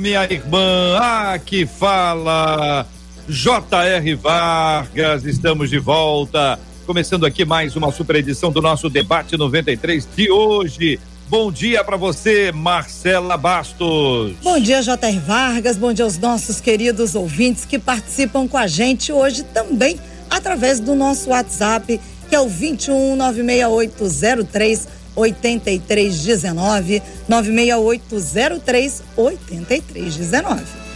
minha 0.00 0.24
irmã. 0.24 0.96
Aqui 1.34 1.66
fala 1.66 2.86
J.R. 3.28 4.14
Vargas. 4.14 5.24
Estamos 5.24 5.68
de 5.68 5.78
volta. 5.78 6.58
Começando 6.86 7.26
aqui 7.26 7.44
mais 7.44 7.76
uma 7.76 7.92
super 7.92 8.16
edição 8.16 8.50
do 8.50 8.62
nosso 8.62 8.88
debate 8.88 9.36
93 9.36 10.08
de 10.16 10.30
hoje. 10.30 10.98
Bom 11.28 11.52
dia 11.52 11.84
para 11.84 11.96
você, 11.96 12.50
Marcela 12.50 13.36
Bastos. 13.36 14.32
Bom 14.42 14.58
dia, 14.58 14.82
J.R. 14.82 15.18
Vargas. 15.20 15.76
Bom 15.76 15.92
dia 15.92 16.04
aos 16.04 16.18
nossos 16.18 16.60
queridos 16.60 17.14
ouvintes 17.14 17.64
que 17.64 17.78
participam 17.78 18.48
com 18.48 18.56
a 18.56 18.66
gente 18.66 19.12
hoje 19.12 19.44
também 19.44 20.00
através 20.28 20.80
do 20.80 20.94
nosso 20.94 21.30
WhatsApp, 21.30 22.00
que 22.28 22.34
é 22.34 22.40
o 22.40 22.48
21 22.48 23.16
96803 23.16 24.99
8319 25.16 27.02
96803 27.28 29.02
8319. 29.16 30.90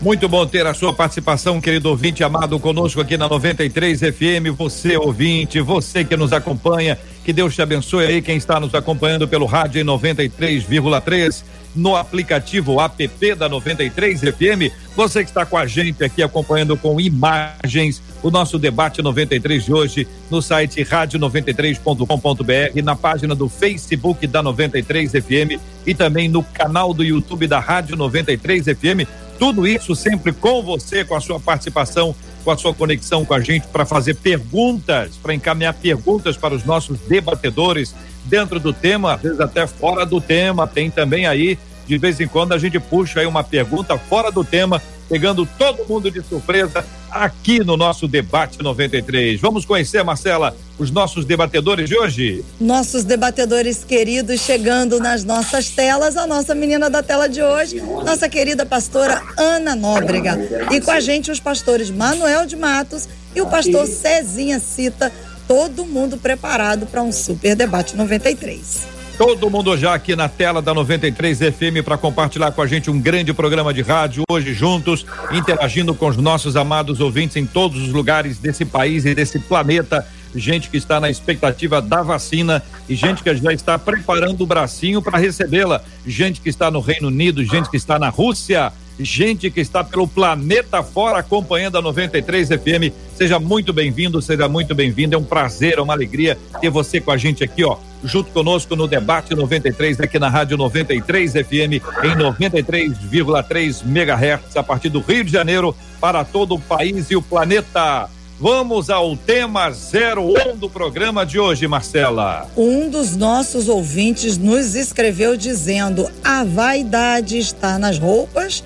Muito 0.00 0.26
bom 0.30 0.46
ter 0.46 0.66
a 0.66 0.72
sua 0.72 0.94
participação, 0.94 1.60
querido 1.60 1.90
ouvinte 1.90 2.24
amado, 2.24 2.58
conosco 2.58 3.02
aqui 3.02 3.18
na 3.18 3.28
93 3.28 4.00
FM. 4.00 4.56
Você, 4.56 4.96
ouvinte, 4.96 5.60
você 5.60 6.02
que 6.02 6.16
nos 6.16 6.32
acompanha, 6.32 6.98
que 7.22 7.34
Deus 7.34 7.54
te 7.54 7.60
abençoe 7.60 8.06
aí, 8.06 8.22
quem 8.22 8.38
está 8.38 8.58
nos 8.58 8.74
acompanhando 8.74 9.28
pelo 9.28 9.44
rádio 9.44 9.78
em 9.78 9.84
93,3 9.84 11.42
no 11.76 11.96
aplicativo 11.96 12.80
app 12.80 13.34
da 13.34 13.46
93 13.46 14.20
FM. 14.20 14.72
Você 14.96 15.22
que 15.22 15.30
está 15.30 15.44
com 15.44 15.58
a 15.58 15.66
gente 15.66 16.02
aqui 16.02 16.22
acompanhando 16.22 16.78
com 16.78 16.98
imagens 16.98 18.02
o 18.22 18.30
nosso 18.30 18.58
debate 18.58 19.02
93 19.02 19.64
de 19.64 19.72
hoje 19.72 20.06
no 20.30 20.42
site 20.42 20.84
rádio93.com.br, 20.84 22.82
na 22.82 22.94
página 22.94 23.34
do 23.34 23.48
Facebook 23.48 24.26
da 24.26 24.42
93 24.42 25.12
FM 25.12 25.60
e 25.86 25.94
também 25.94 26.28
no 26.28 26.42
canal 26.42 26.92
do 26.92 27.02
YouTube 27.02 27.46
da 27.46 27.58
Rádio 27.58 27.96
93 27.96 28.66
FM. 28.66 29.08
Tudo 29.38 29.66
isso 29.66 29.94
sempre 29.94 30.32
com 30.32 30.62
você, 30.62 31.02
com 31.04 31.14
a 31.14 31.20
sua 31.20 31.40
participação, 31.40 32.14
com 32.44 32.50
a 32.50 32.56
sua 32.56 32.74
conexão 32.74 33.24
com 33.24 33.32
a 33.32 33.40
gente 33.40 33.66
para 33.68 33.86
fazer 33.86 34.14
perguntas, 34.16 35.16
para 35.16 35.34
encaminhar 35.34 35.72
perguntas 35.74 36.36
para 36.36 36.54
os 36.54 36.64
nossos 36.64 36.98
debatedores 37.00 37.94
dentro 38.26 38.60
do 38.60 38.72
tema, 38.72 39.14
às 39.14 39.22
vezes 39.22 39.40
até 39.40 39.66
fora 39.66 40.04
do 40.04 40.20
tema. 40.20 40.66
Tem 40.66 40.90
também 40.90 41.26
aí, 41.26 41.58
de 41.86 41.96
vez 41.96 42.20
em 42.20 42.28
quando, 42.28 42.52
a 42.52 42.58
gente 42.58 42.78
puxa 42.78 43.20
aí 43.20 43.26
uma 43.26 43.42
pergunta 43.42 43.96
fora 43.96 44.30
do 44.30 44.44
tema, 44.44 44.80
pegando 45.08 45.48
todo 45.58 45.88
mundo 45.88 46.10
de 46.10 46.22
surpresa 46.22 46.84
aqui 47.10 47.62
no 47.64 47.76
nosso 47.76 48.08
debate 48.08 48.62
93. 48.62 49.40
Vamos 49.40 49.64
conhecer, 49.64 50.02
Marcela, 50.02 50.56
os 50.78 50.90
nossos 50.90 51.24
debatedores 51.24 51.88
de 51.88 51.98
hoje? 51.98 52.44
Nossos 52.60 53.04
debatedores 53.04 53.84
queridos 53.84 54.40
chegando 54.40 54.98
nas 54.98 55.24
nossas 55.24 55.70
telas, 55.70 56.16
a 56.16 56.26
nossa 56.26 56.54
menina 56.54 56.88
da 56.88 57.02
tela 57.02 57.28
de 57.28 57.42
hoje, 57.42 57.80
nossa 57.80 58.28
querida 58.28 58.64
pastora 58.64 59.22
Ana 59.36 59.74
Nóbrega. 59.74 60.38
E 60.70 60.80
com 60.80 60.90
a 60.90 61.00
gente 61.00 61.30
os 61.30 61.40
pastores 61.40 61.90
Manuel 61.90 62.46
de 62.46 62.56
Matos 62.56 63.08
e 63.34 63.40
o 63.40 63.46
pastor 63.46 63.86
Cezinha 63.86 64.58
Cita 64.58 65.12
todo 65.46 65.84
mundo 65.84 66.16
preparado 66.16 66.86
para 66.86 67.02
um 67.02 67.10
super 67.10 67.56
debate 67.56 67.96
93. 67.96 68.99
Todo 69.20 69.50
mundo 69.50 69.76
já 69.76 69.92
aqui 69.92 70.16
na 70.16 70.30
tela 70.30 70.62
da 70.62 70.72
93 70.72 71.40
FM 71.40 71.84
para 71.84 71.98
compartilhar 71.98 72.52
com 72.52 72.62
a 72.62 72.66
gente 72.66 72.90
um 72.90 72.98
grande 72.98 73.34
programa 73.34 73.74
de 73.74 73.82
rádio 73.82 74.22
hoje 74.30 74.54
juntos, 74.54 75.04
interagindo 75.30 75.94
com 75.94 76.06
os 76.06 76.16
nossos 76.16 76.56
amados 76.56 77.00
ouvintes 77.00 77.36
em 77.36 77.44
todos 77.44 77.82
os 77.82 77.92
lugares 77.92 78.38
desse 78.38 78.64
país 78.64 79.04
e 79.04 79.14
desse 79.14 79.38
planeta. 79.38 80.08
Gente 80.34 80.70
que 80.70 80.78
está 80.78 80.98
na 80.98 81.10
expectativa 81.10 81.82
da 81.82 82.02
vacina 82.02 82.62
e 82.88 82.94
gente 82.94 83.22
que 83.22 83.36
já 83.36 83.52
está 83.52 83.78
preparando 83.78 84.40
o 84.40 84.46
bracinho 84.46 85.02
para 85.02 85.18
recebê-la. 85.18 85.82
Gente 86.06 86.40
que 86.40 86.48
está 86.48 86.70
no 86.70 86.80
Reino 86.80 87.08
Unido, 87.08 87.44
gente 87.44 87.68
que 87.68 87.76
está 87.76 87.98
na 87.98 88.08
Rússia, 88.08 88.72
gente 89.04 89.50
que 89.50 89.60
está 89.60 89.82
pelo 89.82 90.06
planeta 90.06 90.82
fora 90.82 91.18
acompanhando 91.18 91.78
a 91.78 91.82
93 91.82 92.48
FM. 92.48 92.92
Seja 93.14 93.38
muito 93.38 93.72
bem-vindo, 93.72 94.20
seja 94.22 94.48
muito 94.48 94.74
bem-vindo. 94.74 95.14
É 95.14 95.18
um 95.18 95.24
prazer, 95.24 95.78
é 95.78 95.80
uma 95.80 95.92
alegria 95.92 96.38
ter 96.60 96.70
você 96.70 97.00
com 97.00 97.10
a 97.10 97.16
gente 97.16 97.42
aqui, 97.44 97.64
ó, 97.64 97.76
junto 98.04 98.30
conosco 98.30 98.74
no 98.76 98.86
debate 98.86 99.34
93 99.34 100.00
aqui 100.00 100.18
na 100.18 100.28
Rádio 100.28 100.56
93 100.56 101.32
FM 101.32 101.80
em 102.04 102.16
93,3 102.16 103.84
MHz 103.84 104.56
a 104.56 104.62
partir 104.62 104.88
do 104.88 105.00
Rio 105.00 105.24
de 105.24 105.32
Janeiro 105.32 105.74
para 106.00 106.24
todo 106.24 106.54
o 106.54 106.60
país 106.60 107.10
e 107.10 107.16
o 107.16 107.22
planeta. 107.22 108.08
Vamos 108.40 108.88
ao 108.88 109.14
tema 109.18 109.68
01 109.68 110.56
do 110.56 110.70
programa 110.70 111.26
de 111.26 111.38
hoje, 111.38 111.68
Marcela. 111.68 112.48
Um 112.56 112.88
dos 112.88 113.14
nossos 113.14 113.68
ouvintes 113.68 114.38
nos 114.38 114.74
escreveu 114.74 115.36
dizendo: 115.36 116.10
a 116.24 116.42
vaidade 116.42 117.36
está 117.36 117.78
nas 117.78 117.98
roupas 117.98 118.64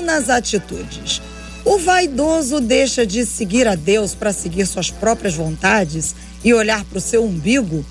nas 0.00 0.28
atitudes. 0.28 1.20
O 1.64 1.78
vaidoso 1.78 2.60
deixa 2.60 3.04
de 3.04 3.26
seguir 3.26 3.68
a 3.68 3.74
Deus 3.74 4.14
para 4.14 4.32
seguir 4.32 4.66
suas 4.66 4.90
próprias 4.90 5.34
vontades 5.34 6.14
e 6.42 6.54
olhar 6.54 6.84
para 6.84 6.98
o 6.98 7.00
seu 7.00 7.24
umbigo? 7.24 7.84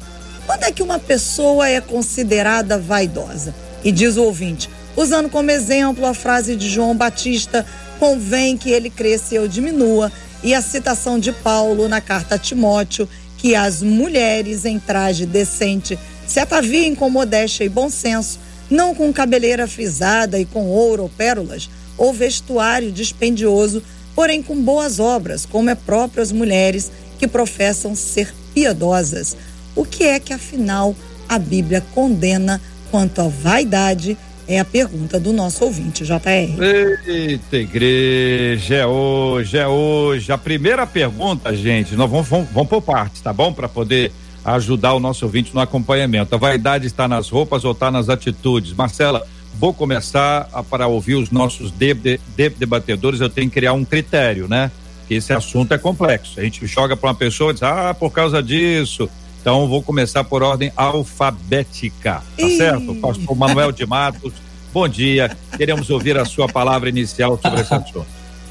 Quando 0.46 0.64
é 0.64 0.72
que 0.72 0.82
uma 0.82 0.98
pessoa 0.98 1.70
é 1.70 1.80
considerada 1.80 2.80
vaidosa? 2.80 3.54
E 3.84 3.92
diz 3.92 4.18
o 4.18 4.24
ouvinte, 4.24 4.70
usando 4.96 5.30
como 5.30 5.52
exemplo 5.52 6.06
a 6.06 6.14
frase 6.14 6.56
de 6.56 6.68
João 6.68 6.96
Batista: 6.96 7.66
convém 8.00 8.58
que 8.58 8.72
ele 8.72 8.90
cresça 8.90 9.36
e 9.36 9.38
eu 9.38 9.48
diminua, 9.48 10.12
e 10.44 10.54
a 10.54 10.62
citação 10.62 11.20
de 11.20 11.32
Paulo 11.32 11.88
na 11.88 12.02
carta 12.02 12.36
a 12.36 12.40
Timóteo, 12.40 13.08
que 13.38 13.56
as 13.56 13.82
mulheres 13.82 14.66
em 14.66 14.80
traje 14.80 15.26
decente 15.26 15.98
se 16.28 16.40
ataviem 16.40 16.96
com 16.96 17.10
modéstia 17.10 17.64
e 17.64 17.70
bom 17.70 17.90
senso 17.90 18.40
não 18.70 18.94
com 18.94 19.12
cabeleira 19.12 19.68
frisada 19.68 20.40
e 20.40 20.46
com 20.46 20.68
ouro 20.68 21.04
ou 21.04 21.10
pérolas, 21.10 21.70
ou 22.00 22.14
vestuário 22.14 22.92
dispendioso, 22.92 23.84
porém 24.16 24.42
com 24.42 24.60
boas 24.60 25.00
obras, 25.00 25.46
como 25.46 25.70
é 25.70 25.76
próprio 25.76 26.24
às 26.24 26.32
mulheres 26.32 26.92
que 27.20 27.28
professam 27.28 27.94
ser 27.94 28.34
piedosas. 28.54 29.38
O 29.76 29.86
que 29.86 30.06
é 30.06 30.20
que 30.20 30.34
afinal 30.34 30.96
a 31.28 31.38
Bíblia 31.38 31.84
condena 31.94 32.60
quanto 32.90 33.22
à 33.22 33.28
vaidade? 33.28 34.18
É 34.48 34.60
a 34.60 34.66
pergunta 34.66 35.20
do 35.20 35.32
nosso 35.32 35.64
ouvinte, 35.64 36.04
JR. 36.04 36.60
Eita, 37.06 37.58
igreja, 37.58 38.76
é 38.76 38.86
hoje, 38.88 39.58
é 39.58 39.68
hoje. 39.68 40.32
A 40.32 40.40
primeira 40.40 40.88
pergunta, 40.88 41.56
gente, 41.56 41.96
nós 41.96 42.10
vamos, 42.10 42.28
vamos, 42.28 42.50
vamos 42.52 42.68
por 42.68 42.82
partes, 42.82 43.22
tá 43.22 43.32
bom? 43.32 43.54
Para 43.54 43.70
poder 43.70 44.12
ajudar 44.44 44.94
o 44.94 45.00
nosso 45.00 45.24
ouvinte 45.24 45.54
no 45.54 45.62
acompanhamento. 45.62 46.34
A 46.34 46.38
vaidade 46.40 46.88
está 46.88 47.08
nas 47.08 47.30
roupas 47.30 47.64
ou 47.64 47.74
está 47.74 47.92
nas 47.92 48.10
atitudes? 48.10 48.74
Marcela, 48.74 49.24
vou 49.60 49.74
começar 49.74 50.48
a, 50.54 50.64
para 50.64 50.88
ouvir 50.88 51.16
os 51.16 51.30
nossos 51.32 51.70
de, 51.70 51.94
de, 51.94 52.20
de, 52.36 52.50
debatedores, 52.50 53.20
eu 53.20 53.30
tenho 53.30 53.50
que 53.50 53.56
criar 53.56 53.74
um 53.74 53.84
critério, 53.84 54.48
né? 54.48 54.72
Que 55.06 55.16
esse 55.16 55.34
assunto 55.34 55.74
é 55.74 55.78
complexo. 55.78 56.40
A 56.40 56.44
gente 56.44 56.66
joga 56.66 56.96
para 56.96 57.10
uma 57.10 57.16
pessoa 57.16 57.52
e 57.52 57.56
diz, 57.56 57.64
ah, 57.64 57.94
por 57.94 58.10
causa 58.12 58.42
disso. 58.42 59.10
Então, 59.42 59.68
vou 59.68 59.84
começar 59.84 60.24
por 60.24 60.42
ordem 60.44 60.72
alfabética, 60.78 62.22
tá 62.38 62.48
Ih. 62.48 62.58
certo? 62.58 62.96
Pastor 62.96 63.36
Manuel 63.36 63.72
de 63.72 63.86
Matos, 63.86 64.34
bom 64.74 64.88
dia. 64.88 65.36
Queremos 65.58 65.90
ouvir 65.90 66.18
a 66.18 66.26
sua 66.26 66.48
palavra 66.48 66.88
inicial 66.88 67.38
sobre 67.42 67.62
esse 67.62 67.74
assunto. 67.74 68.06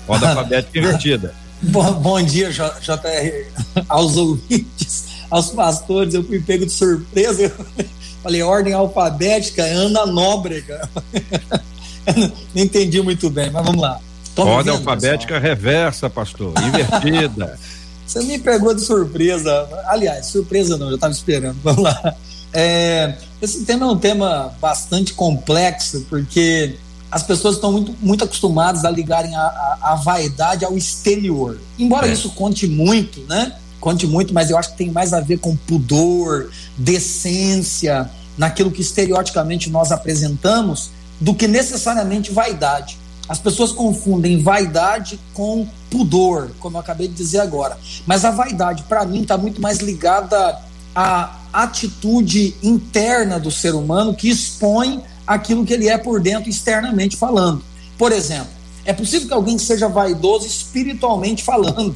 Ordem 0.07 0.29
alfabética 0.29 0.77
invertida. 0.79 1.35
Bom, 1.63 1.93
bom 1.95 2.23
dia, 2.23 2.51
JR, 2.51 3.85
aos 3.89 4.17
ouvintes 4.17 5.09
aos 5.31 5.51
pastores, 5.51 6.15
eu 6.15 6.25
fui 6.25 6.41
pego 6.41 6.67
de 6.67 6.73
surpresa. 6.73 7.43
Eu 7.43 7.87
falei, 8.23 8.43
ordem 8.43 8.73
alfabética, 8.73 9.63
Ana 9.63 10.07
Nóbrega. 10.07 10.89
Não 12.55 12.63
entendi 12.63 13.01
muito 13.03 13.29
bem, 13.29 13.51
mas 13.51 13.65
vamos 13.65 13.81
lá. 13.81 14.01
ordem 14.37 14.73
alfabética 14.73 15.35
pessoal? 15.35 15.41
reversa, 15.41 16.11
pastor, 16.11 16.53
invertida. 16.63 17.59
Você 18.07 18.23
me 18.23 18.39
pegou 18.39 18.75
de 18.75 18.81
surpresa. 18.81 19.69
Aliás, 19.87 20.27
surpresa 20.27 20.79
não, 20.79 20.89
eu 20.89 20.95
estava 20.95 21.13
esperando. 21.13 21.59
Vamos 21.63 21.83
lá. 21.83 22.17
É, 22.55 23.15
esse 23.43 23.67
tema 23.67 23.85
é 23.85 23.89
um 23.91 23.99
tema 23.99 24.55
bastante 24.59 25.13
complexo, 25.13 26.07
porque 26.09 26.77
as 27.11 27.23
pessoas 27.23 27.57
estão 27.57 27.71
muito, 27.71 27.95
muito 28.01 28.25
acostumadas 28.25 28.87
a 28.87 28.91
ligarem 28.91 29.37
a, 29.37 29.43
a, 29.43 29.79
a 29.93 29.95
vaidade 29.97 30.65
ao 30.65 30.75
exterior. 30.75 31.61
Embora 31.79 32.09
é. 32.09 32.13
isso 32.13 32.31
conte 32.31 32.67
muito, 32.67 33.21
né? 33.29 33.55
Conte 33.81 34.07
muito, 34.07 34.35
mas 34.35 34.51
eu 34.51 34.59
acho 34.59 34.73
que 34.73 34.79
tem 34.79 34.91
mais 34.91 35.13
a 35.13 35.21
ver 35.21 35.39
com 35.39 35.57
pudor, 35.57 36.51
decência, 36.77 38.11
naquilo 38.37 38.71
que 38.71 38.81
estereoticamente 38.81 39.71
nós 39.71 39.91
apresentamos, 39.91 40.91
do 41.21 41.35
que 41.35 41.49
necessariamente 41.49 42.31
vaidade. 42.33 42.99
As 43.29 43.39
pessoas 43.39 43.73
confundem 43.73 44.43
vaidade 44.43 45.21
com 45.35 45.67
pudor, 45.91 46.51
como 46.59 46.77
eu 46.77 46.81
acabei 46.81 47.09
de 47.09 47.15
dizer 47.15 47.41
agora. 47.41 47.77
Mas 48.07 48.25
a 48.25 48.31
vaidade, 48.31 48.85
para 48.85 49.05
mim, 49.05 49.23
está 49.23 49.37
muito 49.37 49.61
mais 49.61 49.79
ligada 49.79 50.59
à 50.95 51.37
atitude 51.53 52.57
interna 52.63 53.39
do 53.39 53.51
ser 53.51 53.75
humano 53.75 54.15
que 54.15 54.31
expõe 54.31 55.03
aquilo 55.27 55.65
que 55.65 55.75
ele 55.75 55.89
é 55.89 55.99
por 55.99 56.21
dentro, 56.21 56.49
externamente 56.49 57.17
falando. 57.17 57.63
Por 57.99 58.13
exemplo, 58.13 58.49
é 58.85 58.93
possível 58.93 59.29
que 59.29 59.35
alguém 59.35 59.59
seja 59.59 59.89
vaidoso 59.89 60.47
espiritualmente 60.47 61.45
falando. 61.45 61.95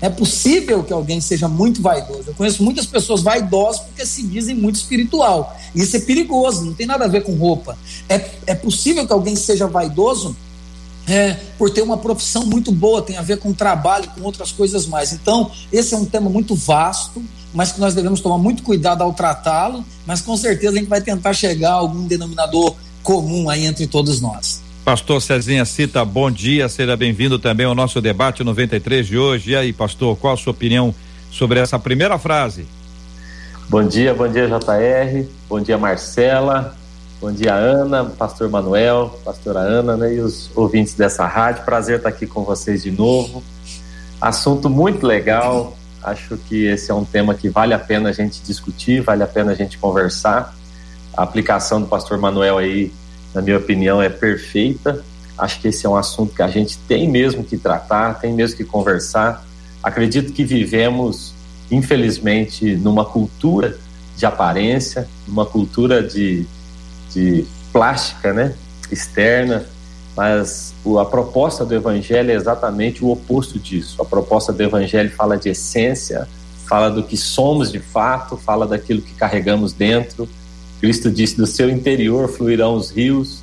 É 0.00 0.10
possível 0.10 0.84
que 0.84 0.92
alguém 0.92 1.20
seja 1.20 1.48
muito 1.48 1.80
vaidoso. 1.80 2.24
Eu 2.28 2.34
conheço 2.34 2.62
muitas 2.62 2.84
pessoas 2.84 3.22
vaidosas 3.22 3.80
porque 3.80 4.04
se 4.04 4.22
dizem 4.22 4.54
muito 4.54 4.76
espiritual. 4.76 5.56
Isso 5.74 5.96
é 5.96 6.00
perigoso, 6.00 6.64
não 6.64 6.74
tem 6.74 6.86
nada 6.86 7.06
a 7.06 7.08
ver 7.08 7.22
com 7.22 7.34
roupa. 7.34 7.78
É, 8.08 8.30
é 8.46 8.54
possível 8.54 9.06
que 9.06 9.12
alguém 9.12 9.34
seja 9.34 9.66
vaidoso 9.66 10.36
é, 11.08 11.34
por 11.56 11.70
ter 11.70 11.82
uma 11.82 11.96
profissão 11.96 12.44
muito 12.44 12.72
boa, 12.72 13.00
tem 13.00 13.16
a 13.16 13.22
ver 13.22 13.38
com 13.38 13.52
trabalho, 13.52 14.10
com 14.10 14.22
outras 14.22 14.52
coisas 14.52 14.86
mais. 14.86 15.12
Então, 15.12 15.50
esse 15.72 15.94
é 15.94 15.96
um 15.96 16.04
tema 16.04 16.28
muito 16.28 16.54
vasto, 16.54 17.22
mas 17.54 17.72
que 17.72 17.80
nós 17.80 17.94
devemos 17.94 18.20
tomar 18.20 18.38
muito 18.38 18.62
cuidado 18.62 19.02
ao 19.02 19.12
tratá-lo, 19.12 19.84
mas 20.04 20.20
com 20.20 20.36
certeza 20.36 20.76
a 20.76 20.78
gente 20.78 20.88
vai 20.88 21.00
tentar 21.00 21.32
chegar 21.32 21.70
a 21.70 21.74
algum 21.74 22.06
denominador 22.06 22.74
comum 23.02 23.48
aí 23.48 23.64
entre 23.64 23.86
todos 23.86 24.20
nós. 24.20 24.65
Pastor 24.86 25.20
Cezinha 25.20 25.64
Cita, 25.64 26.04
bom 26.04 26.30
dia, 26.30 26.68
seja 26.68 26.96
bem-vindo 26.96 27.40
também 27.40 27.66
ao 27.66 27.74
nosso 27.74 28.00
debate 28.00 28.44
93 28.44 29.04
de 29.04 29.18
hoje. 29.18 29.50
E 29.50 29.56
aí, 29.56 29.72
pastor, 29.72 30.16
qual 30.16 30.34
a 30.34 30.36
sua 30.36 30.52
opinião 30.52 30.94
sobre 31.28 31.58
essa 31.58 31.76
primeira 31.76 32.16
frase? 32.20 32.68
Bom 33.68 33.82
dia, 33.82 34.14
bom 34.14 34.28
dia, 34.28 34.46
JR, 34.46 35.28
bom 35.48 35.60
dia, 35.60 35.76
Marcela, 35.76 36.76
Bom 37.20 37.32
dia, 37.32 37.52
Ana, 37.52 38.04
pastor 38.04 38.48
Manuel, 38.48 39.18
pastora 39.24 39.58
Ana 39.58 39.96
né, 39.96 40.14
e 40.14 40.20
os 40.20 40.50
ouvintes 40.54 40.94
dessa 40.94 41.26
rádio. 41.26 41.64
Prazer 41.64 41.96
estar 41.96 42.10
aqui 42.10 42.24
com 42.24 42.44
vocês 42.44 42.84
de 42.84 42.92
novo. 42.92 43.42
Assunto 44.20 44.70
muito 44.70 45.04
legal. 45.04 45.76
Acho 46.00 46.36
que 46.36 46.66
esse 46.66 46.92
é 46.92 46.94
um 46.94 47.04
tema 47.04 47.34
que 47.34 47.48
vale 47.48 47.74
a 47.74 47.78
pena 47.78 48.10
a 48.10 48.12
gente 48.12 48.40
discutir, 48.42 49.00
vale 49.00 49.24
a 49.24 49.26
pena 49.26 49.50
a 49.50 49.54
gente 49.56 49.78
conversar. 49.78 50.54
A 51.16 51.24
aplicação 51.24 51.80
do 51.80 51.88
pastor 51.88 52.18
Manuel 52.18 52.58
aí, 52.58 52.92
na 53.36 53.42
minha 53.42 53.58
opinião, 53.58 54.00
é 54.00 54.08
perfeita. 54.08 55.04
Acho 55.36 55.60
que 55.60 55.68
esse 55.68 55.84
é 55.84 55.88
um 55.88 55.94
assunto 55.94 56.34
que 56.34 56.40
a 56.40 56.48
gente 56.48 56.78
tem 56.88 57.06
mesmo 57.06 57.44
que 57.44 57.58
tratar, 57.58 58.14
tem 58.14 58.32
mesmo 58.32 58.56
que 58.56 58.64
conversar. 58.64 59.44
Acredito 59.82 60.32
que 60.32 60.42
vivemos, 60.42 61.34
infelizmente, 61.70 62.74
numa 62.76 63.04
cultura 63.04 63.76
de 64.16 64.24
aparência, 64.24 65.06
numa 65.28 65.44
cultura 65.44 66.02
de 66.02 66.46
de 67.12 67.46
plástica, 67.72 68.32
né, 68.32 68.54
externa, 68.90 69.64
mas 70.16 70.74
a 70.98 71.04
proposta 71.04 71.64
do 71.64 71.74
evangelho 71.74 72.30
é 72.30 72.34
exatamente 72.34 73.04
o 73.04 73.10
oposto 73.10 73.58
disso. 73.58 74.00
A 74.00 74.04
proposta 74.04 74.52
do 74.52 74.62
evangelho 74.62 75.10
fala 75.10 75.36
de 75.36 75.50
essência, 75.50 76.26
fala 76.66 76.90
do 76.90 77.02
que 77.02 77.16
somos 77.16 77.70
de 77.70 77.78
fato, 77.78 78.36
fala 78.36 78.66
daquilo 78.66 79.02
que 79.02 79.12
carregamos 79.14 79.74
dentro. 79.74 80.26
Cristo 80.80 81.10
disse: 81.10 81.36
do 81.36 81.46
seu 81.46 81.70
interior 81.70 82.28
fluirão 82.28 82.74
os 82.74 82.90
rios. 82.90 83.40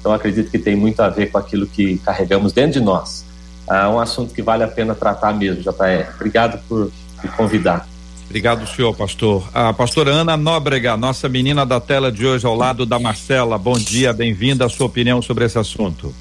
Então 0.00 0.12
acredito 0.12 0.50
que 0.50 0.58
tem 0.58 0.74
muito 0.74 1.00
a 1.00 1.08
ver 1.08 1.30
com 1.30 1.38
aquilo 1.38 1.66
que 1.66 1.98
carregamos 1.98 2.52
dentro 2.52 2.80
de 2.80 2.80
nós. 2.80 3.24
É 3.68 3.86
um 3.86 4.00
assunto 4.00 4.34
que 4.34 4.42
vale 4.42 4.64
a 4.64 4.68
pena 4.68 4.94
tratar 4.94 5.32
mesmo, 5.32 5.62
JR. 5.62 6.14
Obrigado 6.16 6.60
por 6.68 6.90
me 7.22 7.30
convidar. 7.30 7.86
Obrigado, 8.24 8.66
senhor 8.66 8.94
pastor. 8.94 9.48
A 9.52 9.72
pastora 9.72 10.12
Ana 10.12 10.36
Nóbrega, 10.36 10.96
nossa 10.96 11.28
menina 11.28 11.66
da 11.66 11.80
tela 11.80 12.10
de 12.10 12.24
hoje, 12.24 12.46
ao 12.46 12.54
lado 12.54 12.86
da 12.86 12.98
Marcela. 12.98 13.58
Bom 13.58 13.74
dia, 13.74 14.12
bem-vinda. 14.12 14.66
A 14.66 14.68
sua 14.68 14.86
opinião 14.86 15.20
sobre 15.20 15.44
esse 15.44 15.58
assunto. 15.58 16.14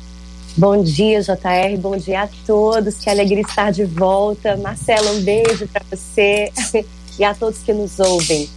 Bom 0.57 0.83
dia, 0.83 1.21
JR. 1.21 1.77
Bom 1.79 1.95
dia 1.95 2.23
a 2.23 2.29
todos. 2.45 2.97
Que 2.97 3.09
alegria 3.09 3.41
estar 3.41 3.71
de 3.71 3.85
volta. 3.85 4.57
Marcela, 4.57 5.11
um 5.11 5.21
beijo 5.21 5.67
para 5.67 5.83
você 5.89 6.51
e 7.17 7.23
a 7.23 7.33
todos 7.33 7.59
que 7.59 7.71
nos 7.71 8.00
ouvem. 8.00 8.50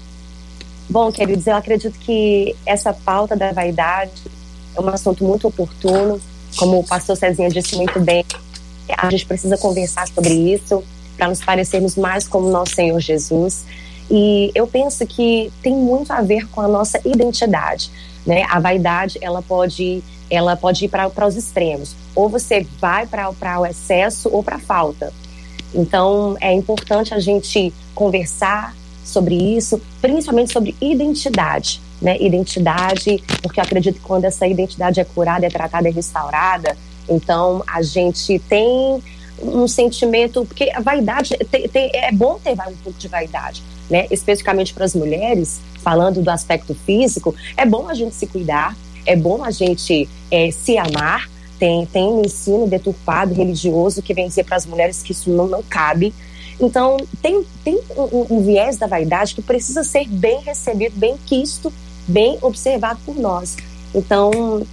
Bom, 0.89 1.11
queridos, 1.11 1.47
eu 1.47 1.57
acredito 1.57 1.99
que 1.99 2.55
essa 2.67 2.93
pauta 2.93 3.37
da 3.37 3.53
vaidade 3.53 4.13
é 4.77 4.81
um 4.81 4.89
assunto 4.89 5.25
muito 5.25 5.49
oportuno. 5.49 6.21
Como 6.57 6.81
o 6.81 6.85
pastor 6.85 7.17
Cezinha 7.17 7.49
disse 7.49 7.77
muito 7.77 7.99
bem, 8.01 8.25
a 8.97 9.09
gente 9.11 9.25
precisa 9.25 9.57
conversar 9.57 10.07
sobre 10.09 10.35
isso 10.35 10.83
para 11.17 11.29
nos 11.29 11.43
parecermos 11.43 11.97
mais 11.97 12.27
como 12.27 12.51
nosso 12.51 12.75
Senhor 12.75 13.01
Jesus. 13.01 13.65
E 14.11 14.51
eu 14.55 14.67
penso 14.67 15.07
que 15.07 15.51
tem 15.63 15.75
muito 15.75 16.13
a 16.13 16.21
ver 16.21 16.49
com 16.49 16.61
a 16.61 16.69
nossa 16.69 17.01
identidade, 17.05 17.91
né? 18.27 18.43
A 18.51 18.61
vaidade, 18.61 19.19
ela 19.23 19.41
pode, 19.41 20.03
ela 20.29 20.57
pode 20.57 20.85
ir 20.85 20.89
para 20.89 21.27
os 21.27 21.37
extremos. 21.37 21.95
Ou 22.15 22.29
você 22.29 22.67
vai 22.79 23.07
para 23.07 23.31
o 23.61 23.65
excesso 23.65 24.29
ou 24.31 24.43
para 24.43 24.57
a 24.57 24.61
falta. 24.61 25.13
Então, 25.75 26.37
é 26.41 26.53
importante 26.53 27.15
a 27.15 27.19
gente 27.19 27.73
conversar 27.95 28.77
sobre 29.05 29.35
isso, 29.35 29.81
principalmente 30.01 30.53
sobre 30.53 30.77
identidade, 30.81 31.81
né? 32.01 32.17
Identidade, 32.21 33.23
porque 33.43 33.61
eu 33.61 33.65
acredito 33.65 33.97
que 33.97 34.01
quando 34.01 34.25
essa 34.25 34.47
identidade 34.47 35.01
é 35.01 35.05
curada, 35.05 35.47
é 35.47 35.51
tratada, 35.51 35.89
é 35.89 35.93
restaurada, 35.93 36.77
então 37.09 37.63
a 37.67 37.83
gente 37.83 38.39
tem 38.49 39.03
um 39.43 39.67
sentimento, 39.67 40.45
porque 40.45 40.71
a 40.73 40.81
vaidade, 40.81 41.37
tem, 41.51 41.69
tem, 41.69 41.91
é 41.95 42.13
bom 42.13 42.39
ter 42.39 42.53
um 42.53 42.77
pouco 42.83 42.99
de 42.99 43.09
vaidade, 43.09 43.63
né? 43.91 44.07
Especificamente 44.11 44.73
para 44.73 44.85
as 44.85 44.95
mulheres, 44.95 45.61
falando 45.83 46.23
do 46.23 46.31
aspecto 46.31 46.75
físico, 46.75 47.35
é 47.57 47.67
bom 47.67 47.89
a 47.89 47.95
gente 47.95 48.15
se 48.15 48.27
cuidar, 48.27 48.77
é 49.05 49.17
bom 49.17 49.45
a 49.45 49.51
gente 49.51 50.09
é, 50.31 50.51
se 50.51 50.79
amar. 50.79 51.31
Tem, 51.59 51.87
tem 51.87 52.03
um 52.03 52.23
ensino 52.23 52.67
deturpado 52.67 53.33
religioso 53.33 54.03
que 54.03 54.13
vem 54.13 54.27
dizer 54.27 54.43
para 54.45 54.57
as 54.57 54.67
mulheres 54.67 55.01
que 55.01 55.13
isso 55.13 55.31
não, 55.31 55.47
não 55.47 55.63
cabe. 55.63 56.13
Então, 56.63 56.97
tem, 57.21 57.45
tem 57.65 57.81
um, 57.97 58.37
um 58.37 58.45
viés 58.45 58.77
da 58.77 58.87
vaidade 58.87 59.35
que 59.35 59.43
precisa 59.43 59.83
ser 59.83 60.07
bem 60.09 60.41
recebido, 60.41 60.95
bem 60.97 61.17
quisto, 61.27 61.73
bem 62.07 62.39
observado 62.41 63.01
por 63.05 63.17
nós. 63.17 63.57
Então, 63.93 64.65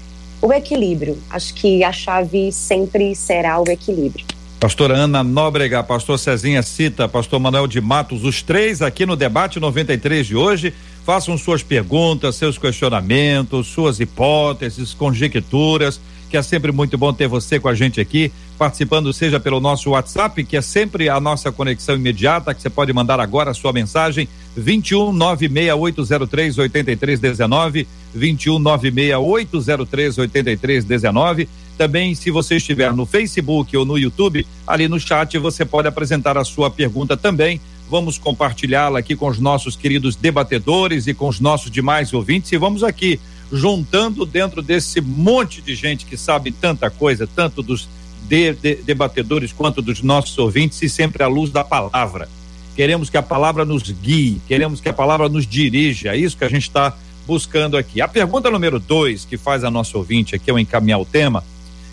o 0.42 0.54
equilíbrio. 0.54 1.18
Acho 1.30 1.54
que 1.54 1.84
a 1.84 1.92
chave 1.92 2.52
sempre 2.52 3.16
será 3.16 3.60
o 3.60 3.70
equilíbrio. 3.70 4.26
Pastora 4.60 4.96
Ana 4.96 5.24
Nóbrega, 5.24 5.82
pastor 5.82 6.20
Cezinha 6.20 6.62
Cita, 6.62 7.08
pastor 7.08 7.40
Manuel 7.40 7.66
de 7.66 7.80
Matos, 7.80 8.26
os 8.26 8.42
três 8.42 8.82
aqui 8.82 9.06
no 9.06 9.16
debate 9.16 9.60
93 9.60 10.28
de 10.28 10.36
hoje. 10.36 10.74
Façam 11.06 11.38
suas 11.38 11.64
perguntas, 11.64 12.36
seus 12.36 12.58
questionamentos, 12.58 13.68
suas 13.68 14.00
hipóteses, 14.00 14.94
conjecturas, 14.94 16.00
que 16.30 16.38
é 16.38 16.42
sempre 16.42 16.72
muito 16.72 16.98
bom 16.98 17.12
ter 17.12 17.28
você 17.28 17.60
com 17.60 17.68
a 17.68 17.76
gente 17.76 18.00
aqui, 18.00 18.32
participando, 18.58 19.12
seja 19.12 19.40
pelo 19.40 19.60
nosso 19.60 19.90
WhatsApp, 19.92 20.44
que 20.44 20.56
é 20.56 20.62
sempre 20.62 21.10
a 21.10 21.20
nossa 21.20 21.52
conexão 21.52 21.96
imediata, 21.96 22.54
que 22.54 22.62
você 22.62 22.70
pode 22.70 22.94
mandar 22.94 23.20
agora 23.20 23.52
a 23.52 23.54
sua 23.54 23.74
mensagem, 23.74 24.28
21 24.56 25.12
96803 25.12 26.58
8319, 26.58 27.88
21 28.14 28.60
96803 28.60 30.18
8319 30.18 31.50
também, 31.80 32.14
se 32.14 32.30
você 32.30 32.58
estiver 32.58 32.92
no 32.92 33.06
Facebook 33.06 33.76
ou 33.78 33.86
no 33.86 33.98
YouTube, 33.98 34.46
ali 34.68 34.90
no 34.90 35.00
chat 35.00 35.38
você 35.38 35.64
pode 35.64 35.88
apresentar 35.88 36.38
a 36.38 36.44
sua 36.44 36.70
pergunta 36.70 37.16
também. 37.16 37.62
Vamos 37.90 38.18
compartilhá-la 38.18 39.00
aqui 39.00 39.16
com 39.16 39.30
os 39.30 39.40
nossos 39.40 39.78
queridos 39.78 40.14
debatedores 40.18 41.08
e 41.08 41.14
com 41.14 41.30
os 41.30 41.40
nossos 41.40 41.72
demais 41.72 42.14
ouvintes. 42.14 42.52
E 42.52 42.58
vamos 42.58 42.84
aqui 42.84 43.18
juntando 43.52 44.26
dentro 44.26 44.62
desse 44.62 45.02
monte 45.02 45.62
de 45.62 45.76
gente 45.76 46.06
que 46.06 46.18
sabe 46.18 46.52
tanta 46.52 46.90
coisa, 46.90 47.28
tanto 47.28 47.64
dos 47.64 47.88
de, 48.28 48.54
de, 48.54 48.76
debatedores 48.76 49.52
quanto 49.52 49.82
dos 49.82 50.02
nossos 50.02 50.38
ouvintes, 50.38 50.82
e 50.82 50.90
sempre 50.90 51.24
à 51.24 51.28
luz 51.28 51.52
da 51.52 51.64
palavra. 51.64 52.30
Queremos 52.76 53.10
que 53.10 53.18
a 53.18 53.24
palavra 53.24 53.66
nos 53.66 53.90
guie, 53.90 54.42
queremos 54.48 54.80
que 54.80 54.90
a 54.90 54.94
palavra 54.94 55.28
nos 55.28 55.48
dirija. 55.48 56.14
É 56.14 56.18
isso 56.18 56.38
que 56.38 56.44
a 56.46 56.50
gente 56.50 56.64
está 56.64 56.96
buscando 57.26 57.76
aqui. 57.76 58.02
A 58.02 58.08
pergunta 58.08 58.50
número 58.50 58.80
dois 58.80 59.26
que 59.26 59.38
faz 59.38 59.64
a 59.64 59.72
nossa 59.72 59.98
ouvinte 59.98 60.36
aqui 60.36 60.50
ao 60.50 60.60
encaminhar 60.60 61.00
o 61.00 61.06
tema 61.06 61.44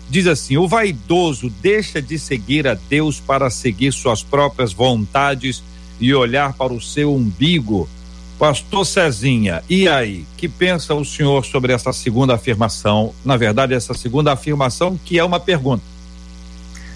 Diz 0.09 0.25
assim: 0.27 0.57
o 0.57 0.67
vaidoso 0.67 1.49
deixa 1.61 2.01
de 2.01 2.17
seguir 2.17 2.67
a 2.67 2.73
Deus 2.73 3.19
para 3.19 3.49
seguir 3.49 3.91
suas 3.91 4.23
próprias 4.23 4.71
vontades 4.71 5.61
e 5.99 6.13
olhar 6.13 6.53
para 6.53 6.73
o 6.73 6.81
seu 6.81 7.13
umbigo. 7.13 7.89
Pastor 8.37 8.85
Cezinha, 8.85 9.63
e 9.67 9.87
aí? 9.87 10.25
Que 10.37 10.47
pensa 10.47 10.93
o 10.93 11.03
senhor 11.03 11.43
sobre 11.43 11.73
essa 11.73 11.91
segunda 11.91 12.35
afirmação? 12.35 13.13
Na 13.25 13.35
verdade, 13.35 13.73
essa 13.73 13.93
segunda 13.95 14.31
afirmação 14.31 14.99
que 15.03 15.17
é 15.17 15.23
uma 15.23 15.39
pergunta. 15.39 15.83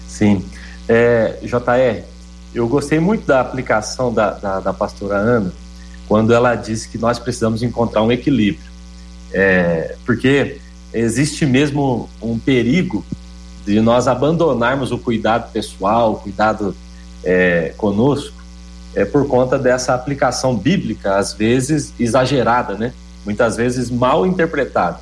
Sim. 0.06 0.44
É, 0.88 1.38
JR, 1.42 2.04
eu 2.54 2.68
gostei 2.68 3.00
muito 3.00 3.26
da 3.26 3.40
aplicação 3.40 4.12
da, 4.12 4.30
da, 4.32 4.60
da 4.60 4.72
pastora 4.72 5.16
Ana 5.16 5.52
quando 6.06 6.32
ela 6.32 6.54
disse 6.54 6.88
que 6.88 6.98
nós 6.98 7.18
precisamos 7.18 7.62
encontrar 7.62 8.02
um 8.02 8.12
equilíbrio. 8.12 8.70
É, 9.32 9.96
porque 10.04 10.58
existe 10.92 11.46
mesmo 11.46 12.08
um 12.20 12.38
perigo 12.38 13.04
de 13.64 13.80
nós 13.80 14.06
abandonarmos 14.06 14.92
o 14.92 14.98
cuidado 14.98 15.50
pessoal, 15.50 16.12
o 16.12 16.16
cuidado 16.16 16.76
é, 17.24 17.72
conosco, 17.76 18.41
é 18.94 19.04
por 19.04 19.26
conta 19.26 19.58
dessa 19.58 19.94
aplicação 19.94 20.56
bíblica, 20.56 21.16
às 21.16 21.32
vezes 21.32 21.92
exagerada, 21.98 22.74
né? 22.74 22.92
Muitas 23.24 23.56
vezes 23.56 23.90
mal 23.90 24.26
interpretada. 24.26 24.98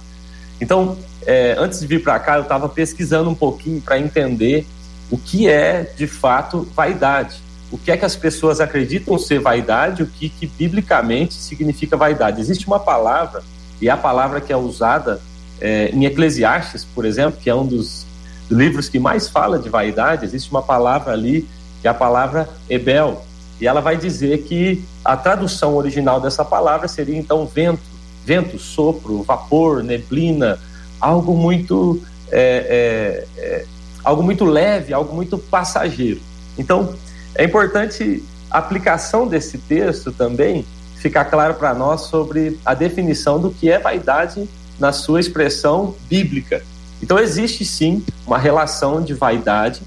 Então, 0.60 0.96
é, 1.26 1.56
antes 1.58 1.80
de 1.80 1.86
vir 1.86 2.02
para 2.02 2.18
cá, 2.18 2.36
eu 2.36 2.42
estava 2.42 2.68
pesquisando 2.68 3.30
um 3.30 3.34
pouquinho 3.34 3.80
para 3.80 3.98
entender 3.98 4.66
o 5.10 5.18
que 5.18 5.48
é 5.48 5.82
de 5.96 6.06
fato 6.06 6.68
vaidade. 6.74 7.42
O 7.70 7.78
que 7.78 7.90
é 7.90 7.96
que 7.96 8.04
as 8.04 8.16
pessoas 8.16 8.60
acreditam 8.60 9.18
ser 9.18 9.40
vaidade, 9.40 10.02
o 10.02 10.06
que, 10.06 10.28
que 10.28 10.46
biblicamente 10.46 11.34
significa 11.34 11.96
vaidade. 11.96 12.40
Existe 12.40 12.66
uma 12.66 12.80
palavra, 12.80 13.42
e 13.80 13.88
é 13.88 13.92
a 13.92 13.96
palavra 13.96 14.40
que 14.40 14.52
é 14.52 14.56
usada 14.56 15.20
é, 15.60 15.90
em 15.90 16.04
Eclesiastes, 16.04 16.84
por 16.84 17.04
exemplo, 17.04 17.38
que 17.40 17.48
é 17.48 17.54
um 17.54 17.66
dos 17.66 18.06
livros 18.50 18.88
que 18.88 18.98
mais 18.98 19.28
fala 19.28 19.58
de 19.58 19.68
vaidade, 19.68 20.24
existe 20.24 20.50
uma 20.50 20.62
palavra 20.62 21.12
ali, 21.12 21.48
que 21.80 21.86
é 21.86 21.90
a 21.90 21.94
palavra 21.94 22.48
Ebel, 22.68 23.24
e 23.60 23.66
ela 23.66 23.80
vai 23.80 23.96
dizer 23.96 24.42
que 24.42 24.82
a 25.04 25.16
tradução 25.16 25.76
original 25.76 26.20
dessa 26.20 26.44
palavra 26.44 26.88
seria 26.88 27.16
então 27.16 27.46
vento, 27.46 27.82
vento, 28.24 28.58
sopro, 28.58 29.22
vapor, 29.22 29.82
neblina, 29.82 30.58
algo 31.00 31.36
muito 31.36 32.02
é, 32.30 33.26
é, 33.36 33.42
é, 33.42 33.66
algo 34.02 34.22
muito 34.22 34.44
leve, 34.44 34.92
algo 34.94 35.14
muito 35.14 35.36
passageiro. 35.36 36.20
Então 36.56 36.94
é 37.34 37.44
importante 37.44 38.22
a 38.50 38.58
aplicação 38.58 39.26
desse 39.26 39.58
texto 39.58 40.10
também 40.10 40.64
ficar 40.96 41.26
claro 41.26 41.54
para 41.54 41.74
nós 41.74 42.02
sobre 42.02 42.58
a 42.64 42.74
definição 42.74 43.40
do 43.40 43.50
que 43.50 43.70
é 43.70 43.78
vaidade 43.78 44.48
na 44.78 44.92
sua 44.92 45.20
expressão 45.20 45.94
bíblica. 46.08 46.62
Então 47.02 47.18
existe 47.18 47.64
sim 47.64 48.02
uma 48.26 48.38
relação 48.38 49.02
de 49.02 49.14
vaidade 49.14 49.82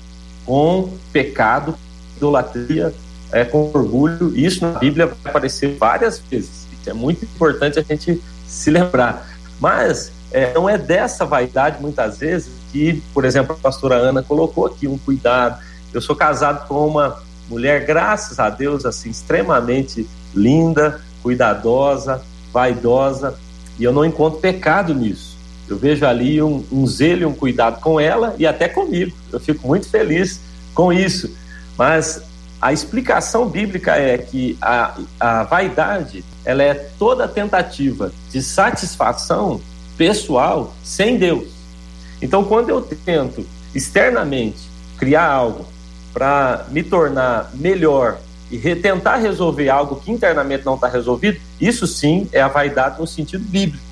com 0.46 0.92
pecado, 1.12 1.75
idolatria, 2.18 2.94
é, 3.33 3.43
com 3.43 3.71
orgulho. 3.73 4.37
Isso 4.37 4.65
na 4.65 4.79
Bíblia 4.79 5.07
vai 5.07 5.17
aparecer 5.25 5.75
várias 5.77 6.19
vezes. 6.19 6.67
É 6.85 6.93
muito 6.93 7.25
importante 7.25 7.79
a 7.79 7.81
gente 7.81 8.21
se 8.47 8.69
lembrar. 8.69 9.27
Mas 9.59 10.11
é, 10.31 10.53
não 10.53 10.69
é 10.69 10.77
dessa 10.77 11.25
vaidade, 11.25 11.81
muitas 11.81 12.19
vezes, 12.19 12.51
que, 12.71 13.01
por 13.13 13.25
exemplo, 13.25 13.55
a 13.55 13.59
pastora 13.59 13.95
Ana 13.95 14.21
colocou 14.21 14.65
aqui 14.67 14.87
um 14.87 14.97
cuidado. 14.97 15.59
Eu 15.91 16.01
sou 16.01 16.15
casado 16.15 16.67
com 16.67 16.87
uma 16.87 17.21
mulher, 17.49 17.85
graças 17.85 18.39
a 18.39 18.49
Deus, 18.49 18.85
assim, 18.85 19.09
extremamente 19.09 20.07
linda, 20.33 21.01
cuidadosa, 21.21 22.21
vaidosa, 22.51 23.37
e 23.79 23.83
eu 23.83 23.91
não 23.91 24.05
encontro 24.05 24.39
pecado 24.39 24.93
nisso. 24.93 25.37
Eu 25.67 25.77
vejo 25.77 26.05
ali 26.05 26.41
um, 26.41 26.63
um 26.71 26.85
zelo 26.85 27.21
e 27.21 27.25
um 27.25 27.33
cuidado 27.33 27.79
com 27.79 27.99
ela 27.99 28.35
e 28.37 28.45
até 28.45 28.67
comigo. 28.67 29.15
Eu 29.31 29.39
fico 29.39 29.67
muito 29.67 29.89
feliz 29.89 30.39
com 30.73 30.91
isso. 30.91 31.31
Mas 31.77 32.21
a 32.63 32.72
explicação 32.72 33.50
bíblica 33.50 33.98
é 33.98 34.17
que 34.17 34.58
a, 34.62 34.98
a 35.20 35.43
vaidade 35.43 36.24
ela 36.46 36.63
é 36.63 36.74
toda 36.74 37.27
tentativa 37.27 38.10
de 38.32 38.41
satisfação 38.41 39.60
pessoal 39.98 40.74
sem 40.82 41.17
Deus. 41.17 41.50
Então, 42.22 42.46
quando 42.46 42.70
eu 42.70 42.82
tento 42.82 43.46
externamente 43.75 44.62
criar 44.98 45.29
algo 45.29 45.65
para 46.13 46.65
me 46.70 46.82
tornar 46.82 47.51
melhor 47.53 48.20
e 48.50 48.58
tentar 48.75 49.17
resolver 49.17 49.67
algo 49.67 49.98
que 49.98 50.10
internamente 50.10 50.65
não 50.65 50.75
está 50.75 50.88
resolvido, 50.88 51.41
isso 51.60 51.86
sim 51.86 52.29
é 52.32 52.41
a 52.41 52.48
vaidade 52.48 52.98
no 52.98 53.05
sentido 53.05 53.43
bíblico. 53.43 53.84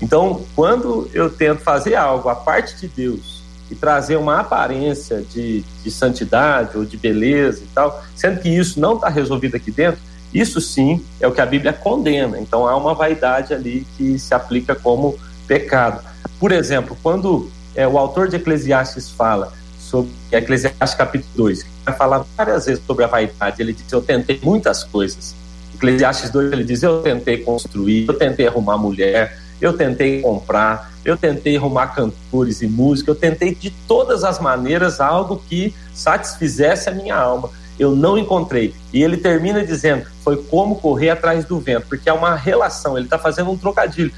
Então, 0.00 0.44
quando 0.54 1.10
eu 1.12 1.28
tento 1.28 1.62
fazer 1.62 1.96
algo 1.96 2.28
a 2.28 2.36
parte 2.36 2.76
de 2.76 2.86
Deus 2.86 3.33
e 3.70 3.74
trazer 3.74 4.16
uma 4.16 4.40
aparência 4.40 5.22
de, 5.22 5.64
de 5.82 5.90
santidade 5.90 6.76
ou 6.76 6.84
de 6.84 6.96
beleza 6.96 7.62
e 7.62 7.66
tal, 7.74 8.02
sendo 8.14 8.40
que 8.40 8.48
isso 8.48 8.78
não 8.78 8.94
está 8.94 9.08
resolvido 9.08 9.56
aqui 9.56 9.70
dentro, 9.70 10.00
isso 10.32 10.60
sim 10.60 11.04
é 11.20 11.26
o 11.26 11.32
que 11.32 11.40
a 11.40 11.46
Bíblia 11.46 11.72
condena. 11.72 12.38
Então 12.38 12.66
há 12.66 12.76
uma 12.76 12.94
vaidade 12.94 13.54
ali 13.54 13.86
que 13.96 14.18
se 14.18 14.34
aplica 14.34 14.74
como 14.74 15.16
pecado. 15.46 16.04
Por 16.40 16.50
exemplo, 16.50 16.96
quando 17.02 17.50
é, 17.74 17.86
o 17.86 17.96
autor 17.96 18.28
de 18.28 18.36
Eclesiastes 18.36 19.10
fala 19.10 19.52
sobre 19.78 20.10
Eclesiastes 20.32 20.94
capítulo 20.94 21.30
2, 21.36 21.62
que 21.62 21.68
vai 21.84 21.94
falar 21.96 22.24
várias 22.36 22.66
vezes 22.66 22.82
sobre 22.84 23.04
a 23.04 23.06
vaidade, 23.06 23.62
ele 23.62 23.72
diz: 23.72 23.90
Eu 23.92 24.02
tentei 24.02 24.40
muitas 24.42 24.82
coisas. 24.82 25.34
Eclesiastes 25.74 26.30
2 26.30 26.52
ele 26.52 26.64
diz: 26.64 26.82
Eu 26.82 27.02
tentei 27.02 27.38
construir, 27.38 28.06
eu 28.08 28.14
tentei 28.14 28.46
arrumar 28.46 28.76
mulher, 28.76 29.38
eu 29.60 29.72
tentei 29.76 30.20
comprar, 30.20 30.92
eu 31.04 31.16
tentei 31.16 31.56
arrumar 31.56 31.88
cantores 31.88 32.62
e 32.62 32.66
música, 32.66 33.10
eu 33.10 33.14
tentei 33.14 33.54
de 33.54 33.70
todas 33.70 34.24
as 34.24 34.38
maneiras 34.38 35.00
algo 35.00 35.42
que 35.48 35.74
satisfizesse 35.92 36.88
a 36.88 36.92
minha 36.92 37.16
alma. 37.16 37.50
Eu 37.78 37.94
não 37.94 38.16
encontrei. 38.16 38.74
E 38.92 39.02
ele 39.02 39.16
termina 39.16 39.64
dizendo: 39.64 40.06
foi 40.22 40.36
como 40.36 40.76
correr 40.76 41.10
atrás 41.10 41.44
do 41.44 41.58
vento, 41.58 41.86
porque 41.88 42.08
há 42.08 42.14
uma 42.14 42.34
relação, 42.34 42.96
ele 42.96 43.06
está 43.06 43.18
fazendo 43.18 43.50
um 43.50 43.56
trocadilho. 43.56 44.12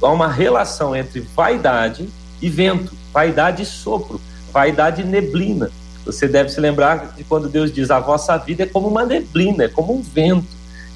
Há 0.00 0.10
uma 0.10 0.28
relação 0.28 0.94
entre 0.94 1.20
vaidade 1.34 2.08
e 2.40 2.48
vento, 2.48 2.92
vaidade 3.12 3.62
e 3.62 3.66
sopro, 3.66 4.20
vaidade 4.52 5.02
e 5.02 5.04
neblina. 5.04 5.70
Você 6.04 6.28
deve 6.28 6.48
se 6.50 6.60
lembrar 6.60 7.14
de 7.16 7.24
quando 7.24 7.48
Deus 7.48 7.72
diz: 7.72 7.90
a 7.90 7.98
vossa 7.98 8.36
vida 8.36 8.62
é 8.62 8.66
como 8.66 8.88
uma 8.88 9.04
neblina, 9.04 9.64
é 9.64 9.68
como 9.68 9.94
um 9.94 10.02
vento. 10.02 10.46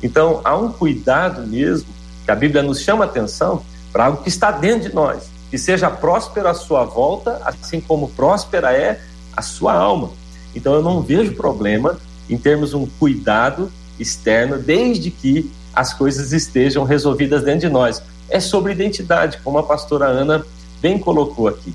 Então 0.03 0.41
há 0.45 0.57
um 0.57 0.73
cuidado 0.73 1.47
mesmo, 1.47 1.89
que 2.25 2.31
a 2.31 2.35
Bíblia 2.35 2.63
nos 2.63 2.81
chama 2.81 3.05
atenção, 3.05 3.63
para 3.93 4.07
algo 4.07 4.23
que 4.23 4.29
está 4.29 4.51
dentro 4.51 4.89
de 4.89 4.95
nós 4.95 5.33
que 5.53 5.59
seja 5.59 5.91
próspera 5.91 6.53
a 6.53 6.55
sua 6.55 6.83
volta, 6.83 7.39
assim 7.45 7.79
como 7.79 8.09
próspera 8.09 8.73
é 8.73 9.03
a 9.37 9.43
sua 9.43 9.75
alma. 9.75 10.11
Então 10.57 10.73
eu 10.73 10.83
não 10.83 11.03
vejo 11.03 11.35
problema 11.35 11.99
em 12.29 12.39
termos 12.39 12.73
um 12.73 12.87
cuidado 12.99 13.71
externo, 14.01 14.59
desde 14.59 15.11
que 15.11 15.53
as 15.75 15.93
coisas 15.93 16.33
estejam 16.33 16.85
resolvidas 16.85 17.45
dentro 17.45 17.69
de 17.69 17.69
nós. 17.69 18.03
É 18.31 18.41
sobre 18.41 18.73
identidade, 18.73 19.41
como 19.45 19.59
a 19.59 19.63
pastora 19.63 20.07
Ana 20.07 20.43
bem 20.81 20.99
colocou 20.99 21.49
aqui. 21.49 21.75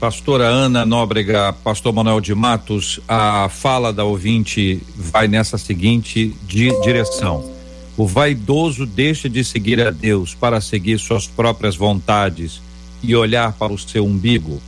Pastora 0.00 0.48
Ana 0.48 0.84
Nóbrega, 0.84 1.52
pastor 1.62 1.92
Manuel 1.92 2.20
de 2.20 2.34
Matos, 2.34 2.98
a 3.06 3.48
fala 3.48 3.92
da 3.92 4.02
ouvinte 4.02 4.82
vai 4.96 5.28
nessa 5.28 5.56
seguinte 5.56 6.34
direção. 6.48 7.53
O 7.96 8.06
vaidoso 8.06 8.86
deixa 8.86 9.28
de 9.28 9.44
seguir 9.44 9.80
a 9.80 9.90
Deus 9.90 10.34
para 10.34 10.60
seguir 10.60 10.98
suas 10.98 11.26
próprias 11.26 11.76
vontades 11.76 12.60
e 13.02 13.14
olhar 13.14 13.52
para 13.52 13.72
o 13.72 13.78
seu 13.78 14.04
umbigo? 14.04 14.60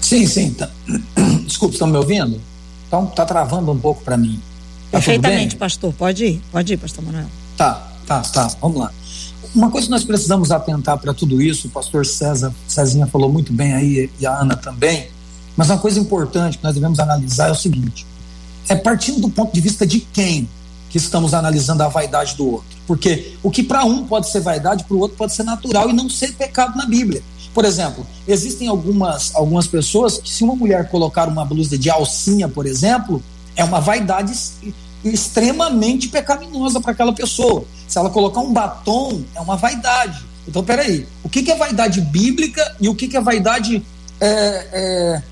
Sim, 0.00 0.26
sim. 0.26 0.52
Tá. 0.52 0.68
Desculpe, 1.46 1.74
estão 1.74 1.86
me 1.86 1.96
ouvindo? 1.96 2.40
Então 2.88 3.06
tá 3.06 3.24
travando 3.24 3.70
um 3.70 3.78
pouco 3.78 4.02
para 4.02 4.16
mim. 4.16 4.40
Tá 4.90 4.98
Perfeitamente, 4.98 5.54
pastor. 5.54 5.92
Pode 5.94 6.24
ir, 6.24 6.42
pode 6.50 6.72
ir, 6.72 6.76
pastor 6.76 7.04
Manuel. 7.04 7.26
Tá, 7.56 7.88
tá, 8.06 8.20
tá. 8.22 8.48
Vamos 8.60 8.78
lá. 8.78 8.92
Uma 9.54 9.70
coisa 9.70 9.86
que 9.86 9.90
nós 9.92 10.04
precisamos 10.04 10.50
atentar 10.50 10.98
para 10.98 11.14
tudo 11.14 11.40
isso, 11.40 11.68
o 11.68 11.70
pastor 11.70 12.04
César, 12.04 12.52
Cezinha 12.66 13.06
falou 13.06 13.32
muito 13.32 13.52
bem 13.52 13.72
aí, 13.72 14.10
e 14.18 14.26
a 14.26 14.32
Ana 14.32 14.56
também, 14.56 15.08
mas 15.56 15.68
uma 15.70 15.78
coisa 15.78 15.98
importante 15.98 16.58
que 16.58 16.64
nós 16.64 16.74
devemos 16.74 16.98
analisar 17.00 17.48
é 17.48 17.52
o 17.52 17.56
seguinte: 17.56 18.06
é 18.68 18.74
partindo 18.74 19.20
do 19.20 19.28
ponto 19.28 19.52
de 19.52 19.60
vista 19.60 19.86
de 19.86 20.00
quem 20.00 20.48
que 20.88 20.98
estamos 20.98 21.34
analisando 21.34 21.82
a 21.82 21.88
vaidade 21.88 22.34
do 22.34 22.46
outro. 22.50 22.78
Porque 22.86 23.34
o 23.42 23.50
que 23.50 23.62
para 23.62 23.84
um 23.84 24.04
pode 24.04 24.28
ser 24.28 24.40
vaidade, 24.40 24.84
para 24.84 24.96
o 24.96 24.98
outro 24.98 25.16
pode 25.16 25.32
ser 25.32 25.44
natural 25.44 25.88
e 25.88 25.92
não 25.92 26.10
ser 26.10 26.32
pecado 26.32 26.76
na 26.76 26.84
Bíblia. 26.84 27.22
Por 27.54 27.64
exemplo, 27.64 28.06
existem 28.26 28.68
algumas, 28.68 29.34
algumas 29.34 29.66
pessoas 29.66 30.18
que, 30.18 30.30
se 30.30 30.44
uma 30.44 30.54
mulher 30.54 30.88
colocar 30.88 31.28
uma 31.28 31.44
blusa 31.44 31.78
de 31.78 31.90
alcinha, 31.90 32.48
por 32.48 32.66
exemplo, 32.66 33.22
é 33.56 33.64
uma 33.64 33.80
vaidade 33.80 34.32
extremamente 35.04 36.08
pecaminosa 36.08 36.80
para 36.80 36.92
aquela 36.92 37.12
pessoa. 37.12 37.64
Se 37.88 37.98
ela 37.98 38.10
colocar 38.10 38.40
um 38.40 38.52
batom, 38.52 39.22
é 39.34 39.40
uma 39.40 39.56
vaidade. 39.56 40.24
Então, 40.46 40.64
peraí, 40.64 41.06
o 41.22 41.28
que, 41.28 41.42
que 41.42 41.50
é 41.50 41.56
vaidade 41.56 42.00
bíblica 42.00 42.76
e 42.80 42.88
o 42.88 42.94
que, 42.94 43.08
que 43.08 43.16
é 43.16 43.20
vaidade 43.20 43.82
é, 44.20 44.66
é, 44.72 45.22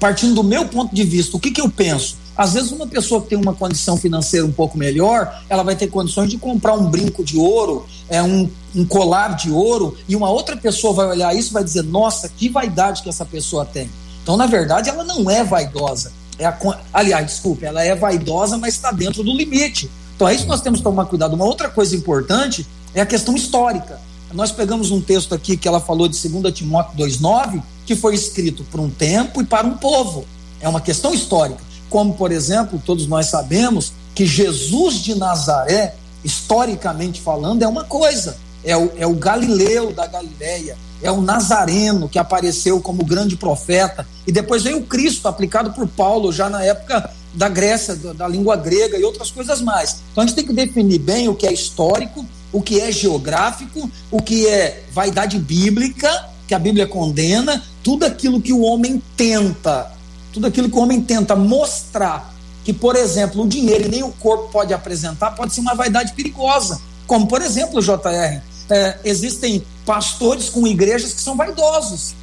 partindo 0.00 0.34
do 0.34 0.44
meu 0.44 0.66
ponto 0.66 0.94
de 0.94 1.04
vista? 1.04 1.36
O 1.36 1.40
que, 1.40 1.50
que 1.50 1.60
eu 1.60 1.70
penso? 1.70 2.16
Às 2.36 2.54
vezes, 2.54 2.70
uma 2.70 2.86
pessoa 2.86 3.20
que 3.20 3.28
tem 3.28 3.38
uma 3.38 3.52
condição 3.52 3.96
financeira 3.96 4.46
um 4.46 4.52
pouco 4.52 4.78
melhor, 4.78 5.42
ela 5.48 5.64
vai 5.64 5.74
ter 5.74 5.88
condições 5.88 6.30
de 6.30 6.38
comprar 6.38 6.74
um 6.74 6.88
brinco 6.88 7.24
de 7.24 7.36
ouro, 7.36 7.84
é 8.08 8.22
um, 8.22 8.48
um 8.74 8.84
colar 8.84 9.34
de 9.34 9.50
ouro, 9.50 9.96
e 10.08 10.14
uma 10.14 10.30
outra 10.30 10.56
pessoa 10.56 10.92
vai 10.92 11.06
olhar 11.08 11.34
isso 11.34 11.50
e 11.50 11.52
vai 11.52 11.64
dizer: 11.64 11.82
Nossa, 11.82 12.28
que 12.28 12.48
vaidade 12.48 13.02
que 13.02 13.08
essa 13.08 13.24
pessoa 13.24 13.64
tem. 13.64 13.90
Então, 14.22 14.36
na 14.36 14.46
verdade, 14.46 14.88
ela 14.88 15.02
não 15.02 15.28
é 15.28 15.42
vaidosa. 15.42 16.12
É 16.38 16.46
a, 16.46 16.56
aliás, 16.92 17.26
desculpe, 17.26 17.64
ela 17.64 17.82
é 17.82 17.96
vaidosa, 17.96 18.56
mas 18.56 18.74
está 18.74 18.92
dentro 18.92 19.24
do 19.24 19.32
limite. 19.32 19.90
Então, 20.14 20.28
é 20.28 20.34
isso 20.34 20.44
que 20.44 20.48
nós 20.48 20.60
temos 20.60 20.78
que 20.78 20.84
tomar 20.84 21.06
cuidado. 21.06 21.34
Uma 21.34 21.44
outra 21.44 21.68
coisa 21.68 21.96
importante 21.96 22.64
é 22.94 23.00
a 23.00 23.06
questão 23.06 23.34
histórica. 23.34 24.00
Nós 24.32 24.52
pegamos 24.52 24.90
um 24.90 25.00
texto 25.00 25.34
aqui 25.34 25.56
que 25.56 25.66
ela 25.66 25.80
falou 25.80 26.06
de 26.06 26.28
2 26.28 26.54
Timóteo 26.54 26.98
2,9, 26.98 27.62
que 27.88 27.96
foi 27.96 28.14
escrito 28.14 28.62
para 28.64 28.82
um 28.82 28.90
tempo 28.90 29.40
e 29.40 29.46
para 29.46 29.66
um 29.66 29.78
povo. 29.78 30.26
É 30.60 30.68
uma 30.68 30.78
questão 30.78 31.14
histórica 31.14 31.66
como, 31.88 32.12
por 32.12 32.30
exemplo, 32.30 32.78
todos 32.84 33.06
nós 33.06 33.26
sabemos 33.26 33.94
que 34.14 34.26
Jesus 34.26 34.96
de 34.96 35.14
Nazaré, 35.14 35.94
historicamente 36.22 37.18
falando, 37.18 37.62
é 37.62 37.66
uma 37.66 37.84
coisa. 37.84 38.36
É 38.62 38.76
o, 38.76 38.92
é 38.98 39.06
o 39.06 39.14
Galileu 39.14 39.90
da 39.90 40.06
Galileia, 40.06 40.76
é 41.00 41.10
o 41.10 41.22
Nazareno 41.22 42.10
que 42.10 42.18
apareceu 42.18 42.78
como 42.78 43.06
grande 43.06 43.38
profeta, 43.38 44.06
e 44.26 44.32
depois 44.32 44.64
veio 44.64 44.80
o 44.80 44.84
Cristo, 44.84 45.26
aplicado 45.26 45.70
por 45.70 45.88
Paulo 45.88 46.30
já 46.30 46.50
na 46.50 46.62
época 46.62 47.10
da 47.32 47.48
Grécia, 47.48 47.94
da 47.94 48.28
língua 48.28 48.54
grega 48.54 48.98
e 48.98 49.04
outras 49.04 49.30
coisas 49.30 49.62
mais. 49.62 50.02
Então 50.12 50.22
a 50.22 50.26
gente 50.26 50.36
tem 50.36 50.44
que 50.44 50.52
definir 50.52 50.98
bem 50.98 51.26
o 51.26 51.34
que 51.34 51.46
é 51.46 51.52
histórico 51.52 52.26
o 52.52 52.62
que 52.62 52.80
é 52.80 52.90
geográfico, 52.90 53.90
o 54.10 54.22
que 54.22 54.46
é 54.46 54.84
vaidade 54.90 55.38
bíblica, 55.38 56.28
que 56.46 56.54
a 56.54 56.58
Bíblia 56.58 56.86
condena, 56.86 57.62
tudo 57.82 58.04
aquilo 58.04 58.40
que 58.40 58.52
o 58.52 58.62
homem 58.62 59.02
tenta, 59.16 59.90
tudo 60.32 60.46
aquilo 60.46 60.68
que 60.68 60.76
o 60.76 60.82
homem 60.82 61.00
tenta 61.00 61.34
mostrar 61.34 62.34
que, 62.64 62.72
por 62.72 62.96
exemplo, 62.96 63.44
o 63.44 63.48
dinheiro 63.48 63.86
e 63.86 63.88
nem 63.88 64.02
o 64.02 64.12
corpo 64.12 64.50
pode 64.50 64.74
apresentar, 64.74 65.30
pode 65.30 65.54
ser 65.54 65.60
uma 65.60 65.74
vaidade 65.74 66.12
perigosa. 66.12 66.80
Como, 67.06 67.26
por 67.26 67.40
exemplo, 67.40 67.80
JR, 67.80 68.42
é, 68.68 68.98
existem 69.04 69.64
pastores 69.86 70.50
com 70.50 70.66
igrejas 70.66 71.14
que 71.14 71.20
são 71.20 71.34
vaidosos. 71.34 72.14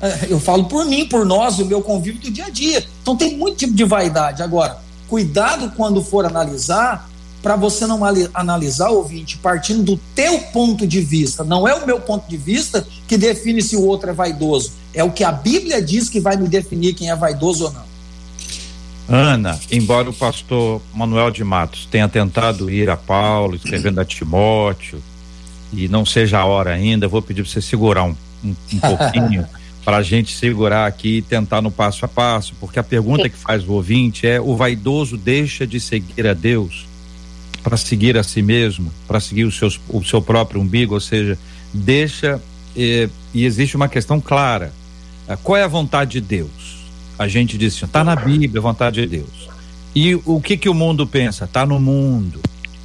É, 0.00 0.28
eu 0.30 0.40
falo 0.40 0.64
por 0.64 0.86
mim, 0.86 1.06
por 1.06 1.26
nós, 1.26 1.58
o 1.58 1.66
meu 1.66 1.82
convívio 1.82 2.22
do 2.22 2.30
dia 2.30 2.46
a 2.46 2.50
dia. 2.50 2.84
Então 3.02 3.16
tem 3.16 3.36
muito 3.36 3.58
tipo 3.58 3.74
de 3.74 3.84
vaidade. 3.84 4.42
Agora, 4.42 4.78
cuidado 5.08 5.72
quando 5.76 6.02
for 6.02 6.24
analisar, 6.24 7.08
para 7.42 7.56
você 7.56 7.86
não 7.86 8.00
analisar, 8.32 8.88
ouvinte, 8.88 9.36
partindo 9.38 9.82
do 9.82 10.00
teu 10.14 10.38
ponto 10.52 10.86
de 10.86 11.00
vista. 11.00 11.44
Não 11.44 11.68
é 11.68 11.74
o 11.74 11.84
meu 11.84 12.00
ponto 12.00 12.28
de 12.28 12.36
vista 12.36 12.86
que 13.06 13.18
define 13.18 13.60
se 13.60 13.76
o 13.76 13.84
outro 13.84 14.08
é 14.08 14.12
vaidoso. 14.12 14.72
É 14.94 15.02
o 15.02 15.10
que 15.10 15.24
a 15.24 15.32
Bíblia 15.32 15.82
diz 15.82 16.08
que 16.08 16.20
vai 16.20 16.36
me 16.36 16.48
definir 16.48 16.94
quem 16.94 17.10
é 17.10 17.16
vaidoso 17.16 17.64
ou 17.64 17.72
não. 17.72 17.92
Ana, 19.08 19.58
embora 19.70 20.08
o 20.08 20.12
pastor 20.12 20.80
Manuel 20.94 21.30
de 21.30 21.42
Matos 21.42 21.86
tenha 21.90 22.08
tentado 22.08 22.70
ir 22.70 22.88
a 22.88 22.96
Paulo, 22.96 23.56
escrevendo 23.56 24.00
a 24.00 24.04
Timóteo, 24.04 25.02
e 25.72 25.88
não 25.88 26.04
seja 26.04 26.38
a 26.38 26.44
hora 26.44 26.70
ainda, 26.70 27.08
vou 27.08 27.20
pedir 27.20 27.42
para 27.42 27.50
você 27.50 27.60
segurar 27.60 28.04
um, 28.04 28.14
um, 28.44 28.54
um 28.72 28.78
pouquinho 28.78 29.46
para 29.84 29.96
a 29.96 30.02
gente 30.02 30.34
segurar 30.34 30.86
aqui 30.86 31.18
e 31.18 31.22
tentar 31.22 31.60
no 31.60 31.70
passo 31.70 32.04
a 32.04 32.08
passo, 32.08 32.54
porque 32.60 32.78
a 32.78 32.82
pergunta 32.82 33.28
que 33.28 33.36
faz 33.36 33.66
o 33.66 33.72
ouvinte 33.72 34.26
é: 34.26 34.40
o 34.40 34.56
vaidoso 34.56 35.16
deixa 35.16 35.66
de 35.66 35.80
seguir 35.80 36.26
a 36.26 36.34
Deus 36.34 36.86
para 37.62 37.76
seguir 37.76 38.16
a 38.16 38.22
si 38.22 38.42
mesmo, 38.42 38.92
para 39.06 39.20
seguir 39.20 39.44
os 39.44 39.56
seus, 39.56 39.80
o 39.88 40.02
seu 40.04 40.20
próprio 40.20 40.60
umbigo, 40.60 40.94
ou 40.94 41.00
seja, 41.00 41.38
deixa 41.72 42.40
eh, 42.76 43.08
e 43.34 43.44
existe 43.44 43.76
uma 43.76 43.88
questão 43.88 44.20
clara: 44.20 44.72
qual 45.42 45.56
é 45.56 45.62
a 45.62 45.68
vontade 45.68 46.12
de 46.12 46.20
Deus? 46.20 46.82
A 47.18 47.28
gente 47.28 47.56
diz 47.56 47.76
assim, 47.76 47.86
está 47.86 48.02
na 48.02 48.16
Bíblia 48.16 48.58
a 48.58 48.62
vontade 48.62 49.00
de 49.00 49.06
Deus. 49.06 49.48
E 49.94 50.14
o 50.14 50.40
que 50.40 50.56
que 50.56 50.68
o 50.68 50.74
mundo 50.74 51.06
pensa? 51.06 51.44
Está 51.44 51.66
no 51.66 51.78
mundo, 51.78 52.40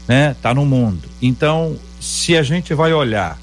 né? 0.08 0.32
Está 0.32 0.54
no 0.54 0.66
mundo. 0.66 1.08
Então, 1.22 1.78
se 2.00 2.36
a 2.36 2.44
gente 2.44 2.74
vai 2.74 2.94
olhar 2.94 3.40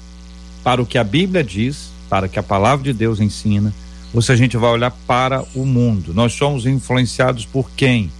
para 0.63 0.81
o 0.81 0.85
que 0.85 0.97
a 0.97 1.03
Bíblia 1.03 1.43
diz, 1.43 1.89
para 2.09 2.27
o 2.27 2.29
que 2.29 2.39
a 2.39 2.43
palavra 2.43 2.83
de 2.83 2.93
Deus 2.93 3.19
ensina, 3.19 3.73
ou 4.13 4.21
se 4.21 4.31
a 4.31 4.35
gente 4.35 4.55
vai 4.55 4.69
olhar 4.69 4.91
para 5.05 5.43
o 5.53 5.65
mundo, 5.65 6.13
nós 6.13 6.33
somos 6.33 6.65
influenciados 6.65 7.45
por 7.45 7.69
quem? 7.71 8.11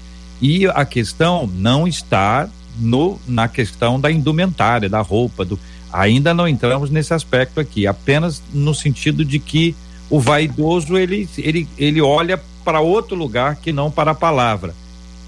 E 0.41 0.67
a 0.67 0.84
questão 0.84 1.48
não 1.48 1.88
está 1.88 2.50
no 2.77 3.17
na 3.25 3.48
questão 3.48 4.00
da 4.00 4.12
indumentária, 4.12 4.89
da 4.89 5.00
roupa, 5.00 5.46
do 5.46 5.58
ainda 5.94 6.34
não 6.34 6.46
entramos 6.46 6.89
nesse 6.89 7.13
aspecto 7.13 7.60
aqui, 7.60 7.88
apenas 7.88 8.44
no 8.53 8.75
sentido 8.75 9.24
de 9.24 9.39
que 9.39 9.74
o 10.15 10.19
vaidoso 10.19 10.98
ele 10.98 11.27
ele 11.38 11.67
ele 11.77 12.01
olha 12.01 12.41
para 12.63 12.79
outro 12.79 13.15
lugar 13.17 13.57
que 13.57 13.74
não 13.74 13.91
para 13.91 14.12
a 14.12 14.15
palavra. 14.15 14.74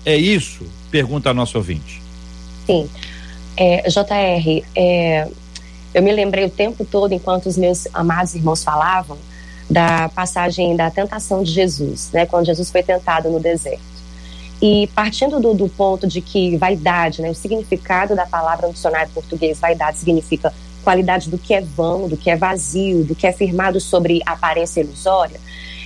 É 0.06 0.16
isso? 0.16 0.66
Pergunta 0.90 1.30
a 1.30 1.34
nosso 1.34 1.58
ouvinte. 1.58 2.02
Sim. 2.66 2.90
É, 3.58 3.90
JR, 3.90 4.64
é, 4.76 5.28
eu 5.94 6.02
me 6.02 6.12
lembrei 6.12 6.46
o 6.46 6.50
tempo 6.50 6.86
todo, 6.86 7.14
enquanto 7.14 7.48
os 7.48 7.58
meus 7.58 7.86
amados 7.94 8.34
irmãos 8.34 8.64
falavam, 8.64 9.18
da 9.70 10.08
passagem 10.10 10.76
da 10.76 10.90
tentação 10.90 11.44
de 11.44 11.52
Jesus, 11.52 12.10
né, 12.14 12.26
quando 12.26 12.46
Jesus 12.46 12.72
foi 12.72 12.82
tentado 12.82 13.30
no 13.30 13.40
deserto. 13.40 13.82
E 14.62 14.88
partindo 14.96 15.40
do, 15.42 15.54
do 15.54 15.68
ponto 15.68 16.08
de 16.08 16.22
que 16.22 16.56
vaidade, 16.56 17.22
né, 17.22 17.30
o 17.30 17.36
significado 17.36 18.16
da 18.16 18.26
palavra 18.26 18.68
no 18.68 18.74
dicionário 18.74 19.12
português, 19.12 19.60
vaidade 19.60 19.98
significa 19.98 20.54
qualidade 20.88 21.30
do 21.30 21.38
que 21.38 21.54
é 21.54 21.60
vão, 21.60 22.08
do 22.08 22.16
que 22.16 22.30
é 22.30 22.38
vazio, 22.38 23.04
do 23.04 23.14
que 23.14 23.28
é 23.28 23.34
firmado 23.34 23.78
sobre 23.78 24.22
aparência 24.26 24.80
ilusória. 24.80 25.38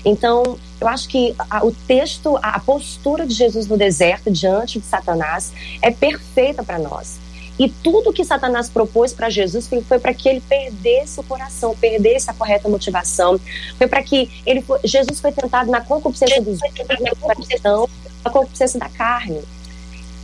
Então, 0.06 0.60
eu 0.80 0.88
acho 0.88 1.10
que 1.10 1.34
a, 1.50 1.66
o 1.66 1.72
texto, 1.72 2.38
a, 2.38 2.58
a 2.58 2.60
postura 2.60 3.26
de 3.26 3.34
Jesus 3.34 3.66
no 3.66 3.78
deserto 3.78 4.30
diante 4.30 4.80
de 4.80 4.86
Satanás 4.86 5.54
é 5.82 5.90
perfeita 5.90 6.64
para 6.64 6.78
nós. 6.78 7.18
E 7.58 7.68
tudo 7.68 8.14
que 8.14 8.24
Satanás 8.24 8.70
propôs 8.70 9.12
para 9.12 9.28
Jesus 9.28 9.68
foi, 9.68 9.98
para 9.98 10.14
que 10.14 10.30
ele 10.30 10.42
perdesse 10.42 11.20
o 11.20 11.24
coração, 11.24 11.76
perdesse 11.76 12.30
a 12.30 12.34
correta 12.36 12.70
motivação. 12.70 13.40
Foi 13.80 13.88
para 13.88 14.04
que 14.04 14.30
ele 14.46 14.64
Jesus 14.84 15.20
foi 15.20 15.32
tentado 15.32 15.72
na 15.72 15.82
concupiscência 15.82 16.42
dos 16.44 16.60
na 18.24 18.32
concupiscência 18.32 18.80
da 18.80 18.90
carne. 18.90 19.42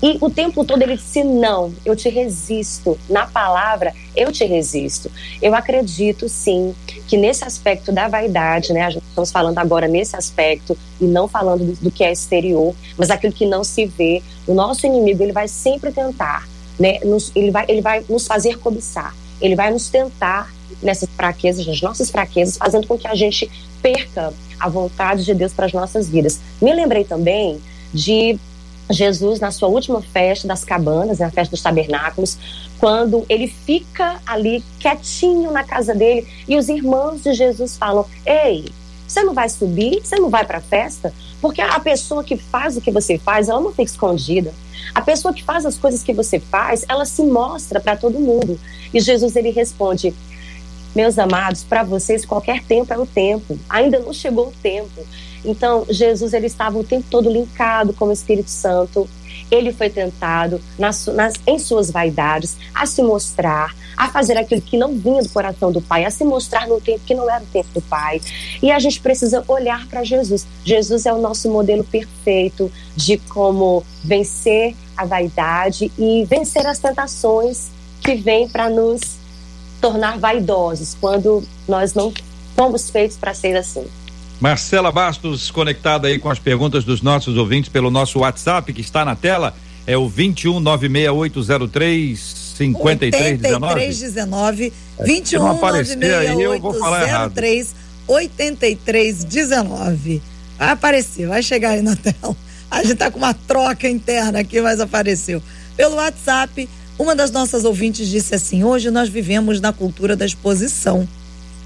E 0.01 0.17
o 0.21 0.29
tempo 0.29 0.63
todo 0.63 0.81
ele 0.81 0.95
disse: 0.95 1.23
Não, 1.23 1.73
eu 1.85 1.95
te 1.95 2.09
resisto. 2.09 2.97
Na 3.09 3.25
palavra, 3.25 3.93
eu 4.15 4.31
te 4.31 4.45
resisto. 4.45 5.11
Eu 5.41 5.55
acredito 5.55 6.29
sim 6.29 6.75
que 7.07 7.17
nesse 7.17 7.43
aspecto 7.43 7.91
da 7.91 8.07
vaidade, 8.07 8.73
né? 8.73 8.89
Estamos 8.89 9.31
falando 9.31 9.57
agora 9.57 9.87
nesse 9.87 10.15
aspecto 10.15 10.77
e 11.01 11.05
não 11.05 11.27
falando 11.27 11.73
do, 11.81 11.91
que 11.91 12.03
é 12.03 12.11
exterior, 12.11 12.75
mas 12.97 13.09
aquilo 13.09 13.33
que 13.33 13.45
não 13.45 13.63
se 13.63 13.85
vê. 13.85 14.21
O 14.45 14.53
nosso 14.53 14.85
inimigo 14.85 15.23
ele 15.23 15.33
vai 15.33 15.47
sempre 15.47 15.91
tentar, 15.91 16.47
né? 16.79 16.99
Nos, 17.03 17.31
ele, 17.35 17.49
vai, 17.49 17.65
ele 17.67 17.81
vai 17.81 18.03
nos 18.07 18.27
fazer 18.27 18.59
cobiçar. 18.59 19.15
Ele 19.41 19.55
vai 19.55 19.71
nos 19.71 19.89
tentar 19.89 20.53
nessas 20.81 21.09
fraquezas, 21.09 21.65
nas 21.65 21.81
nossas 21.81 22.11
fraquezas, 22.11 22.57
fazendo 22.57 22.85
com 22.85 22.97
que 22.97 23.07
a 23.07 23.15
gente 23.15 23.49
perca 23.81 24.33
a 24.59 24.69
vontade 24.69 25.23
de 25.23 25.33
Deus 25.33 25.53
para 25.53 25.65
as 25.65 25.73
nossas 25.73 26.09
vidas. 26.09 26.39
Me 26.61 26.73
lembrei 26.73 27.03
também 27.03 27.59
de 27.93 28.39
Jesus 28.89 29.39
na 29.39 29.51
sua 29.51 29.67
última 29.67 30.01
festa 30.01 30.47
das 30.47 30.63
cabanas, 30.63 31.19
na 31.19 31.29
festa 31.29 31.51
dos 31.51 31.61
tabernáculos, 31.61 32.37
quando 32.79 33.25
ele 33.27 33.47
fica 33.47 34.19
ali 34.25 34.63
quietinho 34.79 35.51
na 35.51 35.63
casa 35.63 35.93
dele 35.93 36.27
e 36.47 36.57
os 36.57 36.69
irmãos 36.69 37.23
de 37.23 37.33
Jesus 37.33 37.77
falam: 37.77 38.05
Ei, 38.25 38.65
você 39.07 39.23
não 39.23 39.33
vai 39.33 39.49
subir? 39.49 40.01
Você 40.03 40.17
não 40.17 40.29
vai 40.29 40.45
para 40.45 40.59
a 40.59 40.61
festa? 40.61 41.13
Porque 41.41 41.61
a 41.61 41.79
pessoa 41.79 42.23
que 42.23 42.37
faz 42.37 42.77
o 42.77 42.81
que 42.81 42.91
você 42.91 43.17
faz, 43.17 43.47
ela 43.47 43.59
não 43.59 43.71
fica 43.71 43.83
escondida. 43.83 44.53
A 44.93 45.01
pessoa 45.01 45.33
que 45.33 45.43
faz 45.43 45.65
as 45.65 45.77
coisas 45.77 46.03
que 46.03 46.13
você 46.13 46.39
faz, 46.39 46.85
ela 46.87 47.05
se 47.05 47.23
mostra 47.23 47.79
para 47.79 47.95
todo 47.95 48.19
mundo. 48.19 48.59
E 48.93 48.99
Jesus 48.99 49.35
ele 49.35 49.49
responde: 49.49 50.13
Meus 50.97 51.19
amados, 51.19 51.63
para 51.63 51.83
vocês 51.83 52.25
qualquer 52.25 52.63
tempo 52.63 52.91
é 52.91 52.97
o 52.97 53.05
tempo. 53.05 53.55
Ainda 53.69 53.99
não 53.99 54.11
chegou 54.11 54.47
o 54.47 54.53
tempo. 54.63 55.05
Então, 55.45 55.85
Jesus 55.87 56.33
ele 56.33 56.47
estava 56.47 56.75
o 56.75 56.83
tempo 56.83 57.05
todo 57.07 57.29
linkado 57.29 57.93
com 57.93 58.05
o 58.05 58.11
Espírito 58.11 58.49
Santo. 58.49 59.07
Ele 59.51 59.71
foi 59.71 59.91
tentado 59.91 60.59
nas, 60.75 61.05
nas, 61.05 61.35
em 61.45 61.59
suas 61.59 61.91
vaidades 61.91 62.57
a 62.73 62.87
se 62.87 63.03
mostrar, 63.03 63.75
a 63.95 64.09
fazer 64.09 64.37
aquilo 64.37 64.59
que 64.59 64.75
não 64.75 64.97
vinha 64.97 65.21
do 65.21 65.29
coração 65.29 65.71
do 65.71 65.83
Pai, 65.83 66.03
a 66.03 66.09
se 66.09 66.23
mostrar 66.23 66.67
no 66.67 66.81
tempo 66.81 67.01
que 67.05 67.13
não 67.13 67.29
era 67.29 67.43
o 67.43 67.47
tempo 67.47 67.69
do 67.75 67.81
Pai. 67.83 68.19
E 68.59 68.71
a 68.71 68.79
gente 68.79 68.99
precisa 68.99 69.43
olhar 69.47 69.85
para 69.85 70.03
Jesus. 70.03 70.47
Jesus 70.65 71.05
é 71.05 71.13
o 71.13 71.21
nosso 71.21 71.47
modelo 71.47 71.83
perfeito 71.83 72.71
de 72.95 73.19
como 73.19 73.85
vencer 74.03 74.75
a 74.97 75.05
vaidade 75.05 75.91
e 75.95 76.25
vencer 76.25 76.65
as 76.65 76.79
tentações 76.79 77.67
que 78.01 78.15
vêm 78.15 78.49
para 78.49 78.67
nos 78.67 79.26
tornar 79.81 80.17
vaidosos 80.17 80.95
quando 80.99 81.43
nós 81.67 81.93
não 81.93 82.13
fomos 82.55 82.89
feitos 82.89 83.17
para 83.17 83.33
ser 83.33 83.55
assim. 83.55 83.85
Marcela 84.39 84.91
Bastos, 84.91 85.49
conectada 85.49 86.07
aí 86.07 86.19
com 86.19 86.29
as 86.29 86.39
perguntas 86.39 86.83
dos 86.83 87.01
nossos 87.01 87.37
ouvintes 87.37 87.69
pelo 87.69 87.89
nosso 87.89 88.19
WhatsApp 88.19 88.71
que 88.71 88.81
está 88.81 89.03
na 89.03 89.15
tela, 89.15 89.55
é 89.85 89.97
o 89.97 90.07
21 90.07 90.59
96803 90.59 92.19
5319. 92.57 93.65
8319 93.65 94.73
21 95.03 95.39
96803 95.39 97.75
8319. 98.07 100.21
Vai 100.57 100.69
aparecer, 100.69 101.27
vai 101.27 101.43
chegar 101.43 101.71
aí 101.71 101.81
na 101.81 101.95
tela. 101.95 102.35
A 102.69 102.83
gente 102.83 102.95
tá 102.95 103.09
com 103.09 103.17
uma 103.17 103.33
troca 103.33 103.89
interna 103.89 104.39
aqui, 104.39 104.61
mas 104.61 104.79
apareceu. 104.79 105.41
Pelo 105.75 105.95
WhatsApp, 105.95 106.69
uma 106.97 107.15
das 107.15 107.31
nossas 107.31 107.65
ouvintes 107.65 108.07
disse 108.07 108.33
assim: 108.35 108.63
hoje 108.63 108.89
nós 108.91 109.09
vivemos 109.09 109.61
na 109.61 109.71
cultura 109.71 110.15
da 110.15 110.25
exposição 110.25 111.07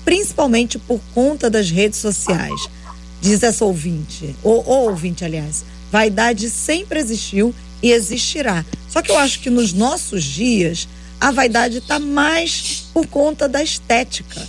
principalmente 0.04 0.80
por 0.80 1.00
conta 1.13 1.50
das 1.50 1.70
redes 1.70 2.00
sociais. 2.00 2.67
Diz 3.22 3.44
essa 3.44 3.63
ouvinte, 3.63 4.36
ou, 4.41 4.63
ou 4.67 4.89
ouvinte, 4.89 5.24
aliás, 5.24 5.63
vaidade 5.91 6.50
sempre 6.50 7.00
existiu 7.00 7.54
e 7.82 7.91
existirá. 7.91 8.65
Só 8.89 9.02
que 9.02 9.12
eu 9.12 9.17
acho 9.17 9.39
que 9.39 9.50
nos 9.50 9.74
nossos 9.74 10.24
dias 10.24 10.88
a 11.20 11.32
vaidade 11.32 11.78
está 11.78 12.00
mais 12.00 12.86
por 12.94 13.06
conta 13.06 13.48
da 13.48 13.62
estética. 13.62 14.46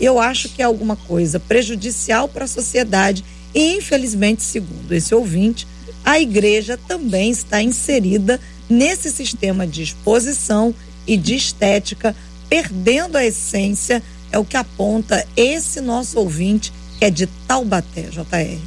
Eu 0.00 0.20
acho 0.20 0.48
que 0.48 0.62
é 0.62 0.64
alguma 0.64 0.94
coisa 0.96 1.40
prejudicial 1.40 2.28
para 2.28 2.44
a 2.44 2.48
sociedade 2.48 3.24
e, 3.54 3.76
infelizmente, 3.76 4.42
segundo 4.42 4.92
esse 4.92 5.14
ouvinte, 5.14 5.66
a 6.04 6.18
igreja 6.18 6.78
também 6.88 7.30
está 7.30 7.60
inserida 7.60 8.40
nesse 8.68 9.10
sistema 9.10 9.66
de 9.66 9.82
exposição 9.82 10.74
e 11.06 11.16
de 11.16 11.34
estética, 11.34 12.14
perdendo 12.48 13.16
a 13.16 13.24
essência 13.24 14.02
é 14.30 14.38
o 14.38 14.44
que 14.44 14.56
aponta 14.56 15.26
esse 15.36 15.80
nosso 15.80 16.18
ouvinte, 16.18 16.72
que 16.98 17.04
é 17.04 17.10
de 17.10 17.26
Taubaté, 17.26 18.08
JR. 18.10 18.58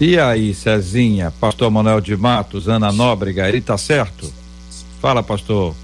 E 0.00 0.18
aí, 0.18 0.54
Cezinha, 0.54 1.32
pastor 1.40 1.70
Manuel 1.70 2.00
de 2.00 2.16
Matos, 2.16 2.68
Ana 2.68 2.92
Nóbrega, 2.92 3.48
ele 3.48 3.60
tá 3.60 3.76
certo? 3.76 4.32
Fala, 5.02 5.22
pastor 5.22 5.74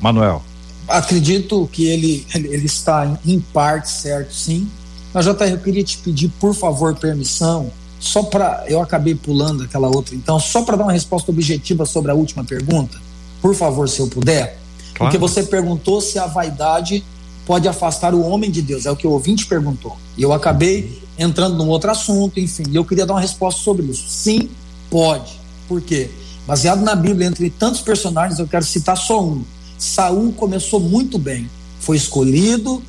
Manuel. 0.00 0.42
acredito 0.86 1.68
que 1.72 1.86
ele, 1.86 2.26
ele 2.34 2.66
está 2.66 3.18
em 3.24 3.40
parte 3.40 3.90
certo, 3.90 4.34
sim. 4.34 4.68
Mas, 5.14 5.24
JR, 5.24 5.50
eu 5.50 5.58
queria 5.58 5.84
te 5.84 5.98
pedir, 5.98 6.30
por 6.38 6.54
favor, 6.54 6.94
permissão, 6.94 7.72
só 8.02 8.24
para. 8.24 8.64
Eu 8.66 8.82
acabei 8.82 9.14
pulando 9.14 9.62
aquela 9.62 9.86
outra, 9.86 10.16
então, 10.16 10.38
só 10.40 10.62
para 10.62 10.76
dar 10.76 10.82
uma 10.82 10.92
resposta 10.92 11.30
objetiva 11.30 11.86
sobre 11.86 12.10
a 12.10 12.14
última 12.14 12.42
pergunta, 12.42 12.98
por 13.40 13.54
favor, 13.54 13.88
se 13.88 14.00
eu 14.00 14.08
puder. 14.08 14.58
Claro. 14.92 14.96
Porque 14.96 15.18
você 15.18 15.44
perguntou 15.44 16.00
se 16.00 16.18
a 16.18 16.26
vaidade 16.26 17.04
pode 17.46 17.68
afastar 17.68 18.12
o 18.12 18.20
homem 18.20 18.50
de 18.50 18.60
Deus, 18.60 18.86
é 18.86 18.90
o 18.90 18.96
que 18.96 19.06
o 19.06 19.10
ouvinte 19.10 19.46
perguntou. 19.46 19.96
E 20.18 20.22
eu 20.22 20.32
acabei 20.32 21.00
entrando 21.16 21.56
num 21.56 21.68
outro 21.68 21.92
assunto, 21.92 22.40
enfim, 22.40 22.64
e 22.70 22.74
eu 22.74 22.84
queria 22.84 23.06
dar 23.06 23.14
uma 23.14 23.20
resposta 23.20 23.60
sobre 23.60 23.86
isso. 23.86 24.04
Sim, 24.08 24.50
pode. 24.90 25.40
Por 25.68 25.80
quê? 25.80 26.10
Baseado 26.44 26.82
na 26.82 26.96
Bíblia, 26.96 27.28
entre 27.28 27.50
tantos 27.50 27.80
personagens, 27.80 28.40
eu 28.40 28.48
quero 28.48 28.64
citar 28.64 28.96
só 28.96 29.22
um. 29.22 29.44
Saul 29.78 30.32
começou 30.32 30.80
muito 30.80 31.18
bem, 31.18 31.48
foi 31.78 31.96
escolhido 31.96 32.82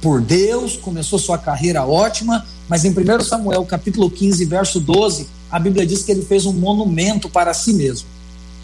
por 0.00 0.20
Deus, 0.20 0.76
começou 0.76 1.18
sua 1.18 1.38
carreira 1.38 1.84
ótima, 1.84 2.46
mas 2.68 2.84
em 2.84 2.90
1 2.90 3.20
Samuel, 3.22 3.64
capítulo 3.64 4.10
15, 4.10 4.44
verso 4.44 4.80
12, 4.80 5.26
a 5.50 5.58
Bíblia 5.58 5.86
diz 5.86 6.02
que 6.02 6.12
ele 6.12 6.22
fez 6.22 6.46
um 6.46 6.52
monumento 6.52 7.28
para 7.28 7.52
si 7.54 7.72
mesmo. 7.72 8.06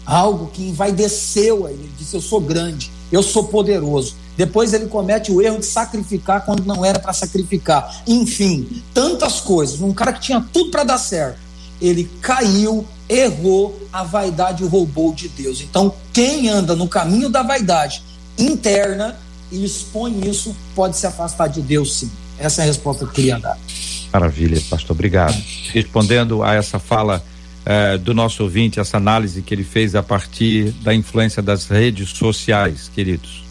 Algo 0.05 0.47
que 0.47 0.63
envaideceu 0.63 1.65
a 1.65 1.71
ele. 1.71 1.81
Ele 1.81 1.91
disse: 1.97 2.15
Eu 2.15 2.21
sou 2.21 2.39
grande, 2.39 2.91
eu 3.11 3.23
sou 3.23 3.45
poderoso. 3.45 4.15
Depois 4.37 4.73
ele 4.73 4.87
comete 4.87 5.31
o 5.31 5.41
erro 5.41 5.59
de 5.59 5.65
sacrificar 5.65 6.45
quando 6.45 6.63
não 6.65 6.85
era 6.85 6.99
para 6.99 7.13
sacrificar. 7.13 8.03
Enfim, 8.05 8.83
tantas 8.93 9.41
coisas. 9.41 9.81
Um 9.81 9.93
cara 9.93 10.13
que 10.13 10.19
tinha 10.19 10.45
tudo 10.53 10.69
para 10.69 10.83
dar 10.83 10.97
certo. 10.97 11.39
Ele 11.81 12.09
caiu, 12.21 12.85
errou, 13.09 13.79
a 13.91 14.03
vaidade 14.03 14.63
roubou 14.63 15.13
de 15.13 15.27
Deus. 15.27 15.61
Então, 15.61 15.93
quem 16.13 16.49
anda 16.49 16.75
no 16.75 16.87
caminho 16.87 17.29
da 17.29 17.41
vaidade 17.41 18.03
interna 18.37 19.17
e 19.51 19.63
expõe 19.63 20.27
isso, 20.29 20.55
pode 20.75 20.97
se 20.97 21.05
afastar 21.05 21.47
de 21.47 21.61
Deus, 21.61 21.95
sim. 21.95 22.11
Essa 22.37 22.61
é 22.61 22.63
a 22.63 22.67
resposta 22.67 23.05
que 23.05 23.11
eu 23.11 23.13
queria 23.13 23.39
dar. 23.39 23.57
Maravilha, 24.11 24.61
pastor, 24.69 24.91
obrigado. 24.91 25.35
Respondendo 25.71 26.43
a 26.43 26.53
essa 26.53 26.79
fala 26.79 27.23
eh, 27.65 27.97
do 27.97 28.13
nosso 28.13 28.43
ouvinte, 28.43 28.79
essa 28.79 28.97
análise 28.97 29.41
que 29.41 29.53
ele 29.53 29.63
fez 29.63 29.95
a 29.95 30.03
partir 30.03 30.71
da 30.83 30.93
influência 30.93 31.41
das 31.41 31.67
redes 31.67 32.09
sociais, 32.09 32.89
queridos. 32.93 33.43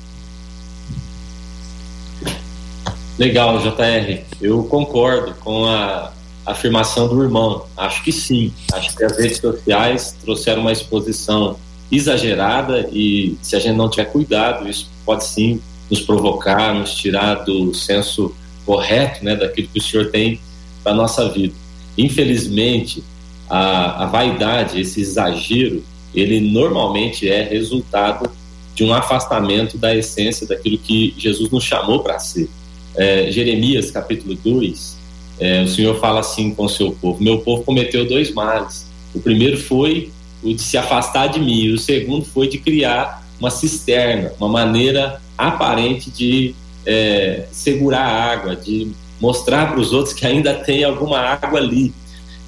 Legal, 3.18 3.59
JR. 3.59 4.24
Eu 4.40 4.64
concordo 4.64 5.35
com 5.35 5.66
a 5.66 6.12
afirmação 6.44 7.09
do 7.09 7.22
irmão. 7.22 7.66
Acho 7.76 8.02
que 8.02 8.12
sim. 8.12 8.52
Acho 8.72 8.94
que 8.94 9.04
as 9.04 9.16
redes 9.16 9.38
sociais 9.38 10.16
trouxeram 10.22 10.62
uma 10.62 10.72
exposição 10.72 11.57
exagerada 11.90 12.88
e 12.92 13.37
se 13.40 13.54
a 13.54 13.61
gente 13.61 13.76
não 13.76 13.88
tiver 13.88 14.07
cuidado, 14.07 14.68
isso 14.68 14.90
pode 15.04 15.24
sim 15.24 15.61
nos 15.94 16.00
provocar, 16.00 16.74
nos 16.74 16.92
tirar 16.94 17.44
do 17.44 17.72
senso 17.72 18.35
correto, 18.66 19.24
né, 19.24 19.37
daquilo 19.37 19.68
que 19.72 19.78
o 19.78 19.83
Senhor 19.83 20.11
tem 20.11 20.40
para 20.83 20.92
nossa 20.92 21.28
vida. 21.28 21.54
Infelizmente, 21.96 23.04
a, 23.48 24.02
a 24.02 24.07
vaidade, 24.07 24.80
esse 24.80 25.00
exagero, 25.00 25.85
ele 26.12 26.40
normalmente 26.40 27.28
é 27.28 27.42
resultado 27.42 28.28
de 28.74 28.83
um 28.83 28.92
afastamento 28.92 29.78
da 29.78 29.94
essência 29.94 30.46
daquilo 30.46 30.78
que 30.78 31.14
Jesus 31.16 31.50
nos 31.50 31.62
chamou 31.62 32.00
para 32.00 32.18
ser. 32.18 32.48
É, 32.96 33.30
Jeremias 33.30 33.90
capítulo 33.90 34.35
2, 34.35 34.98
é, 35.38 35.62
o 35.62 35.68
Senhor 35.68 35.98
fala 36.00 36.20
assim 36.20 36.52
com 36.54 36.64
o 36.64 36.68
seu 36.68 36.92
povo: 36.92 37.22
Meu 37.22 37.38
povo 37.38 37.62
cometeu 37.62 38.07
dois 38.07 38.33
males. 38.33 38.87
O 39.14 39.20
primeiro 39.20 39.57
foi 39.57 40.11
o 40.42 40.52
de 40.52 40.62
se 40.62 40.76
afastar 40.76 41.28
de 41.28 41.38
mim, 41.38 41.62
e 41.62 41.72
o 41.72 41.78
segundo 41.78 42.24
foi 42.24 42.48
de 42.48 42.59
criar 42.59 43.24
uma 43.38 43.50
cisterna, 43.50 44.33
uma 44.38 44.48
maneira 44.48 45.20
aparente 45.37 46.11
de 46.11 46.55
é, 46.87 47.47
segurar 47.51 48.05
a 48.05 48.33
água, 48.33 48.57
de 48.57 48.92
mostrar 49.20 49.70
para 49.70 49.81
os 49.81 49.92
outros 49.92 50.14
que 50.14 50.27
ainda 50.27 50.55
tem 50.55 50.85
alguma 50.85 51.18
água 51.18 51.59
ali. 51.59 51.94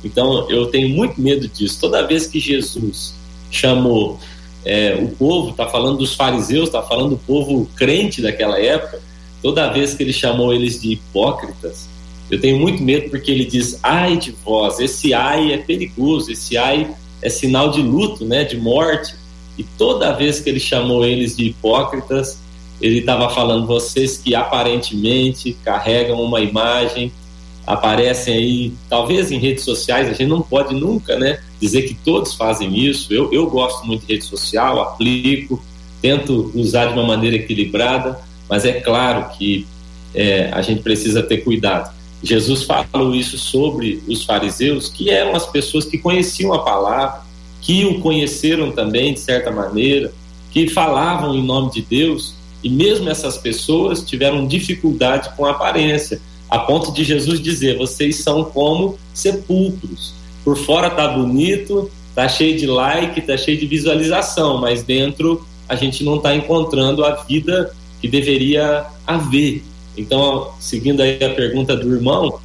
Então 0.04 0.48
eu 0.50 0.66
tenho 0.66 0.88
muito 0.88 1.20
medo 1.20 1.48
disso. 1.48 1.78
Toda 1.80 2.06
vez 2.06 2.26
que 2.26 2.38
Jesus 2.38 3.14
chamou 3.50 4.18
é, 4.64 4.94
o 5.00 5.08
povo, 5.08 5.50
está 5.50 5.66
falando 5.66 5.98
dos 5.98 6.14
fariseus, 6.14 6.68
está 6.68 6.82
falando 6.82 7.10
do 7.10 7.18
povo 7.18 7.68
crente 7.76 8.20
daquela 8.20 8.60
época, 8.60 9.00
toda 9.40 9.72
vez 9.72 9.94
que 9.94 10.02
ele 10.02 10.12
chamou 10.12 10.52
eles 10.52 10.80
de 10.80 10.92
hipócritas, 10.92 11.88
eu 12.30 12.40
tenho 12.40 12.58
muito 12.58 12.82
medo 12.82 13.08
porque 13.10 13.30
ele 13.30 13.44
diz: 13.44 13.78
ai 13.82 14.16
de 14.16 14.32
vós, 14.44 14.80
esse 14.80 15.14
ai 15.14 15.52
é 15.52 15.58
perigoso, 15.58 16.32
esse 16.32 16.56
ai 16.56 16.92
é 17.22 17.28
sinal 17.28 17.70
de 17.70 17.80
luto, 17.80 18.24
né, 18.24 18.44
de 18.44 18.56
morte. 18.56 19.14
E 19.56 19.62
toda 19.62 20.12
vez 20.12 20.40
que 20.40 20.50
ele 20.50 20.60
chamou 20.60 21.04
eles 21.04 21.36
de 21.36 21.46
hipócritas, 21.46 22.38
ele 22.80 22.98
estava 22.98 23.28
falando: 23.30 23.66
vocês 23.66 24.18
que 24.18 24.34
aparentemente 24.34 25.56
carregam 25.64 26.20
uma 26.20 26.40
imagem, 26.40 27.12
aparecem 27.66 28.34
aí, 28.34 28.72
talvez 28.88 29.32
em 29.32 29.38
redes 29.38 29.64
sociais, 29.64 30.08
a 30.08 30.12
gente 30.12 30.28
não 30.28 30.40
pode 30.40 30.74
nunca 30.74 31.18
né, 31.18 31.40
dizer 31.60 31.82
que 31.82 31.94
todos 31.94 32.34
fazem 32.34 32.78
isso. 32.78 33.12
Eu, 33.12 33.32
eu 33.32 33.48
gosto 33.50 33.84
muito 33.86 34.06
de 34.06 34.12
rede 34.12 34.24
social, 34.24 34.80
aplico, 34.80 35.62
tento 36.00 36.52
usar 36.54 36.86
de 36.86 36.92
uma 36.92 37.04
maneira 37.04 37.36
equilibrada, 37.36 38.20
mas 38.48 38.64
é 38.64 38.74
claro 38.74 39.36
que 39.36 39.66
é, 40.14 40.50
a 40.52 40.62
gente 40.62 40.82
precisa 40.82 41.22
ter 41.22 41.38
cuidado. 41.38 41.94
Jesus 42.22 42.62
falou 42.62 43.14
isso 43.14 43.36
sobre 43.36 44.02
os 44.06 44.24
fariseus, 44.24 44.88
que 44.88 45.10
eram 45.10 45.34
as 45.34 45.46
pessoas 45.46 45.84
que 45.84 45.98
conheciam 45.98 46.52
a 46.52 46.60
palavra, 46.60 47.20
que 47.60 47.84
o 47.84 48.00
conheceram 48.00 48.70
também 48.70 49.12
de 49.12 49.20
certa 49.20 49.50
maneira, 49.50 50.12
que 50.52 50.68
falavam 50.68 51.34
em 51.34 51.42
nome 51.42 51.72
de 51.72 51.82
Deus, 51.82 52.35
e 52.66 52.68
mesmo 52.68 53.08
essas 53.08 53.38
pessoas 53.38 54.02
tiveram 54.02 54.44
dificuldade 54.44 55.30
com 55.36 55.46
a 55.46 55.52
aparência, 55.52 56.20
a 56.50 56.58
ponto 56.58 56.92
de 56.92 57.04
Jesus 57.04 57.40
dizer: 57.40 57.78
vocês 57.78 58.24
são 58.24 58.42
como 58.42 58.98
sepulcros. 59.14 60.14
Por 60.44 60.56
fora 60.56 60.90
tá 60.90 61.06
bonito, 61.06 61.88
tá 62.12 62.28
cheio 62.28 62.58
de 62.58 62.66
like, 62.66 63.20
tá 63.20 63.36
cheio 63.36 63.56
de 63.56 63.68
visualização, 63.68 64.58
mas 64.58 64.82
dentro 64.82 65.46
a 65.68 65.76
gente 65.76 66.02
não 66.02 66.16
está 66.16 66.34
encontrando 66.34 67.04
a 67.04 67.14
vida 67.22 67.72
que 68.00 68.08
deveria 68.08 68.84
haver. 69.06 69.62
Então, 69.96 70.50
seguindo 70.58 71.02
aí 71.02 71.22
a 71.22 71.34
pergunta 71.34 71.76
do 71.76 71.94
irmão, 71.94 72.40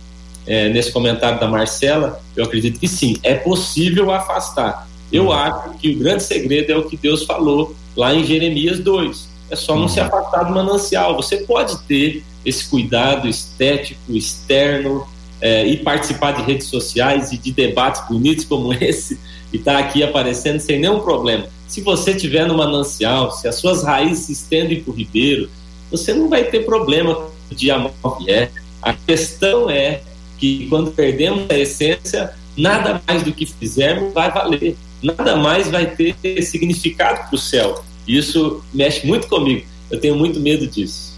é, 0.46 0.70
nesse 0.70 0.92
comentário 0.92 1.40
da 1.40 1.48
Marcela, 1.48 2.22
eu 2.36 2.46
acredito 2.46 2.80
que 2.80 2.88
sim, 2.88 3.18
é 3.24 3.34
possível 3.34 4.12
afastar. 4.12 4.88
Eu 5.12 5.26
uhum. 5.26 5.32
acho 5.32 5.80
que 5.80 5.90
o 5.90 5.98
grande 5.98 6.22
segredo 6.22 6.72
é 6.72 6.78
o 6.78 6.84
que 6.84 6.96
Deus 6.96 7.24
falou 7.24 7.76
lá 7.96 8.14
em 8.14 8.24
Jeremias 8.24 8.78
2. 8.78 9.31
É 9.52 9.56
só 9.56 9.76
não 9.76 9.88
se 9.88 10.00
uhum. 10.00 10.08
afastar 10.08 10.46
do 10.46 10.54
manancial. 10.56 11.16
Você 11.18 11.38
pode 11.38 11.78
ter 11.84 12.24
esse 12.44 12.68
cuidado 12.68 13.28
estético, 13.28 14.00
externo, 14.10 15.06
é, 15.42 15.66
e 15.66 15.78
participar 15.78 16.34
de 16.34 16.44
redes 16.44 16.68
sociais 16.68 17.32
e 17.32 17.38
de 17.38 17.52
debates 17.52 18.02
bonitos 18.08 18.46
como 18.46 18.72
esse, 18.82 19.20
e 19.52 19.58
estar 19.58 19.74
tá 19.74 19.80
aqui 19.80 20.04
aparecendo 20.04 20.60
sem 20.60 20.80
nenhum 20.80 21.00
problema. 21.00 21.48
Se 21.68 21.82
você 21.82 22.14
tiver 22.14 22.46
no 22.46 22.56
manancial, 22.56 23.32
se 23.32 23.48
as 23.48 23.56
suas 23.56 23.84
raízes 23.84 24.26
se 24.26 24.34
estendem 24.34 24.82
para 24.82 24.92
o 24.92 24.96
ribeiro, 24.96 25.50
você 25.90 26.14
não 26.14 26.30
vai 26.30 26.44
ter 26.44 26.66
problema 26.66 27.28
de 27.50 27.72
amor 27.72 27.92
vier. 28.20 28.52
A 28.82 28.94
questão 28.94 29.70
é 29.70 30.02
que 30.38 30.68
quando 30.70 30.92
perdemos 30.92 31.50
a 31.50 31.58
essência, 31.58 32.34
nada 32.56 33.02
mais 33.08 33.24
do 33.24 33.32
que 33.32 33.46
fizermos 33.46 34.14
vai 34.14 34.32
valer, 34.32 34.76
nada 35.02 35.36
mais 35.36 35.70
vai 35.70 35.86
ter 35.86 36.42
significado 36.42 37.28
para 37.28 37.36
o 37.36 37.38
céu. 37.38 37.84
Isso 38.12 38.62
mexe 38.74 39.08
muito 39.08 39.28
comigo. 39.30 39.66
Eu 39.90 39.98
tenho 39.98 40.18
muito 40.18 40.38
medo 40.38 40.68
disso. 40.68 41.14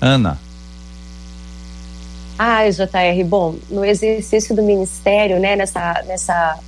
Ana. 0.00 0.38
Ai, 2.38 2.70
JR, 2.70 3.24
bom, 3.26 3.56
no 3.68 3.84
exercício 3.84 4.56
do 4.56 4.62
ministério, 4.62 5.38
né, 5.38 5.56
nessa, 5.56 6.02
nessa 6.06 6.58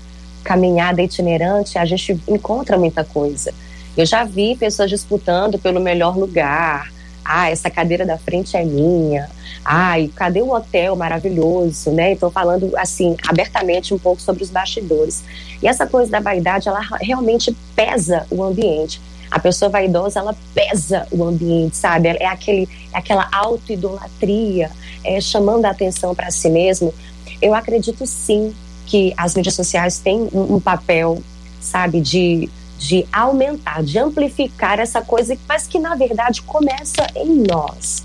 caminhada 0.45 1.01
itinerante, 1.01 1.79
a 1.79 1.87
gente 1.87 2.21
encontra 2.29 2.77
muita 2.77 3.05
coisa. 3.05 3.55
Eu 3.97 4.05
já 4.05 4.23
vi 4.23 4.55
pessoas 4.55 4.91
disputando 4.91 5.59
pelo 5.59 5.81
melhor 5.81 6.15
lugar. 6.15 6.93
Ah, 7.25 7.51
essa 7.51 7.71
cadeira 7.71 8.05
da 8.05 8.19
frente 8.19 8.57
é 8.59 8.65
minha. 8.65 9.31
Ai, 9.65 10.11
cadê 10.15 10.43
o 10.43 10.53
hotel 10.53 10.95
maravilhoso, 10.95 11.91
né? 11.91 12.13
Estou 12.13 12.31
falando 12.31 12.77
assim 12.77 13.17
abertamente 13.27 13.95
um 13.95 13.99
pouco 13.99 14.21
sobre 14.21 14.43
os 14.43 14.51
bastidores. 14.51 15.23
E 15.63 15.69
essa 15.69 15.87
coisa 15.87 16.11
da 16.11 16.21
vaidade, 16.21 16.69
ela 16.69 16.81
realmente 17.01 17.57
pesa 17.75 18.27
o 18.31 18.43
ambiente. 18.43 19.01
A 19.31 19.39
pessoa 19.39 19.69
vaidosa, 19.69 20.21
ela 20.21 20.37
pesa 20.55 21.07
o 21.11 21.25
ambiente, 21.25 21.77
sabe? 21.77 22.09
É, 22.09 22.27
aquele, 22.27 22.69
é 22.93 22.99
aquela 22.99 23.29
autoidolatria, 23.33 24.71
é, 25.05 25.21
chamando 25.21 25.65
a 25.67 25.71
atenção 25.71 26.15
para 26.15 26.31
si 26.31 26.49
mesmo. 26.51 26.93
Eu 27.41 27.55
acredito 27.55 28.05
sim 28.07 28.55
que 28.87 29.15
as 29.17 29.35
mídias 29.35 29.55
sociais 29.55 29.99
têm 29.99 30.29
um, 30.33 30.57
um 30.57 30.61
papel, 30.61 31.23
sabe, 31.61 32.01
de, 32.01 32.51
de 32.77 33.07
aumentar, 33.13 33.85
de 33.85 33.99
amplificar 33.99 34.81
essa 34.81 35.01
coisa, 35.01 35.37
mas 35.49 35.67
que 35.67 35.79
na 35.79 35.95
verdade 35.95 36.43
começa 36.43 37.07
em 37.15 37.45
nós. 37.49 38.03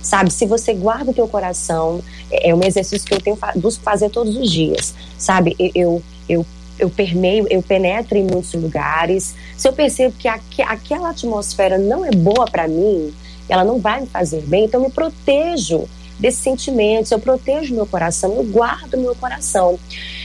Sabe, 0.00 0.32
se 0.32 0.46
você 0.46 0.74
guarda 0.74 1.10
o 1.10 1.14
teu 1.14 1.28
coração, 1.28 2.00
é, 2.30 2.50
é 2.50 2.54
um 2.54 2.62
exercício 2.62 3.06
que 3.06 3.14
eu 3.14 3.20
tenho 3.20 3.38
busco 3.56 3.82
fazer 3.82 4.10
todos 4.10 4.36
os 4.36 4.50
dias, 4.50 4.94
sabe? 5.18 5.56
Eu, 5.74 6.02
eu 6.28 6.46
eu 6.78 6.90
permeio, 6.90 7.46
eu 7.50 7.62
penetro 7.62 8.16
em 8.16 8.24
muitos 8.24 8.52
lugares. 8.54 9.34
Se 9.56 9.68
eu 9.68 9.72
percebo 9.72 10.14
que 10.18 10.28
aqu 10.28 10.62
aquela 10.66 11.10
atmosfera 11.10 11.78
não 11.78 12.04
é 12.04 12.10
boa 12.10 12.46
para 12.46 12.66
mim, 12.66 13.12
ela 13.48 13.64
não 13.64 13.78
vai 13.78 14.00
me 14.00 14.06
fazer 14.06 14.42
bem, 14.42 14.64
então 14.64 14.80
eu 14.80 14.88
me 14.88 14.92
protejo 14.92 15.88
desses 16.18 16.40
sentimentos, 16.40 17.10
eu 17.10 17.18
protejo 17.18 17.74
meu 17.74 17.86
coração, 17.86 18.34
eu 18.34 18.44
guardo 18.44 18.96
meu 18.96 19.14
coração. 19.14 19.78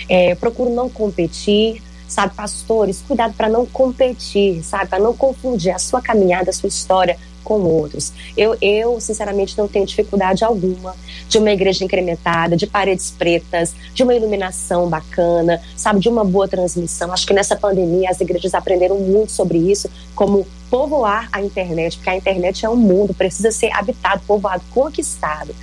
É, 0.07 0.35
procuro 0.35 0.69
não 0.69 0.89
competir, 0.89 1.81
sabe, 2.07 2.33
pastores, 2.35 3.03
cuidado 3.05 3.33
para 3.33 3.49
não 3.49 3.65
competir, 3.65 4.63
sabe, 4.63 4.87
para 4.87 4.99
não 4.99 5.13
confundir 5.13 5.73
a 5.73 5.79
sua 5.79 6.01
caminhada, 6.01 6.49
a 6.49 6.53
sua 6.53 6.69
história 6.69 7.17
com 7.47 7.61
outros. 7.61 8.11
Eu, 8.35 8.57
eu, 8.61 8.99
sinceramente, 8.99 9.57
não 9.57 9.69
tenho 9.69 9.85
dificuldade 9.85 10.43
alguma 10.43 10.93
de 11.29 11.37
uma 11.37 11.49
igreja 11.49 11.85
incrementada, 11.85 12.57
de 12.57 12.67
paredes 12.67 13.09
pretas, 13.09 13.73
de 13.93 14.03
uma 14.03 14.13
iluminação 14.13 14.89
bacana, 14.89 15.61
sabe, 15.73 16.01
de 16.01 16.09
uma 16.09 16.25
boa 16.25 16.45
transmissão. 16.45 17.09
Acho 17.13 17.25
que 17.25 17.33
nessa 17.33 17.55
pandemia 17.55 18.09
as 18.09 18.19
igrejas 18.19 18.53
aprenderam 18.53 18.99
muito 18.99 19.31
sobre 19.31 19.57
isso, 19.59 19.89
como 20.13 20.45
povoar 20.69 21.29
a 21.31 21.41
internet, 21.41 21.95
porque 21.95 22.09
a 22.09 22.17
internet 22.17 22.65
é 22.65 22.69
um 22.69 22.75
mundo, 22.75 23.13
precisa 23.13 23.49
ser 23.49 23.71
habitado, 23.71 24.21
povoado, 24.27 24.63
conquistado. 24.71 25.55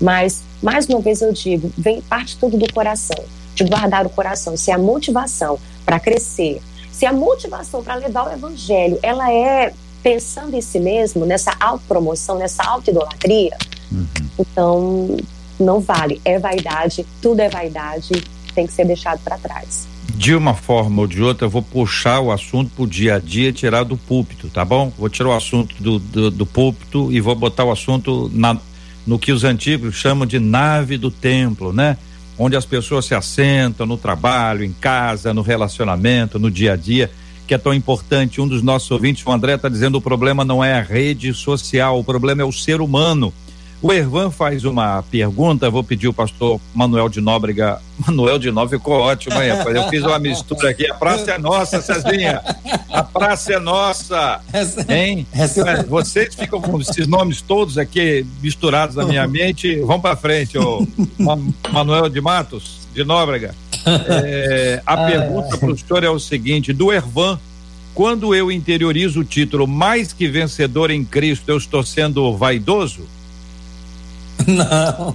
Mas, 0.00 0.44
mais 0.62 0.86
uma 0.86 1.00
vez 1.00 1.20
eu 1.20 1.32
digo, 1.32 1.72
vem 1.76 2.00
parte 2.00 2.38
tudo 2.38 2.56
do 2.56 2.72
coração, 2.72 3.24
de 3.56 3.64
guardar 3.64 4.06
o 4.06 4.10
coração. 4.10 4.56
Se 4.56 4.70
a 4.70 4.78
motivação 4.78 5.58
para 5.84 5.98
crescer, 5.98 6.62
se 6.92 7.04
a 7.04 7.12
motivação 7.12 7.82
para 7.82 7.96
levar 7.96 8.28
o 8.28 8.32
evangelho, 8.32 9.00
ela 9.02 9.32
é 9.32 9.72
pensando 10.04 10.54
em 10.54 10.60
si 10.60 10.78
mesmo, 10.78 11.24
nessa 11.24 11.56
autopromoção, 11.58 12.38
nessa 12.38 12.62
autoidolatria, 12.62 13.56
uhum. 13.90 14.06
então 14.38 15.16
não 15.58 15.80
vale. 15.80 16.20
É 16.26 16.38
vaidade, 16.38 17.06
tudo 17.22 17.40
é 17.40 17.48
vaidade, 17.48 18.22
tem 18.54 18.66
que 18.66 18.72
ser 18.74 18.84
deixado 18.84 19.18
para 19.24 19.38
trás. 19.38 19.88
De 20.14 20.34
uma 20.34 20.54
forma 20.54 21.00
ou 21.00 21.08
de 21.08 21.22
outra, 21.22 21.46
eu 21.46 21.50
vou 21.50 21.62
puxar 21.62 22.20
o 22.20 22.30
assunto 22.30 22.70
pro 22.76 22.86
dia 22.86 23.16
a 23.16 23.18
dia, 23.18 23.50
tirar 23.50 23.82
do 23.82 23.96
púlpito, 23.96 24.48
tá 24.48 24.62
bom? 24.62 24.92
Vou 24.96 25.08
tirar 25.08 25.30
o 25.30 25.32
assunto 25.32 25.74
do, 25.82 25.98
do, 25.98 26.30
do 26.30 26.46
púlpito 26.46 27.10
e 27.10 27.18
vou 27.18 27.34
botar 27.34 27.64
o 27.64 27.72
assunto 27.72 28.30
na, 28.32 28.58
no 29.06 29.18
que 29.18 29.32
os 29.32 29.42
antigos 29.42 29.94
chamam 29.94 30.26
de 30.26 30.38
nave 30.38 30.98
do 30.98 31.10
templo, 31.10 31.72
né? 31.72 31.96
Onde 32.38 32.56
as 32.56 32.66
pessoas 32.66 33.06
se 33.06 33.14
assentam 33.14 33.86
no 33.86 33.96
trabalho, 33.96 34.64
em 34.64 34.72
casa, 34.72 35.32
no 35.32 35.40
relacionamento, 35.40 36.38
no 36.38 36.50
dia 36.50 36.74
a 36.74 36.76
dia 36.76 37.10
que 37.46 37.54
é 37.54 37.58
tão 37.58 37.74
importante. 37.74 38.40
Um 38.40 38.48
dos 38.48 38.62
nossos 38.62 38.90
ouvintes, 38.90 39.24
o 39.26 39.32
André, 39.32 39.54
está 39.54 39.68
dizendo 39.68 39.98
o 39.98 40.00
problema 40.00 40.44
não 40.44 40.62
é 40.62 40.74
a 40.74 40.82
rede 40.82 41.32
social, 41.34 41.98
o 41.98 42.04
problema 42.04 42.42
é 42.42 42.44
o 42.44 42.52
ser 42.52 42.80
humano. 42.80 43.32
O 43.84 43.92
Ervan 43.92 44.30
faz 44.30 44.64
uma 44.64 45.02
pergunta, 45.02 45.68
vou 45.68 45.84
pedir 45.84 46.08
o 46.08 46.12
pastor 46.14 46.58
Manuel 46.74 47.06
de 47.10 47.20
Nóbrega. 47.20 47.82
Manuel 48.06 48.38
de 48.38 48.50
Nóbrega 48.50 48.78
ficou 48.78 48.98
ótimo, 48.98 49.40
hein, 49.42 49.50
rapaz? 49.50 49.76
Eu 49.76 49.88
fiz 49.90 50.02
uma 50.02 50.18
mistura 50.18 50.70
aqui. 50.70 50.90
A 50.90 50.94
praça 50.94 51.32
é 51.32 51.38
nossa, 51.38 51.82
Cezinha. 51.82 52.40
A 52.90 53.02
praça 53.02 53.52
é 53.52 53.58
nossa. 53.58 54.40
Hein? 54.88 55.26
É, 55.34 55.82
vocês 55.82 56.34
ficam 56.34 56.62
com 56.62 56.80
esses 56.80 57.06
nomes 57.06 57.42
todos 57.42 57.76
aqui 57.76 58.24
misturados 58.42 58.96
na 58.96 59.04
minha 59.04 59.28
mente. 59.28 59.78
Vamos 59.80 60.00
para 60.00 60.16
frente, 60.16 60.56
o 60.56 60.88
Manuel 61.70 62.08
de 62.08 62.22
Matos, 62.22 62.88
de 62.94 63.04
Nóbrega. 63.04 63.54
É, 63.86 64.82
a 64.84 64.94
ah, 64.94 65.06
pergunta 65.06 65.56
para 65.58 65.70
o 65.70 65.78
senhor 65.78 66.04
é 66.04 66.10
o 66.10 66.18
seguinte: 66.18 66.72
do 66.72 66.92
Ervan, 66.92 67.38
quando 67.94 68.34
eu 68.34 68.50
interiorizo 68.50 69.20
o 69.20 69.24
título 69.24 69.66
mais 69.66 70.12
que 70.12 70.26
vencedor 70.26 70.90
em 70.90 71.04
Cristo, 71.04 71.48
eu 71.48 71.56
estou 71.56 71.82
sendo 71.82 72.36
vaidoso? 72.36 73.02
Não, 74.46 75.14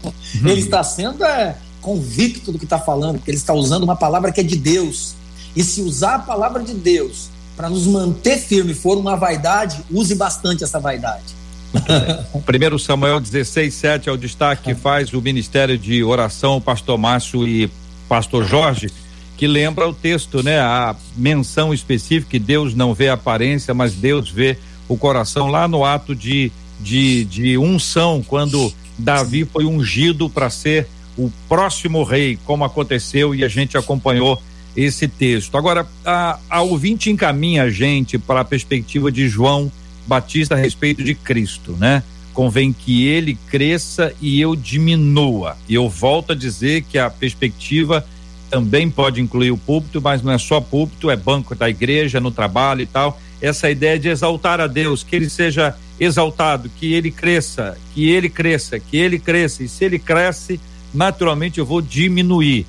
ele 0.49 0.61
está 0.61 0.83
sendo 0.83 1.23
é, 1.23 1.55
convicto 1.81 2.51
do 2.51 2.57
que 2.57 2.63
está 2.63 2.79
falando, 2.79 3.17
porque 3.17 3.31
ele 3.31 3.37
está 3.37 3.53
usando 3.53 3.83
uma 3.83 3.95
palavra 3.95 4.31
que 4.31 4.39
é 4.39 4.43
de 4.43 4.55
Deus. 4.55 5.15
E 5.55 5.63
se 5.63 5.81
usar 5.81 6.15
a 6.15 6.19
palavra 6.19 6.63
de 6.63 6.73
Deus 6.73 7.29
para 7.57 7.69
nos 7.69 7.85
manter 7.85 8.37
firme 8.37 8.73
for 8.73 8.97
uma 8.97 9.15
vaidade, 9.17 9.83
use 9.91 10.15
bastante 10.15 10.63
essa 10.63 10.79
vaidade. 10.79 11.39
Primeiro 12.45 12.79
Samuel 12.79 13.19
16, 13.19 13.73
7 13.73 14.09
é 14.09 14.11
o 14.11 14.17
destaque 14.17 14.63
que 14.63 14.75
faz 14.75 15.13
o 15.13 15.21
Ministério 15.21 15.77
de 15.77 16.03
Oração, 16.03 16.59
pastor 16.61 16.97
Márcio 16.97 17.47
e 17.47 17.69
pastor 18.09 18.45
Jorge, 18.45 18.89
que 19.37 19.47
lembra 19.47 19.87
o 19.87 19.93
texto, 19.93 20.43
né? 20.43 20.59
A 20.59 20.95
menção 21.15 21.73
específica 21.73 22.31
que 22.31 22.39
Deus 22.39 22.73
não 22.73 22.93
vê 22.93 23.07
a 23.07 23.13
aparência, 23.13 23.73
mas 23.73 23.93
Deus 23.93 24.29
vê 24.29 24.57
o 24.87 24.97
coração 24.97 25.47
lá 25.47 25.67
no 25.67 25.85
ato 25.85 26.15
de, 26.15 26.51
de, 26.79 27.23
de 27.25 27.57
unção, 27.57 28.21
quando 28.27 28.73
Davi 28.97 29.45
foi 29.45 29.65
ungido 29.65 30.29
para 30.29 30.49
ser 30.49 30.87
o 31.15 31.31
próximo 31.47 32.03
rei, 32.03 32.37
como 32.45 32.65
aconteceu 32.65 33.35
e 33.35 33.43
a 33.45 33.47
gente 33.47 33.77
acompanhou 33.77 34.41
esse 34.75 35.07
texto. 35.07 35.57
Agora, 35.57 35.87
a, 36.03 36.39
a 36.49 36.61
ouvinte 36.61 37.09
encaminha 37.09 37.63
a 37.63 37.69
gente 37.69 38.17
para 38.17 38.41
a 38.41 38.45
perspectiva 38.45 39.11
de 39.11 39.27
João 39.29 39.71
Batista 40.07 40.55
a 40.55 40.57
respeito 40.57 41.03
de 41.03 41.13
Cristo, 41.13 41.73
né? 41.79 42.03
Convém 42.39 42.71
que 42.71 43.05
ele 43.05 43.37
cresça 43.49 44.13
e 44.21 44.39
eu 44.39 44.55
diminua. 44.55 45.57
E 45.67 45.75
eu 45.75 45.89
volto 45.89 46.31
a 46.31 46.35
dizer 46.35 46.83
que 46.83 46.97
a 46.97 47.09
perspectiva 47.09 48.05
também 48.49 48.89
pode 48.89 49.19
incluir 49.19 49.51
o 49.51 49.57
púlpito, 49.57 50.01
mas 50.01 50.23
não 50.23 50.31
é 50.31 50.37
só 50.37 50.61
púlpito, 50.61 51.09
é 51.09 51.17
banco 51.17 51.53
da 51.53 51.69
igreja, 51.69 52.21
no 52.21 52.31
trabalho 52.31 52.79
e 52.79 52.85
tal. 52.85 53.19
Essa 53.41 53.69
ideia 53.69 53.99
de 53.99 54.07
exaltar 54.07 54.61
a 54.61 54.67
Deus, 54.67 55.03
que 55.03 55.17
ele 55.17 55.29
seja 55.29 55.75
exaltado, 55.99 56.71
que 56.79 56.93
ele 56.93 57.11
cresça, 57.11 57.77
que 57.93 58.09
ele 58.09 58.29
cresça, 58.29 58.79
que 58.79 58.95
ele 58.95 59.19
cresça. 59.19 59.61
E 59.61 59.67
se 59.67 59.83
ele 59.83 59.99
cresce, 59.99 60.61
naturalmente 60.93 61.59
eu 61.59 61.65
vou 61.65 61.81
diminuir. 61.81 62.65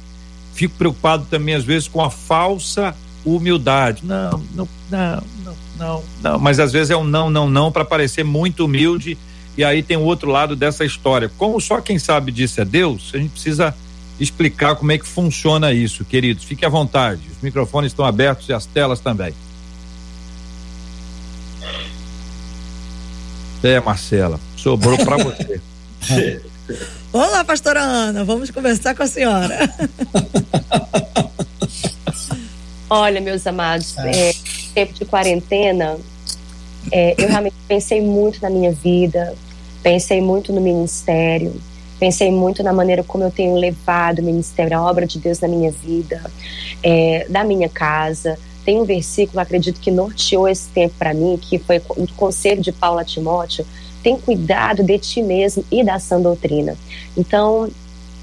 Fico 0.52 0.74
preocupado 0.76 1.26
também, 1.30 1.54
às 1.54 1.62
vezes, 1.62 1.86
com 1.86 2.02
a 2.02 2.10
falsa 2.10 2.92
humildade. 3.24 4.02
Não, 4.04 4.30
não, 4.52 4.68
não, 4.90 5.22
não, 5.44 5.56
não, 5.78 6.04
não. 6.20 6.38
Mas 6.40 6.58
às 6.58 6.72
vezes 6.72 6.90
é 6.90 6.96
um 6.96 7.04
não, 7.04 7.30
não, 7.30 7.48
não, 7.48 7.70
para 7.70 7.84
parecer 7.84 8.24
muito 8.24 8.64
humilde 8.64 9.16
e 9.56 9.64
aí 9.64 9.82
tem 9.82 9.96
o 9.96 10.02
outro 10.02 10.30
lado 10.30 10.54
dessa 10.54 10.84
história. 10.84 11.30
Como 11.36 11.60
só 11.60 11.80
quem 11.80 11.98
sabe 11.98 12.32
disso 12.32 12.60
é 12.60 12.64
Deus, 12.64 13.10
a 13.14 13.18
gente 13.18 13.30
precisa 13.30 13.74
explicar 14.18 14.76
como 14.76 14.92
é 14.92 14.98
que 14.98 15.06
funciona 15.06 15.72
isso, 15.72 16.04
queridos. 16.04 16.44
Fique 16.44 16.64
à 16.64 16.68
vontade. 16.68 17.22
Os 17.34 17.42
microfones 17.42 17.92
estão 17.92 18.04
abertos 18.04 18.48
e 18.48 18.52
as 18.52 18.66
telas 18.66 19.00
também. 19.00 19.34
É, 23.62 23.78
Marcela, 23.80 24.40
sobrou 24.56 24.96
para 24.98 25.16
você. 25.18 25.60
Olá, 27.12 27.44
pastora 27.44 27.80
Ana, 27.80 28.24
vamos 28.24 28.50
conversar 28.50 28.94
com 28.94 29.02
a 29.02 29.06
senhora. 29.06 29.58
Olha, 32.88 33.20
meus 33.20 33.46
amados, 33.46 33.96
é, 33.98 34.32
tempo 34.74 34.94
de 34.94 35.04
quarentena, 35.04 35.96
é, 36.92 37.14
eu 37.18 37.28
realmente 37.28 37.56
pensei 37.68 38.00
muito 38.00 38.40
na 38.42 38.50
minha 38.50 38.72
vida, 38.72 39.34
pensei 39.82 40.20
muito 40.20 40.52
no 40.52 40.60
ministério, 40.60 41.54
pensei 41.98 42.30
muito 42.30 42.62
na 42.62 42.72
maneira 42.72 43.04
como 43.04 43.24
eu 43.24 43.30
tenho 43.30 43.54
levado 43.56 44.20
o 44.20 44.22
ministério, 44.22 44.76
a 44.76 44.82
obra 44.82 45.06
de 45.06 45.18
Deus 45.18 45.40
na 45.40 45.48
minha 45.48 45.70
vida, 45.70 46.22
é, 46.82 47.26
da 47.28 47.44
minha 47.44 47.68
casa. 47.68 48.38
Tem 48.64 48.80
um 48.80 48.84
versículo, 48.84 49.40
acredito 49.40 49.80
que 49.80 49.90
norteou 49.90 50.48
esse 50.48 50.68
tempo 50.68 50.94
para 50.98 51.12
mim, 51.12 51.38
que 51.40 51.58
foi 51.58 51.82
o 51.90 52.06
conselho 52.14 52.62
de 52.62 52.72
Paulo 52.72 52.98
a 52.98 53.04
Timóteo: 53.04 53.66
tem 54.02 54.18
cuidado 54.18 54.82
de 54.82 54.98
ti 54.98 55.22
mesmo 55.22 55.64
e 55.70 55.84
da 55.84 55.98
sã 55.98 56.20
doutrina. 56.20 56.76
Então, 57.16 57.70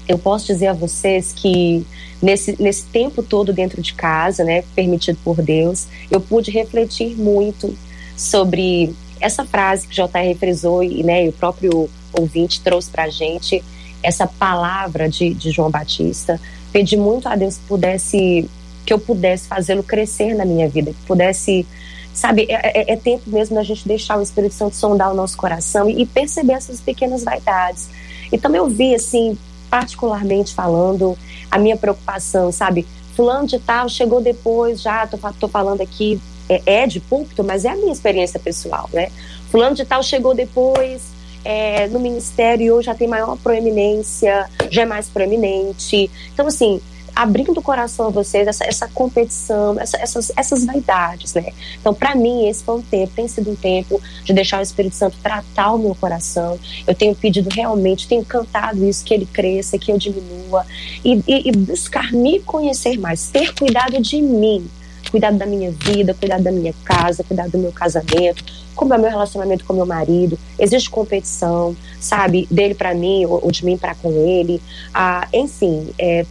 eu 0.06 0.18
posso 0.18 0.46
dizer 0.46 0.68
a 0.68 0.72
vocês 0.72 1.32
que 1.34 1.84
nesse, 2.20 2.60
nesse 2.60 2.84
tempo 2.86 3.22
todo 3.22 3.52
dentro 3.52 3.80
de 3.82 3.92
casa, 3.94 4.42
né, 4.42 4.64
permitido 4.74 5.18
por 5.22 5.42
Deus, 5.42 5.86
eu 6.10 6.20
pude 6.20 6.50
refletir 6.50 7.16
muito 7.16 7.76
sobre 8.18 8.94
essa 9.20 9.44
frase 9.44 9.86
que 9.86 10.00
o 10.00 10.06
JR 10.06 10.36
frisou 10.38 10.82
e, 10.82 11.04
né, 11.04 11.26
e 11.26 11.28
o 11.28 11.32
próprio 11.32 11.88
ouvinte 12.12 12.60
trouxe 12.60 12.90
para 12.90 13.04
a 13.04 13.08
gente, 13.08 13.64
essa 14.02 14.26
palavra 14.26 15.08
de, 15.08 15.32
de 15.32 15.50
João 15.50 15.70
Batista. 15.70 16.40
Pedi 16.72 16.96
muito 16.96 17.28
a 17.28 17.36
Deus 17.36 17.56
que 17.56 17.62
pudesse, 17.68 18.50
que 18.84 18.92
eu 18.92 18.98
pudesse 18.98 19.46
fazê-lo 19.46 19.82
crescer 19.82 20.34
na 20.34 20.44
minha 20.44 20.68
vida, 20.68 20.92
que 20.92 21.06
pudesse, 21.06 21.66
sabe, 22.12 22.46
é, 22.48 22.80
é, 22.80 22.92
é, 22.92 22.96
tempo 22.96 23.30
mesmo 23.30 23.54
da 23.54 23.62
gente 23.62 23.86
deixar 23.86 24.18
o 24.18 24.22
Espírito 24.22 24.54
Santo 24.54 24.74
sondar 24.74 25.12
o 25.12 25.14
nosso 25.14 25.36
coração 25.36 25.88
e, 25.88 26.02
e 26.02 26.06
perceber 26.06 26.54
essas 26.54 26.80
pequenas 26.80 27.22
vaidades. 27.22 27.88
Então 28.32 28.54
eu 28.54 28.68
vi, 28.68 28.94
assim, 28.94 29.38
particularmente 29.70 30.54
falando, 30.54 31.16
a 31.50 31.58
minha 31.58 31.76
preocupação, 31.76 32.50
sabe, 32.50 32.86
fulano 33.14 33.46
de 33.46 33.58
tal 33.58 33.88
chegou 33.88 34.20
depois, 34.20 34.80
já 34.80 35.06
tô, 35.06 35.18
tô 35.38 35.48
falando 35.48 35.80
aqui 35.80 36.20
é, 36.48 36.82
é 36.82 36.86
de 36.86 37.00
púlpito, 37.00 37.44
mas 37.44 37.64
é 37.64 37.70
a 37.70 37.76
minha 37.76 37.92
experiência 37.92 38.38
pessoal, 38.38 38.88
né? 38.92 39.10
Fulano 39.50 39.74
de 39.74 39.84
tal 39.84 40.02
chegou 40.02 40.34
depois 40.34 41.02
é, 41.44 41.86
no 41.88 41.98
ministério 41.98 42.64
e 42.64 42.70
hoje 42.70 42.86
já 42.86 42.94
tem 42.94 43.08
maior 43.08 43.36
proeminência, 43.36 44.48
já 44.70 44.82
é 44.82 44.86
mais 44.86 45.08
proeminente. 45.08 46.10
Então, 46.32 46.46
assim, 46.46 46.80
abrindo 47.18 47.58
o 47.58 47.62
coração 47.62 48.06
a 48.06 48.10
vocês, 48.10 48.46
essa, 48.46 48.64
essa 48.64 48.86
competição, 48.86 49.78
essa, 49.80 49.96
essas, 49.96 50.30
essas 50.36 50.64
vaidades, 50.64 51.34
né? 51.34 51.52
Então, 51.80 51.92
para 51.92 52.14
mim, 52.14 52.48
esse 52.48 52.62
foi 52.62 52.76
um 52.76 52.82
tempo, 52.82 53.12
tem 53.16 53.26
sido 53.26 53.50
um 53.50 53.56
tempo 53.56 54.00
de 54.22 54.32
deixar 54.32 54.60
o 54.60 54.62
Espírito 54.62 54.94
Santo 54.94 55.16
tratar 55.20 55.72
o 55.72 55.78
meu 55.78 55.96
coração. 55.96 56.56
Eu 56.86 56.94
tenho 56.94 57.16
pedido 57.16 57.48
realmente, 57.50 58.06
tenho 58.06 58.24
cantado 58.24 58.84
isso, 58.86 59.04
que 59.04 59.12
ele 59.12 59.26
cresça, 59.26 59.76
que 59.78 59.90
eu 59.90 59.98
diminua 59.98 60.64
e, 61.04 61.20
e, 61.26 61.48
e 61.48 61.52
buscar 61.52 62.12
me 62.12 62.38
conhecer 62.38 62.96
mais, 62.98 63.28
ter 63.30 63.52
cuidado 63.52 64.00
de 64.00 64.22
mim, 64.22 64.68
cuidado 65.10 65.36
da 65.36 65.46
minha 65.46 65.70
vida, 65.70 66.14
cuidado 66.14 66.42
da 66.42 66.52
minha 66.52 66.74
casa, 66.84 67.24
cuidado 67.24 67.52
do 67.52 67.58
meu 67.58 67.72
casamento, 67.72 68.44
como 68.74 68.94
é 68.94 68.96
o 68.96 69.00
meu 69.00 69.10
relacionamento 69.10 69.64
com 69.64 69.72
meu 69.72 69.86
marido. 69.86 70.38
Existe 70.58 70.90
competição, 70.90 71.76
sabe, 72.00 72.46
dele 72.50 72.74
para 72.74 72.94
mim 72.94 73.26
ou, 73.26 73.50
de 73.50 73.64
mim 73.64 73.76
para 73.76 73.94
com 73.94 74.10
ele. 74.10 74.62
Ah, 74.94 75.26
enfim, 75.32 75.88
é, 75.98 76.24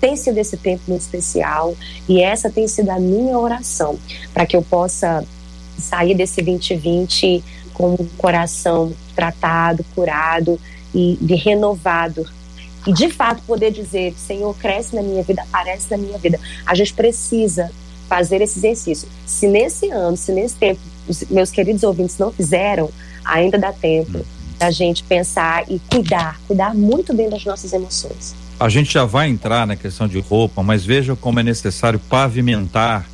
tenho 0.00 0.16
sido 0.16 0.38
esse 0.38 0.56
tempo 0.56 0.82
muito 0.88 1.02
especial 1.02 1.74
e 2.08 2.20
essa 2.20 2.50
tem 2.50 2.66
sido 2.66 2.90
a 2.90 2.98
minha 2.98 3.38
oração 3.38 3.98
para 4.32 4.46
que 4.46 4.56
eu 4.56 4.62
possa 4.62 5.24
sair 5.78 6.14
desse 6.14 6.42
2020 6.42 7.44
com 7.74 7.94
o 7.94 8.08
coração 8.16 8.92
tratado, 9.14 9.84
curado 9.94 10.58
e 10.94 11.18
de 11.20 11.34
renovado 11.34 12.26
e 12.86 12.92
de 12.92 13.10
fato 13.10 13.42
poder 13.42 13.72
dizer, 13.72 14.14
Senhor, 14.16 14.56
cresce 14.56 14.94
na 14.94 15.02
minha 15.02 15.22
vida, 15.22 15.42
aparece 15.42 15.90
na 15.90 15.96
minha 15.96 16.16
vida. 16.18 16.38
A 16.64 16.74
gente 16.74 16.94
precisa 16.94 17.70
fazer 18.08 18.40
esse 18.40 18.58
exercício. 18.58 19.08
Se 19.24 19.46
nesse 19.46 19.90
ano, 19.90 20.16
se 20.16 20.32
nesse 20.32 20.54
tempo, 20.56 20.80
os 21.08 21.24
meus 21.30 21.50
queridos 21.50 21.82
ouvintes 21.82 22.18
não 22.18 22.32
fizeram, 22.32 22.90
ainda 23.24 23.58
dá 23.58 23.72
tempo 23.72 24.24
da 24.58 24.70
gente 24.70 25.02
pensar 25.04 25.64
e 25.70 25.78
cuidar, 25.90 26.40
cuidar 26.46 26.74
muito 26.74 27.14
bem 27.14 27.28
das 27.28 27.44
nossas 27.44 27.72
emoções. 27.72 28.34
A 28.58 28.68
gente 28.68 28.92
já 28.92 29.04
vai 29.04 29.28
entrar 29.28 29.66
na 29.66 29.76
questão 29.76 30.08
de 30.08 30.18
roupa, 30.18 30.62
mas 30.62 30.84
veja 30.84 31.14
como 31.14 31.38
é 31.40 31.42
necessário 31.42 31.98
pavimentar 32.08 33.06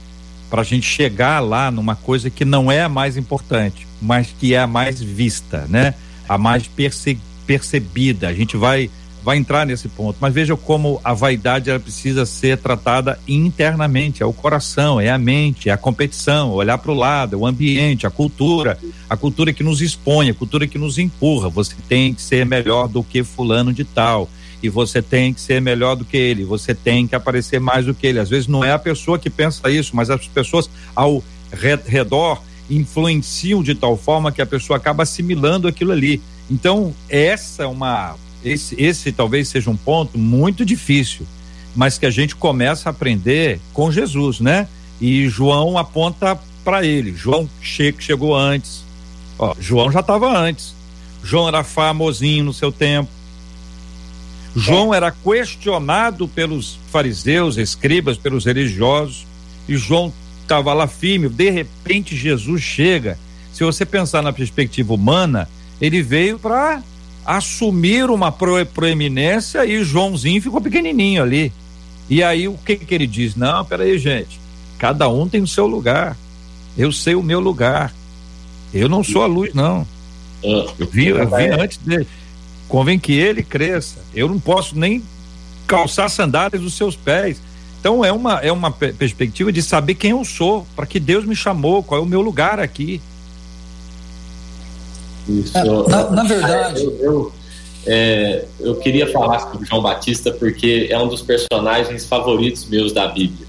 para 0.49 0.61
a 0.61 0.65
gente 0.65 0.87
chegar 0.87 1.41
lá 1.41 1.71
numa 1.71 1.97
coisa 1.97 2.31
que 2.31 2.45
não 2.45 2.71
é 2.71 2.83
a 2.83 2.89
mais 2.89 3.17
importante, 3.17 3.87
mas 4.01 4.29
que 4.39 4.55
é 4.55 4.61
a 4.61 4.67
mais 4.67 5.01
vista, 5.01 5.67
né? 5.69 5.95
A 6.29 6.39
mais 6.39 6.69
perce 6.69 7.19
percebida. 7.47 8.29
A 8.29 8.35
gente 8.35 8.57
vai 8.57 8.89
vai 9.23 9.37
entrar 9.37 9.65
nesse 9.67 9.89
ponto. 9.89 10.19
Mas 10.21 10.35
veja 10.35 10.57
como 10.57 11.01
a 11.05 11.13
vaidade 11.13 11.71
ela 11.71 11.79
precisa 11.79 12.27
ser 12.27 12.59
tratada 12.59 13.19
internamente. 13.27 14.23
É 14.23 14.27
o 14.27 14.33
coração, 14.33 15.01
é 15.01 15.11
a 15.11 15.19
mente, 15.19 15.69
é 15.69 15.73
a 15.73 15.77
competição, 15.77 16.51
olhar 16.51 16.79
para 16.79 16.91
o 16.91 16.95
lado, 16.95 17.37
é 17.37 17.39
o 17.39 17.47
ambiente, 17.47 18.07
a 18.07 18.11
cultura, 18.11 18.79
a 19.09 19.17
cultura 19.17 19.53
que 19.53 19.63
nos 19.63 19.81
expõe, 19.81 20.31
a 20.31 20.35
cultura 20.35 20.67
que 20.67 20.79
nos 20.79 20.99
empurra. 20.99 21.49
Você 21.49 21.75
tem 21.89 22.13
que 22.13 22.23
ser 22.23 22.45
melhor 22.45 22.89
do 22.89 23.03
que 23.03 23.23
fulano 23.23 23.73
de 23.73 23.85
tal. 23.85 24.29
E 24.63 24.69
você 24.69 25.03
tem 25.03 25.35
que 25.35 25.41
ser 25.41 25.61
melhor 25.61 25.97
do 25.97 26.05
que 26.05 26.17
ele, 26.17 26.45
você 26.45 26.73
tem 26.73 27.05
que 27.05 27.17
aparecer 27.17 27.59
mais 27.59 27.85
do 27.85 27.93
que 27.93 28.07
ele. 28.07 28.21
Às 28.21 28.31
vezes 28.31 28.47
não 28.47 28.63
é 28.63 28.71
a 28.71 28.79
pessoa 28.79 29.19
que 29.19 29.29
pensa 29.29 29.69
isso, 29.69 29.97
mas 29.97 30.09
as 30.09 30.29
pessoas 30.29 30.71
ao 30.95 31.23
redor 31.85 32.41
influenciam 32.71 33.61
de 33.61 33.75
tal 33.75 33.97
forma 33.97 34.31
que 34.31 34.41
a 34.41 34.47
pessoa 34.47 34.77
acaba 34.77 35.03
assimilando 35.03 35.67
aquilo 35.67 35.91
ali. 35.91 36.23
Então, 36.49 36.95
essa 37.09 37.65
é 37.65 37.67
uma 37.67 38.15
esse, 38.45 38.75
esse 38.81 39.13
talvez 39.13 39.49
seja 39.49 39.71
um 39.71 39.77
ponto 39.77 40.19
muito 40.19 40.65
difícil, 40.65 41.27
mas 41.75 41.99
que 41.99 42.07
a 42.07 42.11
gente 42.11 42.37
começa 42.37 42.89
a 42.89 42.91
aprender 42.91 43.61
com 43.73 43.91
Jesus, 43.91 44.41
né? 44.41 44.69
E 45.01 45.29
João 45.29 45.79
aponta 45.79 46.39
para 46.65 46.85
ele. 46.85 47.15
João 47.15 47.49
che 47.61 47.95
chegou 47.99 48.37
antes. 48.37 48.85
Ó, 49.39 49.55
João 49.59 49.91
já 49.91 50.01
estava 50.01 50.37
antes. 50.37 50.75
João 51.25 51.49
era 51.49 51.65
famosinho 51.65 52.45
no 52.45 52.53
seu 52.53 52.71
tempo. 52.71 53.11
João 54.55 54.93
era 54.93 55.11
questionado 55.11 56.29
pelos 56.29 56.79
fariseus, 56.91 57.57
escribas, 57.57 58.19
pelos 58.19 58.45
religiosos. 58.45 59.27
E 59.69 59.77
João 59.77 60.13
estava 60.43 60.75
lá 60.75 60.87
firme. 60.87 61.29
De 61.29 61.51
repente, 61.51 62.15
Jesus 62.15 62.63
chega. 62.63 63.19
Se 63.53 63.65
você 63.65 63.87
pensar 63.87 64.23
na 64.23 64.33
perspectiva 64.33 64.93
humana, 64.93 65.49
ele 65.81 66.03
veio 66.03 66.39
para 66.39 66.83
assumir 67.25 68.11
uma 68.11 68.33
proeminência 68.33 69.65
e 69.65 69.83
Joãozinho 69.85 70.43
ficou 70.43 70.61
pequenininho 70.61 71.23
ali. 71.23 71.53
E 72.09 72.23
aí 72.23 72.49
o 72.49 72.59
que 72.59 72.77
que 72.77 72.95
ele 72.95 73.07
diz? 73.07 73.37
Não, 73.37 73.65
peraí, 73.65 73.99
gente. 73.99 74.41
Cada 74.79 75.09
um 75.09 75.29
tem 75.29 75.41
o 75.41 75.47
seu 75.47 75.67
lugar. 75.67 76.17
Eu 76.77 76.91
sei 76.91 77.15
o 77.15 77.23
meu 77.23 77.41
lugar. 77.41 77.93
Eu 78.75 78.89
não 78.89 79.05
sou 79.05 79.23
a 79.23 79.27
luz, 79.27 79.55
não. 79.55 79.87
Eu 80.79 80.87
vi, 80.91 81.09
eu 81.09 81.29
vi 81.29 81.49
antes 81.49 81.79
dele. 81.79 82.07
Convém 82.69 82.99
que 82.99 83.13
ele 83.13 83.43
cresça. 83.43 83.99
Eu 84.15 84.29
não 84.29 84.41
posso 84.41 84.77
nem 84.77 85.03
calçar 85.67 86.09
sandálias 86.09 86.61
dos 86.61 86.75
seus 86.75 86.97
pés. 86.97 87.41
Então 87.79 88.05
é 88.05 88.13
uma, 88.13 88.39
é 88.41 88.51
uma 88.53 88.71
perspectiva 88.71 89.53
de 89.53 89.63
saber 89.63 89.95
quem 89.95 90.13
eu 90.13 90.25
sou, 90.25 90.67
para 90.75 90.87
que 90.87 91.01
Deus 91.01 91.25
me 91.25 91.35
chamou, 91.35 91.83
qual 91.83 92.01
é 92.01 92.05
o 92.05 92.07
meu 92.07 92.21
lugar 92.21 92.61
aqui. 92.61 93.01
Isso. 95.29 95.57
É, 95.57 95.65
na, 95.65 96.11
na, 96.11 96.23
verdade. 96.25 96.83
Eu, 96.83 96.99
eu, 97.01 97.33
é, 97.87 98.45
eu, 98.61 98.77
queria 98.77 99.11
falar 99.11 99.41
sobre 99.41 99.67
João 99.67 99.83
Batista 99.83 100.31
porque 100.33 100.89
é 100.91 100.99
um 100.99 101.09
dos 101.09 101.23
personagens 101.23 102.05
favoritos 102.05 102.67
meus 102.67 102.93
da 102.93 103.09
Bíblia. 103.09 103.47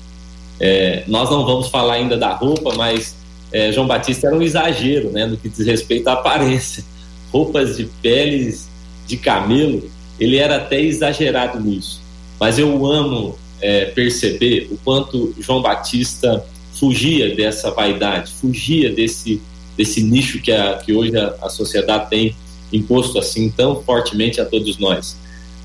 É, 0.60 1.04
nós 1.08 1.30
não 1.30 1.46
vamos 1.46 1.68
falar 1.68 1.96
ainda 1.96 2.18
da 2.18 2.34
roupa, 2.34 2.74
mas 2.76 3.16
é, 3.52 3.72
João 3.72 3.88
Batista 3.88 4.28
era 4.28 4.36
um 4.36 4.42
exagero 4.42 5.12
né, 5.12 5.26
no 5.26 5.38
que 5.38 5.50
diz 5.50 5.66
respeito 5.66 6.08
à 6.08 6.14
aparência. 6.14 6.84
Roupas 7.32 7.78
de 7.78 7.86
peles 8.02 8.68
de 9.06 9.18
camelo, 9.18 9.90
ele 10.20 10.38
era 10.38 10.58
até 10.58 10.80
exagerado 10.82 11.60
nisso. 11.60 12.02
Mas 12.40 12.58
eu 12.58 12.86
amo 12.86 13.38
é, 13.62 13.86
perceber 13.86 14.68
o 14.72 14.78
quanto 14.78 15.34
João 15.40 15.62
Batista 15.62 16.46
fugia 16.74 17.36
dessa 17.36 17.72
vaidade, 17.72 18.32
fugia 18.34 18.92
desse 18.92 19.42
desse 19.78 20.02
nicho 20.02 20.42
que, 20.42 20.52
a, 20.52 20.76
que 20.78 20.94
hoje 20.94 21.18
a, 21.18 21.36
a 21.42 21.50
sociedade 21.50 22.10
tem 22.10 22.36
imposto 22.72 23.20
assim 23.20 23.50
tão 23.50 23.82
fortemente 23.84 24.42
a 24.42 24.46
todos 24.46 24.78
nós. 24.78 25.18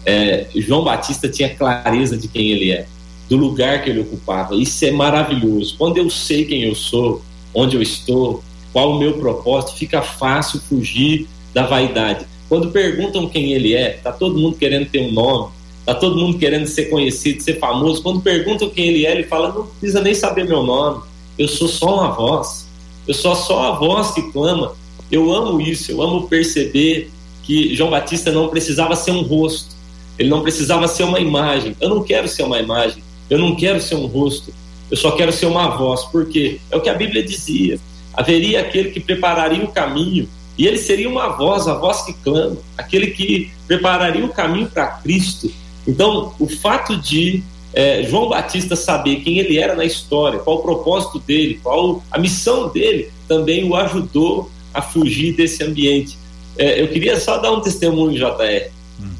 É, 0.05 0.47
João 0.55 0.85
Batista 0.85 1.29
tinha 1.29 1.55
clareza 1.55 2.17
de 2.17 2.29
quem 2.29 2.51
ele 2.51 2.71
é, 2.71 2.87
do 3.29 3.37
lugar 3.37 3.83
que 3.83 3.91
ele 3.91 4.01
ocupava. 4.01 4.55
Isso 4.55 4.85
é 4.85 4.91
maravilhoso. 4.91 5.75
Quando 5.77 5.99
eu 5.99 6.09
sei 6.09 6.45
quem 6.45 6.63
eu 6.63 6.75
sou, 6.75 7.23
onde 7.55 7.77
eu 7.77 7.83
estou, 7.83 8.43
qual 8.73 8.93
o 8.93 8.99
meu 8.99 9.15
propósito, 9.19 9.77
fica 9.77 10.03
fácil 10.03 10.61
fugir 10.61 11.27
da 11.53 11.67
vaidade. 11.67 12.27
Quando 12.49 12.71
perguntam 12.71 13.29
quem 13.29 13.53
ele 13.53 13.75
é, 13.75 13.91
tá 13.91 14.13
todo 14.13 14.39
mundo 14.39 14.57
querendo 14.57 14.89
ter 14.89 15.01
um 15.01 15.13
nome, 15.13 15.53
tá 15.85 15.95
todo 15.95 16.17
mundo 16.17 16.39
querendo 16.39 16.67
ser 16.67 16.87
conhecido, 16.87 17.43
ser 17.43 17.59
famoso. 17.59 18.03
Quando 18.03 18.21
perguntam 18.21 18.71
quem 18.71 18.89
ele 18.89 19.07
é, 19.07 19.13
ele 19.13 19.25
fala: 19.25 19.53
não 19.53 19.67
precisa 19.67 20.01
nem 20.01 20.15
saber 20.15 20.45
meu 20.47 20.63
nome, 20.63 21.03
eu 21.39 21.49
sou 21.49 21.69
só 21.69 21.97
uma 21.97 22.11
voz. 22.11 22.68
Eu 23.09 23.15
sou 23.15 23.35
só 23.35 23.73
a 23.73 23.79
voz 23.79 24.11
que 24.11 24.21
clama. 24.31 24.77
Eu 25.11 25.33
amo 25.33 25.59
isso, 25.63 25.91
eu 25.91 26.03
amo 26.03 26.29
perceber 26.29 27.11
que 27.43 27.75
João 27.75 27.89
Batista 27.89 28.31
não 28.31 28.49
precisava 28.49 28.95
ser 28.95 29.13
um 29.13 29.23
rosto, 29.23 29.75
ele 30.19 30.29
não 30.29 30.43
precisava 30.43 30.87
ser 30.87 31.05
uma 31.05 31.19
imagem. 31.19 31.75
Eu 31.81 31.89
não 31.89 32.05
quero 32.05 32.29
ser 32.29 32.43
uma 32.43 32.59
imagem, 32.59 33.03
eu 33.31 33.39
não 33.39 33.57
quero 33.57 33.81
ser 33.81 33.95
um 33.95 34.05
rosto, 34.05 34.53
eu 34.91 34.97
só 34.99 35.13
quero 35.13 35.33
ser 35.33 35.47
uma 35.47 35.69
voz, 35.69 36.05
porque 36.13 36.61
é 36.71 36.77
o 36.77 36.83
que 36.83 36.91
a 36.91 36.95
Bíblia 36.95 37.25
dizia: 37.25 37.81
haveria 38.13 38.61
aquele 38.61 38.91
que 38.91 39.01
prepararia 39.01 39.65
o 39.65 39.69
caminho, 39.69 40.29
e 40.59 40.67
ele 40.67 40.77
seria 40.77 41.09
uma 41.09 41.29
voz, 41.29 41.67
a 41.67 41.73
voz 41.73 42.03
que 42.03 42.13
clama, 42.13 42.59
aquele 42.77 43.07
que 43.07 43.51
prepararia 43.67 44.25
o 44.25 44.29
caminho 44.29 44.67
para 44.67 44.87
Cristo. 44.87 45.51
Então, 45.87 46.35
o 46.39 46.47
fato 46.47 46.95
de 46.99 47.43
é, 47.73 48.03
João 48.03 48.29
Batista 48.29 48.75
saber 48.75 49.17
quem 49.17 49.39
ele 49.39 49.59
era 49.59 49.75
na 49.75 49.85
história, 49.85 50.39
qual 50.39 50.59
o 50.59 50.63
propósito 50.63 51.19
dele, 51.19 51.61
qual 51.63 52.03
a 52.11 52.19
missão 52.19 52.69
dele, 52.69 53.11
também 53.27 53.69
o 53.69 53.77
ajudou 53.77 54.51
a 54.73 54.81
fugir 54.81 55.35
desse 55.35 55.63
ambiente. 55.63 56.19
É, 56.57 56.81
eu 56.81 56.89
queria 56.89 57.19
só 57.21 57.39
dar 57.39 57.53
um 57.53 57.61
testemunho, 57.61 58.19
JR. 58.19 58.71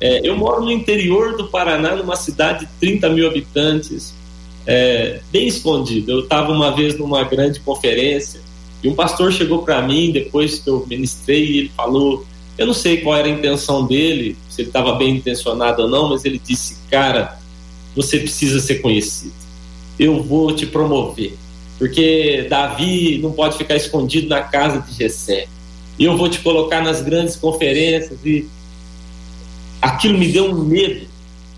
É, 0.01 0.21
eu 0.25 0.37
moro 0.37 0.65
no 0.65 0.73
interior 0.73 1.37
do 1.37 1.49
Paraná, 1.49 1.95
numa 1.95 2.17
cidade 2.17 2.67
de 2.67 2.73
30 2.81 3.09
mil 3.11 3.29
habitantes, 3.29 4.15
é, 4.67 5.21
bem 5.31 5.47
escondido. 5.47 6.11
Eu 6.11 6.21
estava 6.21 6.53
uma 6.53 6.75
vez 6.75 6.99
numa 6.99 7.23
grande 7.25 7.61
conferência 7.61 8.41
e 8.83 8.89
um 8.89 8.95
pastor 8.95 9.33
chegou 9.33 9.63
para 9.63 9.81
mim 9.83 10.11
depois 10.13 10.59
que 10.59 10.69
eu 10.69 10.85
ministrei 10.87 11.45
e 11.45 11.59
ele 11.59 11.73
falou: 11.77 12.27
Eu 12.57 12.67
não 12.67 12.75
sei 12.75 12.99
qual 12.99 13.17
era 13.17 13.29
a 13.29 13.31
intenção 13.31 13.87
dele, 13.87 14.37
se 14.49 14.63
ele 14.63 14.69
estava 14.69 14.95
bem 14.95 15.17
intencionado 15.17 15.83
ou 15.83 15.89
não, 15.89 16.09
mas 16.11 16.25
ele 16.25 16.41
disse: 16.45 16.79
Cara, 16.91 17.39
você 17.95 18.19
precisa 18.19 18.61
ser 18.61 18.77
conhecido. 18.77 19.35
Eu 19.99 20.23
vou 20.23 20.55
te 20.55 20.67
promover. 20.67 21.35
Porque 21.79 22.47
Davi 22.49 23.19
não 23.19 23.33
pode 23.33 23.57
ficar 23.57 23.77
escondido 23.77 24.29
na 24.29 24.43
casa 24.43 24.81
de 24.81 24.97
Jessé. 24.97 25.47
Eu 25.99 26.17
vou 26.17 26.29
te 26.29 26.41
colocar 26.41 26.83
nas 26.83 27.01
grandes 27.01 27.37
conferências 27.37 28.19
e 28.25 28.47
aquilo 29.81 30.19
me 30.19 30.29
deu 30.29 30.47
um 30.47 30.65
medo. 30.65 31.07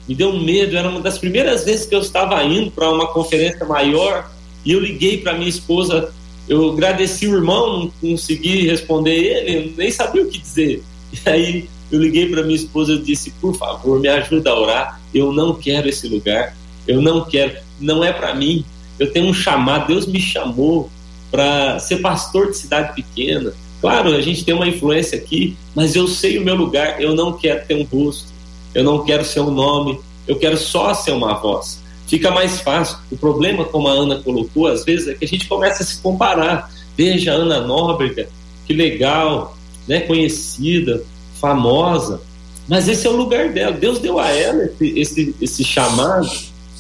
Me 0.09 0.15
deu 0.15 0.31
um 0.31 0.43
medo, 0.43 0.77
era 0.77 0.89
uma 0.89 1.01
das 1.01 1.19
primeiras 1.19 1.65
vezes 1.65 1.87
que 1.87 1.95
eu 1.95 2.01
estava 2.01 2.43
indo 2.45 2.71
para 2.71 2.91
uma 2.91 3.07
conferência 3.07 3.65
maior 3.65 4.31
e 4.65 4.73
eu 4.73 4.81
liguei 4.81 5.19
para 5.19 5.35
minha 5.35 5.49
esposa, 5.49 6.13
eu 6.49 6.73
agradeci 6.73 7.27
o 7.27 7.37
irmão, 7.37 7.85
não 7.85 7.93
consegui 8.01 8.67
responder 8.67 9.15
ele, 9.15 9.75
nem 9.77 9.91
sabia 9.91 10.23
o 10.23 10.29
que 10.29 10.39
dizer. 10.39 10.83
E 11.13 11.29
aí 11.29 11.69
eu 11.91 11.99
liguei 11.99 12.29
para 12.29 12.43
minha 12.43 12.57
esposa 12.57 12.93
e 12.93 12.99
disse: 12.99 13.33
por 13.41 13.57
favor, 13.57 14.01
me 14.01 14.09
ajuda 14.09 14.51
a 14.51 14.59
orar. 14.59 15.01
Eu 15.13 15.33
não 15.33 15.55
quero 15.55 15.89
esse 15.89 16.09
lugar. 16.09 16.57
Eu 16.87 17.03
não 17.03 17.25
quero. 17.25 17.57
Não 17.81 18.05
é 18.05 18.13
para 18.13 18.35
mim. 18.35 18.65
Eu 18.99 19.13
tenho 19.13 19.27
um 19.27 19.35
chamado. 19.35 19.89
Deus 19.89 20.07
me 20.07 20.21
chamou 20.21 20.91
para 21.31 21.79
ser 21.79 21.97
pastor 21.97 22.51
de 22.51 22.59
cidade 22.59 22.95
pequena. 22.95 23.53
Claro, 23.81 24.15
a 24.15 24.21
gente 24.21 24.45
tem 24.45 24.55
uma 24.55 24.69
influência 24.69 25.19
aqui, 25.19 25.57
mas 25.75 25.97
eu 25.97 26.07
sei 26.07 26.39
o 26.39 26.45
meu 26.45 26.55
lugar. 26.55 27.01
Eu 27.01 27.15
não 27.15 27.33
quero 27.33 27.67
ter 27.67 27.75
um 27.75 27.85
rosto. 27.85 28.29
Eu 28.75 28.85
não 28.85 29.05
quero 29.05 29.25
ser 29.25 29.41
um 29.41 29.51
nome. 29.51 29.99
Eu 30.29 30.39
quero 30.39 30.57
só 30.57 30.95
ser 30.95 31.13
uma 31.13 31.35
voz. 31.35 31.81
fica 32.07 32.31
mais 32.31 32.61
fácil. 32.61 32.99
O 33.11 33.17
problema, 33.17 33.65
como 33.65 33.89
a 33.89 33.93
Ana 33.93 34.17
colocou, 34.17 34.67
às 34.67 34.85
vezes, 34.85 35.09
é 35.09 35.15
que 35.15 35.25
a 35.25 35.29
gente 35.29 35.49
começa 35.49 35.83
a 35.83 35.87
se 35.87 36.01
comparar. 36.01 36.71
Veja 36.97 37.33
a 37.33 37.37
Ana 37.37 37.61
Nóbrega, 37.61 38.29
que 38.67 38.75
legal, 38.75 39.57
né, 39.89 40.01
conhecida, 40.01 41.03
famosa, 41.41 42.21
mas 42.69 42.89
esse 42.89 43.07
é 43.07 43.11
o 43.11 43.17
lugar 43.17 43.49
dela. 43.53 43.73
Deus 43.73 43.99
deu 43.99 44.19
a 44.19 44.29
ela 44.29 44.65
esse, 44.65 44.99
esse, 44.99 45.35
esse 45.41 45.65
chamado, 45.65 46.31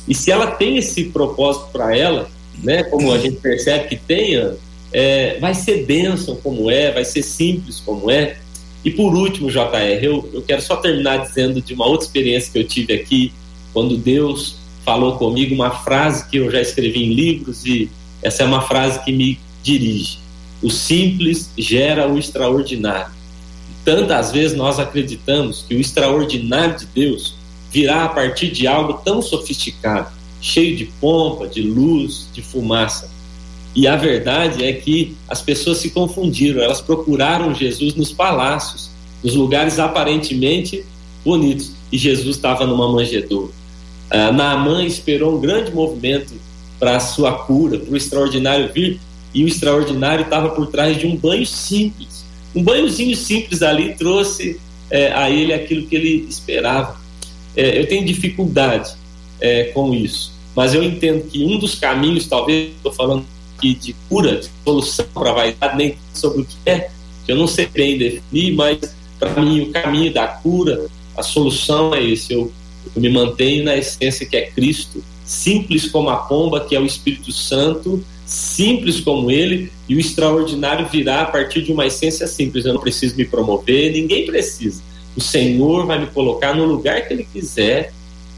e 0.07 0.15
se 0.15 0.31
ela 0.31 0.49
tem 0.49 0.77
esse 0.77 1.05
propósito 1.05 1.69
para 1.73 1.97
ela, 1.97 2.31
né, 2.63 2.85
como 2.85 3.13
a 3.13 3.19
gente 3.19 3.37
percebe 3.37 3.89
que 3.89 3.97
tenha, 3.97 4.55
é, 4.93 5.39
vai 5.39 5.55
ser 5.55 5.85
bênção 5.87 6.37
como 6.37 6.71
é, 6.71 6.93
vai 6.93 7.05
ser 7.05 7.23
simples 7.23 7.81
como 7.81 8.11
é. 8.11 8.37
E 8.85 8.91
por 8.91 9.15
último, 9.15 9.51
JR, 9.51 10.03
eu, 10.03 10.29
eu 10.33 10.43
quero 10.43 10.63
só 10.63 10.77
terminar 10.77 11.19
dizendo 11.19 11.61
de 11.61 11.75
uma 11.75 11.87
outra 11.87 12.07
experiência 12.07 12.53
que 12.53 12.59
eu 12.59 12.65
tive 12.65 12.93
aqui, 12.95 13.33
quando 13.73 13.97
Deus 13.97 14.57
falou 14.85 15.17
comigo 15.17 15.55
uma 15.55 15.71
frase 15.71 16.29
que 16.29 16.39
eu 16.39 16.51
já 16.51 16.61
escrevi 16.61 17.05
em 17.05 17.15
livros 17.15 17.65
e 17.67 17.91
essa 18.23 18.43
é 18.43 18.47
uma 18.47 18.63
frase 18.63 19.03
que 19.05 19.13
me 19.13 19.39
dirige. 19.63 20.19
O 20.63 20.71
simples 20.71 21.51
gera 21.57 22.09
o 22.09 22.19
extraordinário. 22.19 23.13
Tantas 23.85 24.31
vezes 24.33 24.57
nós 24.57 24.78
acreditamos 24.78 25.64
que 25.66 25.74
o 25.74 25.81
extraordinário 25.81 26.78
de 26.78 26.87
Deus 26.87 27.35
virá 27.70 28.05
a 28.05 28.09
partir 28.09 28.51
de 28.51 28.66
algo 28.66 28.95
tão 29.05 29.22
sofisticado, 29.22 30.11
cheio 30.41 30.76
de 30.76 30.87
pompa, 31.01 31.47
de 31.47 31.62
luz, 31.62 32.28
de 32.33 32.43
fumaça. 32.43 33.11
E 33.74 33.87
a 33.87 33.97
verdade 33.97 34.64
é 34.64 34.72
que 34.72 35.16
as 35.28 35.41
pessoas 35.41 35.78
se 35.78 35.91
confundiram, 35.91 36.61
elas 36.61 36.81
procuraram 36.81 37.55
Jesus 37.55 37.95
nos 37.95 38.12
palácios, 38.12 38.91
nos 39.22 39.35
lugares 39.35 39.78
aparentemente 39.78 40.85
bonitos, 41.24 41.72
e 41.93 41.99
Jesus 41.99 42.37
estava 42.37 42.66
numa 42.66 42.91
manjedoura. 42.91 43.53
Ah, 44.11 44.33
Naamã 44.33 44.85
esperou 44.85 45.37
um 45.37 45.41
grande 45.41 45.70
movimento 45.72 46.35
para 46.81 46.97
a 46.97 47.01
sua 47.01 47.33
cura, 47.33 47.78
para 47.78 47.93
o 47.93 47.97
extraordinário 47.97 48.72
vir, 48.72 49.01
e 49.33 49.45
o 49.45 49.49
extraordinário 49.49 50.24
estava 50.24 50.49
por 50.51 50.66
trás 50.66 50.99
de 50.99 51.07
um 51.07 51.16
banho 51.16 51.47
simples. 51.47 52.20
Um 52.55 52.62
banhozinho 52.62 53.16
simples 53.16 53.62
ali 53.62 53.94
trouxe 53.94 54.61
é, 54.90 55.12
a 55.12 55.30
ele 55.30 55.53
aquilo 55.53 55.86
que 55.86 55.94
ele 55.94 56.26
esperava. 56.28 57.01
É, 57.57 57.78
eu 57.78 57.86
tenho 57.86 58.05
dificuldade 58.05 58.94
é, 59.40 59.64
com 59.64 59.94
isso, 59.94 60.32
mas 60.55 60.74
eu 60.74 60.82
entendo 60.82 61.28
que 61.28 61.44
um 61.44 61.59
dos 61.59 61.74
caminhos, 61.74 62.26
talvez 62.26 62.70
estou 62.70 62.92
falando 62.92 63.24
aqui 63.57 63.74
de 63.74 63.94
cura, 64.09 64.36
de 64.36 64.48
solução 64.64 65.07
para 65.12 65.30
a 65.30 65.34
vaidade, 65.34 65.76
nem 65.76 65.96
sobre 66.14 66.42
o 66.42 66.44
que 66.44 66.57
é, 66.66 66.90
que 67.24 67.32
eu 67.32 67.36
não 67.36 67.46
sei 67.46 67.66
bem 67.66 67.98
definir, 67.98 68.55
mas 68.55 68.78
para 69.18 69.40
mim 69.40 69.61
o 69.61 69.70
caminho 69.70 70.12
da 70.12 70.26
cura, 70.26 70.86
a 71.16 71.22
solução 71.22 71.94
é 71.94 72.03
esse. 72.03 72.32
Eu, 72.32 72.53
eu 72.94 73.03
me 73.03 73.11
mantenho 73.11 73.64
na 73.64 73.76
essência 73.76 74.26
que 74.26 74.36
é 74.36 74.51
Cristo, 74.51 75.05
simples 75.24 75.88
como 75.90 76.09
a 76.09 76.16
pomba, 76.16 76.61
que 76.61 76.74
é 76.74 76.80
o 76.80 76.86
Espírito 76.86 77.30
Santo, 77.30 78.05
simples 78.31 79.01
como 79.01 79.28
ele, 79.28 79.72
e 79.89 79.97
o 79.97 79.99
extraordinário 79.99 80.87
virá 80.87 81.22
a 81.22 81.24
partir 81.24 81.62
de 81.62 81.72
uma 81.72 81.85
essência 81.85 82.28
simples. 82.28 82.64
Eu 82.64 82.74
não 82.74 82.81
preciso 82.81 83.16
me 83.16 83.24
promover, 83.24 83.91
ninguém 83.91 84.24
precisa. 84.24 84.81
O 85.16 85.20
Senhor 85.20 85.85
vai 85.85 85.99
me 85.99 86.07
colocar 86.07 86.55
no 86.55 86.64
lugar 86.64 87.09
que 87.09 87.12
Ele 87.12 87.26
quiser, 87.31 87.93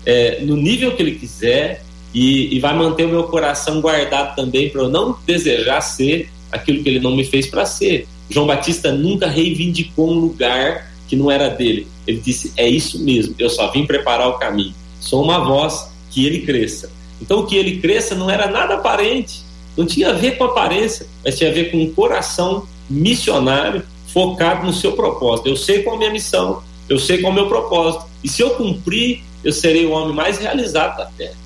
é, 0.07 0.41
no 0.41 0.57
nível 0.57 0.97
que 0.97 1.03
Ele 1.03 1.13
quiser, 1.13 1.85
e, 2.15 2.57
e 2.57 2.59
vai 2.59 2.75
manter 2.75 3.05
o 3.05 3.11
meu 3.11 3.25
coração 3.25 3.83
guardado 3.83 4.35
também 4.35 4.71
para 4.71 4.81
eu 4.81 4.89
não 4.89 5.15
desejar 5.27 5.83
ser 5.83 6.31
aquilo 6.51 6.83
que 6.83 6.89
Ele 6.89 7.01
não 7.01 7.15
me 7.15 7.25
fez 7.25 7.47
para 7.47 7.67
ser. 7.67 8.09
João 8.31 8.47
Batista 8.47 8.93
nunca 8.93 9.29
reivindicou 9.29 10.11
um 10.11 10.19
lugar 10.19 10.91
que 11.07 11.15
não 11.15 11.31
era 11.31 11.51
dele. 11.51 11.87
Ele 12.07 12.19
disse: 12.19 12.51
É 12.57 12.67
isso 12.67 12.99
mesmo, 13.05 13.35
eu 13.39 13.51
só 13.51 13.71
vim 13.71 13.85
preparar 13.85 14.29
o 14.31 14.39
caminho. 14.39 14.75
Sou 15.01 15.23
uma 15.23 15.39
voz 15.41 15.87
que 16.11 16.25
ele 16.25 16.41
cresça. 16.41 16.91
Então, 17.21 17.45
que 17.45 17.57
ele 17.57 17.79
cresça 17.79 18.15
não 18.15 18.31
era 18.31 18.51
nada 18.51 18.75
aparente, 18.75 19.43
não 19.77 19.87
tinha 19.87 20.11
a 20.11 20.13
ver 20.13 20.37
com 20.37 20.45
aparência, 20.45 21.07
mas 21.25 21.39
tinha 21.39 21.51
a 21.51 21.53
ver 21.53 21.71
com 21.71 21.79
um 21.79 21.93
coração 21.93 22.67
missionário 22.89 23.83
focado 24.09 24.67
no 24.67 24.73
seu 24.73 24.93
propósito. 24.93 25.49
Eu 25.49 25.57
sei 25.57 25.83
qual 25.83 25.95
é 25.95 25.97
a 25.97 25.99
minha 26.01 26.13
missão, 26.13 26.63
eu 26.89 26.99
sei 26.99 27.19
qual 27.19 27.33
é 27.33 27.37
o 27.37 27.39
meu 27.39 27.49
propósito, 27.49 28.05
e 28.23 28.29
se 28.29 28.43
eu 28.43 28.51
cumprir, 28.51 29.23
eu 29.43 29.53
serei 29.53 29.87
o 29.87 29.91
homem 29.93 30.15
mais 30.15 30.39
realizado 30.39 30.99
da 30.99 31.07
terra. 31.07 31.41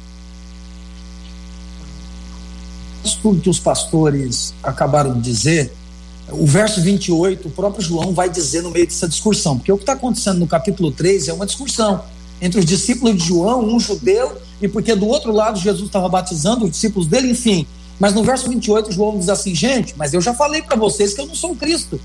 Tudo 3.23 3.41
que 3.41 3.51
os 3.51 3.59
pastores 3.59 4.55
acabaram 4.63 5.15
de 5.15 5.21
dizer, 5.21 5.73
o 6.31 6.47
verso 6.47 6.81
28, 6.81 7.49
o 7.49 7.51
próprio 7.51 7.83
João 7.83 8.13
vai 8.13 8.29
dizer 8.29 8.63
no 8.63 8.71
meio 8.71 8.87
dessa 8.87 9.09
discussão, 9.09 9.57
porque 9.57 9.71
o 9.71 9.77
que 9.77 9.83
está 9.83 9.93
acontecendo 9.93 10.39
no 10.39 10.47
capítulo 10.47 10.91
3 10.91 11.29
é 11.29 11.33
uma 11.33 11.47
discussão 11.47 12.03
entre 12.41 12.61
os 12.61 12.67
discípulos 12.67 13.17
de 13.17 13.25
João, 13.25 13.65
um 13.65 13.81
judeu, 13.81 14.37
e 14.61 14.69
porque 14.69 14.95
do 14.95 15.07
outro 15.07 15.33
lado 15.33 15.59
Jesus 15.59 15.87
estava 15.87 16.09
batizando 16.09 16.65
os 16.65 16.71
discípulos 16.71 17.07
dele, 17.07 17.31
enfim. 17.31 17.67
Mas 17.99 18.15
no 18.15 18.23
verso 18.23 18.49
28, 18.49 18.93
João 18.93 19.19
diz 19.19 19.29
assim: 19.29 19.55
gente, 19.55 19.95
mas 19.97 20.13
eu 20.13 20.21
já 20.21 20.35
falei 20.35 20.63
para 20.63 20.77
vocês 20.77 21.15
que 21.15 21.21
eu 21.21 21.27
não 21.27 21.35
sou 21.35 21.55
Cristo. 21.55 22.01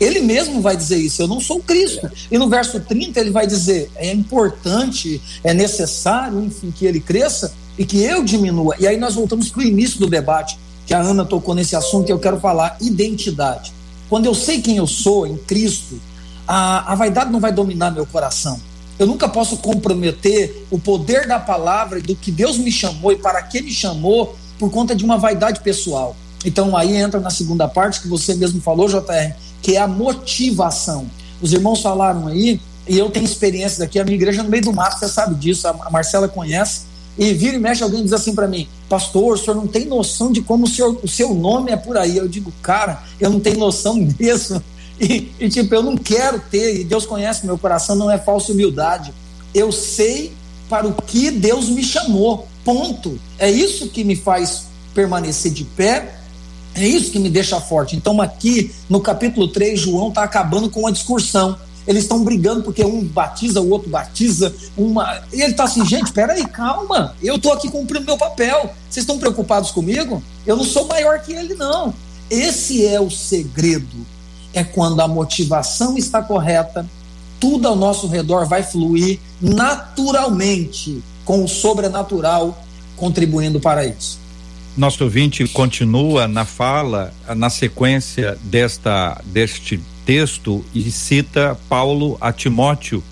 Ele 0.00 0.20
mesmo 0.20 0.60
vai 0.60 0.76
dizer 0.76 0.96
isso, 0.96 1.22
eu 1.22 1.28
não 1.28 1.40
sou 1.40 1.60
Cristo. 1.60 2.10
E 2.30 2.38
no 2.38 2.48
verso 2.48 2.80
30 2.80 3.20
ele 3.20 3.30
vai 3.30 3.46
dizer: 3.46 3.90
é 3.96 4.12
importante, 4.12 5.20
é 5.44 5.52
necessário, 5.52 6.42
enfim, 6.42 6.70
que 6.70 6.86
ele 6.86 7.00
cresça 7.00 7.52
e 7.78 7.84
que 7.84 8.02
eu 8.02 8.24
diminua. 8.24 8.76
E 8.78 8.86
aí 8.86 8.96
nós 8.96 9.14
voltamos 9.14 9.48
para 9.48 9.60
o 9.60 9.62
início 9.62 9.98
do 9.98 10.08
debate, 10.08 10.58
que 10.86 10.94
a 10.94 11.00
Ana 11.00 11.24
tocou 11.24 11.54
nesse 11.54 11.76
assunto 11.76 12.08
e 12.08 12.12
eu 12.12 12.18
quero 12.18 12.40
falar: 12.40 12.76
identidade. 12.80 13.72
Quando 14.08 14.26
eu 14.26 14.34
sei 14.34 14.60
quem 14.60 14.76
eu 14.76 14.86
sou 14.86 15.26
em 15.26 15.36
Cristo, 15.36 16.00
a, 16.46 16.92
a 16.92 16.94
vaidade 16.94 17.30
não 17.30 17.40
vai 17.40 17.52
dominar 17.52 17.90
meu 17.90 18.06
coração. 18.06 18.60
Eu 18.98 19.06
nunca 19.06 19.28
posso 19.28 19.56
comprometer 19.56 20.66
o 20.70 20.78
poder 20.78 21.26
da 21.26 21.40
palavra 21.40 21.98
e 21.98 22.02
do 22.02 22.14
que 22.14 22.30
Deus 22.30 22.58
me 22.58 22.70
chamou 22.70 23.10
e 23.10 23.16
para 23.16 23.42
que 23.42 23.62
me 23.62 23.72
chamou 23.72 24.36
por 24.62 24.70
conta 24.70 24.94
de 24.94 25.04
uma 25.04 25.18
vaidade 25.18 25.58
pessoal. 25.58 26.14
Então 26.44 26.76
aí 26.76 26.96
entra 26.96 27.18
na 27.18 27.30
segunda 27.30 27.66
parte 27.66 28.00
que 28.00 28.06
você 28.06 28.32
mesmo 28.32 28.60
falou, 28.60 28.86
JR, 28.86 29.34
que 29.60 29.74
é 29.74 29.80
a 29.80 29.88
motivação. 29.88 31.10
Os 31.40 31.52
irmãos 31.52 31.82
falaram 31.82 32.28
aí, 32.28 32.60
e 32.86 32.96
eu 32.96 33.10
tenho 33.10 33.24
experiências 33.24 33.80
aqui, 33.80 33.98
a 33.98 34.04
minha 34.04 34.14
igreja 34.14 34.38
é 34.38 34.44
no 34.44 34.48
meio 34.48 34.62
do 34.62 34.72
mato, 34.72 35.00
você 35.00 35.08
sabe 35.08 35.34
disso, 35.34 35.66
a 35.66 35.90
Marcela 35.90 36.28
conhece, 36.28 36.82
e 37.18 37.32
vira 37.34 37.56
e 37.56 37.58
mexe, 37.58 37.82
alguém 37.82 38.04
diz 38.04 38.12
assim 38.12 38.36
para 38.36 38.46
mim, 38.46 38.68
pastor, 38.88 39.34
o 39.34 39.36
senhor 39.36 39.56
não 39.56 39.66
tem 39.66 39.84
noção 39.84 40.30
de 40.30 40.40
como 40.40 40.64
o, 40.64 40.68
senhor, 40.68 40.96
o 41.02 41.08
seu 41.08 41.34
nome 41.34 41.72
é 41.72 41.76
por 41.76 41.96
aí. 41.96 42.16
Eu 42.16 42.28
digo, 42.28 42.52
cara, 42.62 43.02
eu 43.18 43.30
não 43.30 43.40
tenho 43.40 43.58
noção 43.58 43.96
mesmo. 44.16 44.62
E, 45.00 45.32
e 45.40 45.48
tipo, 45.48 45.74
eu 45.74 45.82
não 45.82 45.96
quero 45.96 46.38
ter, 46.38 46.76
e 46.78 46.84
Deus 46.84 47.04
conhece 47.04 47.44
meu 47.44 47.58
coração, 47.58 47.96
não 47.96 48.08
é 48.08 48.16
falsa 48.16 48.52
humildade. 48.52 49.12
Eu 49.52 49.72
sei 49.72 50.32
para 50.68 50.86
o 50.86 50.92
que 50.94 51.32
Deus 51.32 51.68
me 51.68 51.82
chamou, 51.82 52.46
ponto. 52.64 53.18
É 53.38 53.50
isso 53.50 53.88
que 53.88 54.04
me 54.04 54.16
faz 54.16 54.66
permanecer 54.94 55.52
de 55.52 55.64
pé 55.64 56.22
é 56.74 56.86
isso 56.86 57.10
que 57.10 57.18
me 57.18 57.28
deixa 57.28 57.60
forte. 57.60 57.96
Então, 57.96 58.20
aqui 58.20 58.72
no 58.88 59.00
capítulo 59.00 59.48
3, 59.48 59.78
João 59.78 60.08
está 60.08 60.22
acabando 60.22 60.70
com 60.70 60.80
uma 60.80 60.92
discussão. 60.92 61.58
Eles 61.86 62.04
estão 62.04 62.22
brigando 62.22 62.62
porque 62.62 62.84
um 62.84 63.02
batiza, 63.04 63.60
o 63.60 63.68
outro 63.68 63.90
batiza. 63.90 64.54
Uma... 64.76 65.22
E 65.32 65.42
ele 65.42 65.50
está 65.50 65.64
assim, 65.64 65.84
gente, 65.84 66.12
peraí, 66.12 66.46
calma. 66.46 67.14
Eu 67.22 67.36
estou 67.36 67.52
aqui 67.52 67.68
cumprindo 67.68 68.06
meu 68.06 68.16
papel. 68.16 68.72
Vocês 68.88 69.02
estão 69.02 69.18
preocupados 69.18 69.70
comigo? 69.70 70.22
Eu 70.46 70.56
não 70.56 70.64
sou 70.64 70.86
maior 70.86 71.20
que 71.20 71.32
ele, 71.32 71.54
não. 71.54 71.92
Esse 72.30 72.86
é 72.86 73.00
o 73.00 73.10
segredo. 73.10 74.06
É 74.54 74.62
quando 74.62 75.00
a 75.00 75.08
motivação 75.08 75.98
está 75.98 76.22
correta, 76.22 76.88
tudo 77.40 77.66
ao 77.66 77.76
nosso 77.76 78.06
redor 78.06 78.46
vai 78.46 78.62
fluir 78.62 79.18
naturalmente, 79.40 81.02
com 81.24 81.44
o 81.44 81.48
sobrenatural 81.48 82.64
contribuindo 82.96 83.60
para 83.60 83.84
isso. 83.84 84.20
Nosso 84.76 85.04
ouvinte 85.04 85.46
continua 85.48 86.26
na 86.26 86.44
fala, 86.44 87.12
na 87.36 87.50
sequência 87.50 88.38
desta 88.44 89.20
deste 89.24 89.78
texto 90.06 90.64
e 90.74 90.90
cita 90.90 91.58
Paulo 91.68 92.16
a 92.20 92.32
Timóteo. 92.32 93.02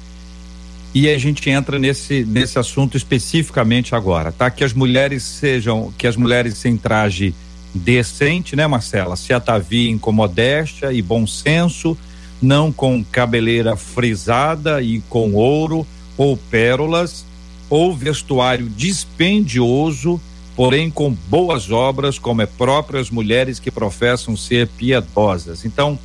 E 0.94 1.08
a 1.08 1.18
gente 1.18 1.48
entra 1.48 1.78
nesse 1.78 2.24
nesse 2.24 2.58
assunto 2.58 2.96
especificamente 2.96 3.94
agora, 3.94 4.32
tá? 4.32 4.50
Que 4.50 4.64
as 4.64 4.72
mulheres 4.72 5.22
sejam, 5.22 5.92
que 5.98 6.06
as 6.06 6.16
mulheres 6.16 6.56
sem 6.56 6.76
traje 6.76 7.34
decente, 7.74 8.56
né, 8.56 8.66
Marcela? 8.66 9.14
Se 9.14 9.32
ataviem 9.32 9.98
com 9.98 10.12
modéstia 10.12 10.92
e 10.92 11.02
bom 11.02 11.26
senso, 11.26 11.96
não 12.40 12.72
com 12.72 13.04
cabeleira 13.04 13.76
frisada 13.76 14.82
e 14.82 15.00
com 15.08 15.34
ouro 15.34 15.86
ou 16.16 16.36
pérolas, 16.36 17.24
ou 17.70 17.96
vestuário 17.96 18.68
dispendioso 18.68 20.20
porém 20.60 20.90
com 20.90 21.10
boas 21.10 21.70
obras, 21.70 22.18
como 22.18 22.42
é 22.42 22.46
próprio 22.46 23.00
as 23.00 23.08
mulheres 23.08 23.58
que 23.58 23.70
professam 23.70 24.36
ser 24.36 24.68
piedosas. 24.68 25.64
Então, 25.64 25.98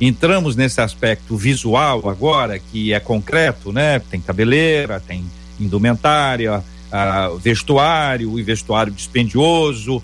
entramos 0.00 0.54
nesse 0.54 0.80
aspecto 0.80 1.36
visual 1.36 2.08
agora, 2.08 2.56
que 2.56 2.92
é 2.92 3.00
concreto, 3.00 3.72
né? 3.72 3.98
Tem 3.98 4.20
cabeleira, 4.20 5.00
tem 5.00 5.24
indumentária, 5.58 6.62
vestuário 7.40 8.38
e 8.38 8.44
vestuário 8.44 8.92
dispendioso. 8.92 10.00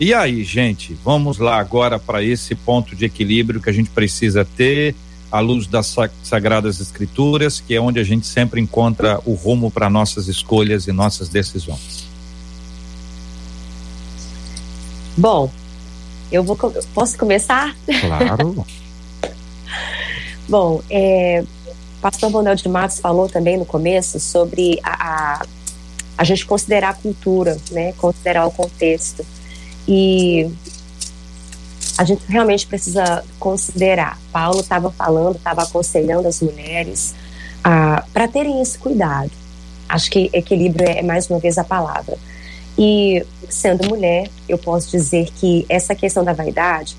E 0.00 0.14
aí, 0.14 0.42
gente, 0.44 0.96
vamos 1.04 1.36
lá 1.36 1.58
agora 1.58 1.98
para 1.98 2.22
esse 2.22 2.54
ponto 2.54 2.96
de 2.96 3.04
equilíbrio 3.04 3.60
que 3.60 3.68
a 3.68 3.74
gente 3.74 3.90
precisa 3.90 4.46
ter 4.46 4.94
à 5.32 5.40
luz 5.40 5.66
das 5.66 5.96
sagradas 6.22 6.78
escrituras, 6.78 7.58
que 7.58 7.74
é 7.74 7.80
onde 7.80 7.98
a 7.98 8.04
gente 8.04 8.26
sempre 8.26 8.60
encontra 8.60 9.18
o 9.24 9.32
rumo 9.32 9.70
para 9.70 9.88
nossas 9.88 10.28
escolhas 10.28 10.86
e 10.86 10.92
nossas 10.92 11.30
decisões. 11.30 12.06
Bom, 15.16 15.50
eu 16.30 16.44
vou 16.44 16.56
posso 16.94 17.16
começar? 17.16 17.74
Claro. 18.00 18.64
Bom, 20.48 20.82
é, 20.90 21.42
pastor 22.02 22.30
Bonel 22.30 22.54
de 22.54 22.68
Matos 22.68 23.00
falou 23.00 23.28
também 23.28 23.56
no 23.56 23.64
começo 23.64 24.20
sobre 24.20 24.78
a, 24.82 24.90
a, 24.90 25.46
a 26.18 26.24
gente 26.24 26.44
considerar 26.44 26.90
a 26.90 26.94
cultura, 26.94 27.56
né, 27.70 27.92
considerar 27.94 28.46
o 28.46 28.50
contexto. 28.50 29.24
E 29.88 30.50
a 31.98 32.04
gente 32.04 32.22
realmente 32.28 32.66
precisa 32.66 33.24
considerar. 33.38 34.18
Paulo 34.32 34.60
estava 34.60 34.90
falando, 34.90 35.36
estava 35.36 35.62
aconselhando 35.62 36.26
as 36.26 36.40
mulheres 36.40 37.14
ah, 37.62 38.04
para 38.12 38.26
terem 38.28 38.60
esse 38.60 38.78
cuidado. 38.78 39.30
Acho 39.88 40.10
que 40.10 40.30
equilíbrio 40.32 40.88
é 40.88 41.02
mais 41.02 41.28
uma 41.28 41.38
vez 41.38 41.58
a 41.58 41.64
palavra. 41.64 42.16
E 42.78 43.24
sendo 43.48 43.88
mulher, 43.88 44.30
eu 44.48 44.56
posso 44.56 44.90
dizer 44.90 45.28
que 45.36 45.66
essa 45.68 45.94
questão 45.94 46.24
da 46.24 46.32
vaidade 46.32 46.96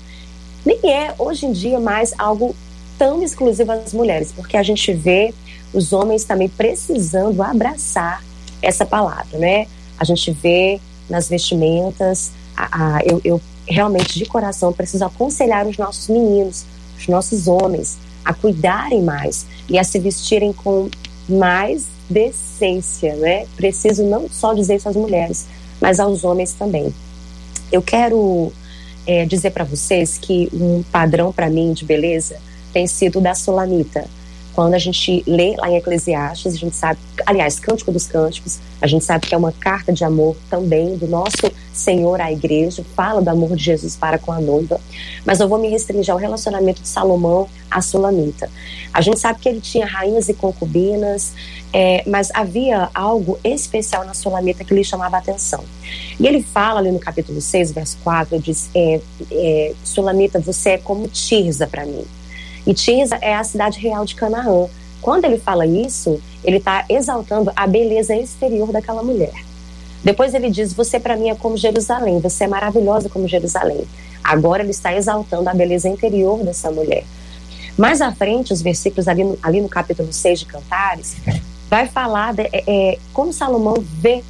nem 0.64 0.78
é 0.84 1.14
hoje 1.18 1.46
em 1.46 1.52
dia 1.52 1.80
mais 1.80 2.14
algo 2.16 2.54
tão 2.96 3.22
exclusivo 3.22 3.72
às 3.72 3.92
mulheres, 3.92 4.32
porque 4.32 4.56
a 4.56 4.62
gente 4.62 4.92
vê 4.92 5.34
os 5.72 5.92
homens 5.92 6.24
também 6.24 6.48
precisando 6.48 7.42
abraçar 7.42 8.22
essa 8.62 8.86
palavra, 8.86 9.38
né? 9.38 9.66
A 9.98 10.04
gente 10.04 10.30
vê 10.30 10.80
nas 11.10 11.28
vestimentas, 11.28 12.32
a, 12.56 12.96
a, 12.96 13.00
eu, 13.04 13.20
eu 13.24 13.40
realmente 13.66 14.18
de 14.18 14.26
coração 14.26 14.72
preciso 14.72 15.04
aconselhar 15.04 15.66
os 15.66 15.76
nossos 15.76 16.08
meninos, 16.08 16.64
os 16.98 17.08
nossos 17.08 17.46
homens, 17.46 17.98
a 18.24 18.32
cuidarem 18.32 19.02
mais 19.02 19.46
e 19.68 19.78
a 19.78 19.84
se 19.84 19.98
vestirem 19.98 20.52
com 20.52 20.88
mais 21.28 21.86
decência, 22.08 23.14
né? 23.16 23.46
Preciso 23.56 24.02
não 24.04 24.28
só 24.28 24.54
dizer 24.54 24.76
isso 24.76 24.88
às 24.88 24.96
mulheres, 24.96 25.46
mas 25.80 25.98
aos 25.98 26.24
homens 26.24 26.52
também. 26.52 26.94
Eu 27.72 27.82
quero 27.82 28.52
é, 29.06 29.24
dizer 29.24 29.50
para 29.50 29.64
vocês 29.64 30.18
que 30.18 30.48
um 30.52 30.82
padrão 30.82 31.32
para 31.32 31.48
mim 31.48 31.72
de 31.72 31.84
beleza 31.84 32.36
tem 32.72 32.86
sido 32.86 33.20
da 33.20 33.34
Sulamita. 33.34 34.04
Quando 34.54 34.74
a 34.74 34.78
gente 34.78 35.24
lê 35.26 35.56
lá 35.56 35.68
em 35.68 35.76
Eclesiastes, 35.76 36.54
a 36.54 36.56
gente 36.56 36.76
sabe, 36.76 36.98
aliás, 37.26 37.58
Cântico 37.58 37.90
dos 37.90 38.06
Cânticos, 38.06 38.60
a 38.80 38.86
gente 38.86 39.04
sabe 39.04 39.26
que 39.26 39.34
é 39.34 39.38
uma 39.38 39.50
carta 39.50 39.92
de 39.92 40.04
amor 40.04 40.36
também 40.48 40.96
do 40.96 41.08
nosso 41.08 41.50
Senhor 41.76 42.20
à 42.20 42.30
igreja, 42.30 42.84
fala 42.94 43.20
do 43.20 43.28
amor 43.28 43.56
de 43.56 43.64
Jesus 43.64 43.96
para 43.96 44.18
com 44.18 44.32
a 44.32 44.40
noiva, 44.40 44.80
mas 45.24 45.40
eu 45.40 45.48
vou 45.48 45.58
me 45.58 45.68
restringir 45.68 46.12
ao 46.12 46.18
relacionamento 46.18 46.80
de 46.80 46.88
Salomão 46.88 47.48
à 47.70 47.82
Sulamita. 47.82 48.48
A 48.92 49.00
gente 49.00 49.18
sabe 49.18 49.40
que 49.40 49.48
ele 49.48 49.60
tinha 49.60 49.84
rainhas 49.84 50.28
e 50.28 50.34
concubinas, 50.34 51.32
é, 51.72 52.04
mas 52.06 52.30
havia 52.32 52.88
algo 52.94 53.38
especial 53.42 54.04
na 54.04 54.14
Sulamita 54.14 54.64
que 54.64 54.72
lhe 54.72 54.84
chamava 54.84 55.16
a 55.16 55.18
atenção. 55.18 55.64
E 56.18 56.26
ele 56.26 56.42
fala 56.42 56.78
ali 56.78 56.92
no 56.92 57.00
capítulo 57.00 57.40
6, 57.40 57.72
verso 57.72 57.98
4, 58.04 58.38
diz, 58.38 58.70
é, 58.74 59.00
é, 59.32 59.74
Sulamita, 59.82 60.38
você 60.38 60.70
é 60.70 60.78
como 60.78 61.08
Tirza 61.08 61.66
para 61.66 61.84
mim. 61.84 62.04
E 62.66 62.72
Tirza 62.72 63.18
é 63.20 63.34
a 63.34 63.42
cidade 63.42 63.80
real 63.80 64.04
de 64.04 64.14
Canaã. 64.14 64.68
Quando 65.02 65.26
ele 65.26 65.36
fala 65.36 65.66
isso, 65.66 66.18
ele 66.42 66.56
está 66.56 66.86
exaltando 66.88 67.52
a 67.54 67.66
beleza 67.66 68.16
exterior 68.16 68.72
daquela 68.72 69.02
mulher. 69.02 69.43
Depois 70.04 70.34
ele 70.34 70.50
diz: 70.50 70.72
Você 70.72 71.00
para 71.00 71.16
mim 71.16 71.30
é 71.30 71.34
como 71.34 71.56
Jerusalém, 71.56 72.20
você 72.20 72.44
é 72.44 72.46
maravilhosa 72.48 73.08
como 73.08 73.26
Jerusalém. 73.26 73.84
Agora 74.22 74.62
ele 74.62 74.70
está 74.70 74.94
exaltando 74.94 75.48
a 75.48 75.54
beleza 75.54 75.88
interior 75.88 76.44
dessa 76.44 76.70
mulher. 76.70 77.04
Mais 77.76 78.00
à 78.00 78.12
frente, 78.12 78.52
os 78.52 78.62
versículos 78.62 79.08
ali 79.08 79.24
no, 79.24 79.38
ali 79.42 79.60
no 79.60 79.68
capítulo 79.68 80.12
6 80.12 80.40
de 80.40 80.46
Cantares, 80.46 81.16
vai 81.68 81.88
falar 81.88 82.32
de, 82.34 82.42
é, 82.42 82.64
é, 82.66 82.98
como 83.12 83.32
Salomão 83.32 83.74
vê 83.80 84.22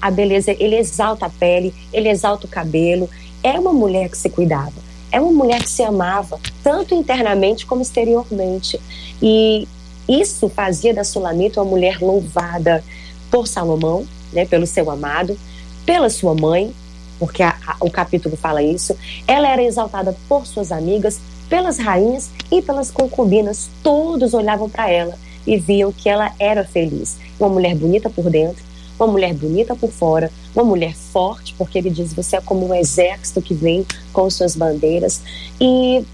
a 0.00 0.10
beleza. 0.10 0.52
Ele 0.52 0.76
exalta 0.76 1.26
a 1.26 1.30
pele, 1.30 1.74
ele 1.92 2.08
exalta 2.08 2.46
o 2.46 2.48
cabelo. 2.48 3.08
É 3.42 3.58
uma 3.58 3.72
mulher 3.72 4.08
que 4.08 4.16
se 4.16 4.28
cuidava 4.28 4.92
é 5.12 5.20
uma 5.20 5.30
mulher 5.30 5.62
que 5.62 5.70
se 5.70 5.82
amava, 5.82 6.40
tanto 6.64 6.94
internamente 6.94 7.66
como 7.66 7.82
exteriormente. 7.82 8.80
E 9.20 9.68
isso 10.08 10.48
fazia 10.48 10.94
da 10.94 11.04
Sulamita 11.04 11.60
uma 11.60 11.70
mulher 11.70 12.00
louvada 12.00 12.82
por 13.30 13.46
Salomão, 13.46 14.06
né, 14.32 14.46
pelo 14.46 14.66
seu 14.66 14.90
amado, 14.90 15.38
pela 15.84 16.08
sua 16.10 16.34
mãe, 16.34 16.72
porque 17.18 17.42
a, 17.42 17.56
a, 17.66 17.76
o 17.80 17.90
capítulo 17.90 18.36
fala 18.36 18.62
isso. 18.62 18.96
Ela 19.26 19.48
era 19.48 19.62
exaltada 19.62 20.16
por 20.28 20.46
suas 20.46 20.72
amigas, 20.72 21.20
pelas 21.48 21.78
rainhas 21.78 22.30
e 22.50 22.60
pelas 22.62 22.90
concubinas. 22.90 23.68
Todos 23.82 24.34
olhavam 24.34 24.68
para 24.68 24.90
ela 24.90 25.16
e 25.46 25.56
viam 25.56 25.92
que 25.92 26.08
ela 26.08 26.32
era 26.38 26.64
feliz. 26.64 27.18
Uma 27.38 27.48
mulher 27.48 27.74
bonita 27.74 28.08
por 28.10 28.30
dentro, 28.30 28.62
uma 28.98 29.06
mulher 29.06 29.34
bonita 29.34 29.74
por 29.74 29.90
fora, 29.90 30.30
uma 30.54 30.64
mulher 30.64 30.94
forte, 30.94 31.54
porque 31.56 31.78
ele 31.78 31.90
diz: 31.90 32.12
você 32.12 32.36
é 32.36 32.40
como 32.40 32.66
um 32.66 32.74
exército 32.74 33.42
que 33.42 33.54
vem 33.54 33.86
com 34.12 34.28
suas 34.30 34.56
bandeiras. 34.56 35.20
E 35.60 36.04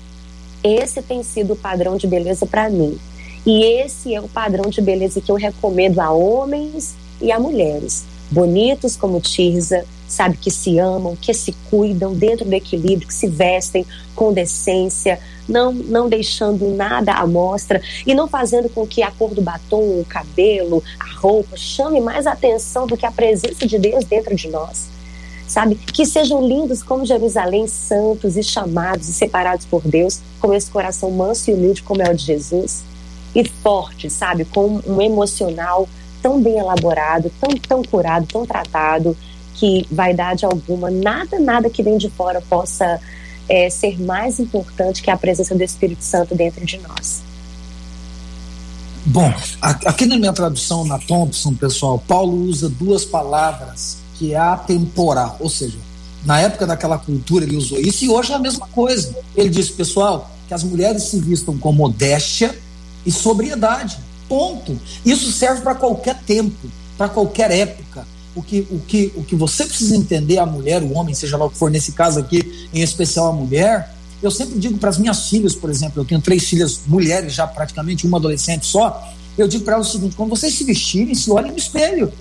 esse 0.63 1.01
tem 1.03 1.23
sido 1.23 1.53
o 1.53 1.57
padrão 1.57 1.97
de 1.97 2.07
beleza 2.07 2.47
para 2.47 2.69
mim. 2.69 2.99
E 3.47 3.65
esse 3.65 4.15
é 4.15 4.21
o 4.21 4.29
padrão 4.29 4.69
de 4.69 4.81
beleza 4.81 5.21
que 5.21 5.31
eu 5.31 5.37
recomendo 5.37 6.01
a 6.01 6.11
homens 6.11 6.95
e 7.21 7.33
a 7.33 7.39
mulheres. 7.39 8.05
Bonitos 8.31 8.97
como 8.97 9.21
Tirza, 9.21 9.85
sabe, 10.09 10.37
que 10.37 10.51
se 10.51 10.79
amam, 10.79 11.15
que 11.17 11.33
se 11.35 11.53
cuidam 11.71 12.15
dentro 12.15 12.45
do 12.45 12.55
equilíbrio, 12.55 13.07
que 13.07 13.15
se 13.15 13.29
vestem 13.29 13.87
com 14.15 14.33
decência, 14.33 15.21
não, 15.49 15.73
não 15.73 16.09
deixando 16.09 16.69
nada 16.75 17.13
à 17.13 17.27
mostra 17.27 17.81
e 18.07 18.15
não 18.15 18.27
fazendo 18.27 18.69
com 18.69 18.87
que 18.87 19.03
a 19.03 19.11
cor 19.11 19.35
do 19.35 19.43
batom, 19.43 20.01
o 20.01 20.07
cabelo, 20.09 20.83
a 20.99 21.21
roupa 21.21 21.57
chame 21.57 22.01
mais 22.01 22.27
atenção 22.27 22.87
do 22.87 22.97
que 22.97 23.07
a 23.07 23.13
presença 23.13 23.67
de 23.67 23.79
Deus 23.79 24.05
dentro 24.05 24.35
de 24.35 24.49
nós. 24.49 24.89
Sabe? 25.47 25.77
Que 25.77 26.05
sejam 26.05 26.47
lindos 26.47 26.83
como 26.83 27.07
Jerusalém, 27.07 27.67
santos 27.67 28.37
e 28.37 28.43
chamados 28.43 29.09
e 29.09 29.13
separados 29.13 29.65
por 29.65 29.81
Deus, 29.83 30.21
com 30.39 30.53
esse 30.53 30.71
coração 30.71 31.11
manso 31.11 31.51
e 31.51 31.55
humilde 31.55 31.83
como 31.83 32.03
é 32.03 32.11
o 32.11 32.15
de 32.15 32.23
Jesus. 32.23 32.83
E 33.35 33.49
forte, 33.49 34.11
sabe? 34.11 34.45
Com 34.45 34.81
um 34.87 35.01
emocional 35.01 35.89
tão 36.29 36.43
bem 36.43 36.59
elaborado, 36.59 37.33
tão, 37.41 37.49
tão 37.57 37.83
curado, 37.83 38.27
tão 38.27 38.45
tratado, 38.45 39.17
que 39.55 39.87
vaidade 39.91 40.45
alguma, 40.45 40.91
nada, 40.91 41.41
nada 41.41 41.71
que 41.71 41.83
vem 41.83 41.97
de 41.97 42.11
fora 42.11 42.43
possa 42.43 43.01
é, 43.49 43.71
ser 43.71 43.99
mais 43.99 44.39
importante 44.39 45.03
que 45.03 45.11
a 45.11 45.17
presença 45.17 45.55
do 45.55 45.63
Espírito 45.63 46.05
Santo 46.05 46.35
dentro 46.35 46.67
de 46.67 46.79
nós. 46.87 47.23
Bom, 49.07 49.33
aqui 49.63 50.05
na 50.05 50.19
minha 50.19 50.35
tradução 50.35 50.85
na 50.85 50.99
Thompson, 50.99 51.55
pessoal, 51.55 51.99
Paulo 51.99 52.37
usa 52.43 52.69
duas 52.69 53.07
palavras 53.07 53.97
que 54.19 54.35
é 54.35 54.39
atemporal, 54.39 55.39
ou 55.41 55.49
seja, 55.49 55.79
na 56.27 56.41
época 56.41 56.67
daquela 56.67 56.99
cultura 56.99 57.47
ele 57.47 57.57
usou 57.57 57.81
isso 57.81 58.05
e 58.05 58.11
hoje 58.11 58.33
é 58.33 58.35
a 58.35 58.39
mesma 58.39 58.67
coisa. 58.67 59.17
Ele 59.35 59.49
disse, 59.49 59.73
pessoal, 59.73 60.31
que 60.47 60.53
as 60.53 60.63
mulheres 60.63 61.05
se 61.05 61.19
vistam 61.19 61.57
com 61.57 61.73
modéstia 61.73 62.55
e 63.07 63.11
sobriedade. 63.11 64.08
Ponto. 64.29 64.79
Isso 65.05 65.33
serve 65.33 65.63
para 65.63 65.75
qualquer 65.75 66.19
tempo, 66.23 66.69
para 66.97 67.09
qualquer 67.09 67.51
época 67.51 68.07
o 68.35 68.43
que, 68.43 68.67
o, 68.71 68.79
que, 68.79 69.13
o 69.17 69.25
que 69.25 69.35
você 69.35 69.65
precisa 69.65 69.97
entender, 69.97 70.39
a 70.39 70.47
mulher, 70.47 70.83
o 70.83 70.93
homem, 70.93 71.15
seja 71.15 71.37
lá 71.37 71.47
o 71.47 71.51
que 71.51 71.59
for, 71.59 71.71
nesse 71.71 71.93
caso 71.93 72.21
aqui, 72.21 72.69
em 72.73 72.83
especial 72.83 73.27
a 73.27 73.33
mulher, 73.33 73.95
eu 74.23 74.31
sempre 74.31 74.59
digo 74.59 74.79
para 74.79 74.91
as 74.91 74.99
minhas 74.99 75.29
filhas, 75.29 75.55
por 75.55 75.71
exemplo, 75.71 76.01
eu 76.01 76.05
tenho 76.05 76.21
três 76.21 76.45
filhas 76.45 76.81
mulheres 76.87 77.33
já 77.33 77.47
praticamente, 77.47 78.07
uma 78.07 78.19
adolescente 78.19 78.67
só, 78.67 79.13
eu 79.37 79.47
digo 79.47 79.65
para 79.65 79.75
elas 79.75 79.89
o 79.89 79.93
seguinte: 79.93 80.17
quando 80.17 80.31
vocês 80.31 80.53
se 80.53 80.65
vestirem, 80.65 81.15
se 81.15 81.31
olhem 81.31 81.53
no 81.53 81.59
espelho. 81.59 82.13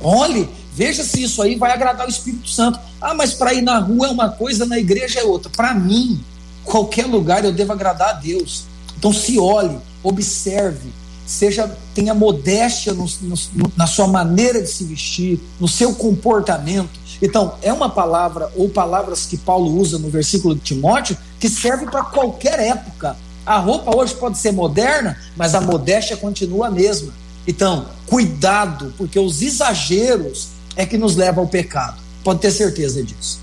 Olhe, 0.00 0.48
veja 0.74 1.04
se 1.04 1.22
isso 1.22 1.40
aí 1.40 1.54
vai 1.54 1.70
agradar 1.70 2.06
o 2.06 2.10
Espírito 2.10 2.48
Santo. 2.50 2.78
Ah, 3.00 3.14
mas 3.14 3.32
para 3.32 3.54
ir 3.54 3.62
na 3.62 3.78
rua 3.78 4.08
é 4.08 4.10
uma 4.10 4.28
coisa, 4.28 4.66
na 4.66 4.78
igreja 4.78 5.20
é 5.20 5.24
outra. 5.24 5.50
Para 5.50 5.72
mim, 5.72 6.20
qualquer 6.64 7.06
lugar 7.06 7.44
eu 7.44 7.52
devo 7.52 7.72
agradar 7.72 8.10
a 8.10 8.12
Deus. 8.14 8.64
Então 8.98 9.12
se 9.12 9.38
olhe, 9.38 9.78
observe, 10.02 10.90
seja 11.26 11.76
tenha 11.94 12.14
modéstia 12.14 12.94
no, 12.94 13.04
no, 13.22 13.36
na 13.76 13.86
sua 13.86 14.06
maneira 14.06 14.62
de 14.62 14.68
se 14.68 14.84
vestir, 14.84 15.40
no 15.60 15.66
seu 15.66 15.94
comportamento. 15.94 17.00
Então, 17.20 17.54
é 17.62 17.72
uma 17.72 17.90
palavra 17.90 18.50
ou 18.54 18.68
palavras 18.68 19.26
que 19.26 19.36
Paulo 19.36 19.76
usa 19.76 19.98
no 19.98 20.08
versículo 20.08 20.54
de 20.54 20.60
Timóteo 20.60 21.16
que 21.40 21.48
serve 21.48 21.86
para 21.86 22.04
qualquer 22.04 22.60
época. 22.60 23.16
A 23.44 23.58
roupa 23.58 23.96
hoje 23.96 24.14
pode 24.14 24.38
ser 24.38 24.52
moderna, 24.52 25.18
mas 25.36 25.54
a 25.54 25.60
modéstia 25.60 26.16
continua 26.16 26.68
a 26.68 26.70
mesma. 26.70 27.12
Então, 27.46 27.86
cuidado, 28.06 28.92
porque 28.98 29.18
os 29.18 29.40
exageros 29.40 30.48
é 30.76 30.84
que 30.84 30.98
nos 30.98 31.16
levam 31.16 31.44
ao 31.44 31.48
pecado. 31.48 31.98
Pode 32.22 32.40
ter 32.40 32.50
certeza 32.50 33.02
disso. 33.02 33.40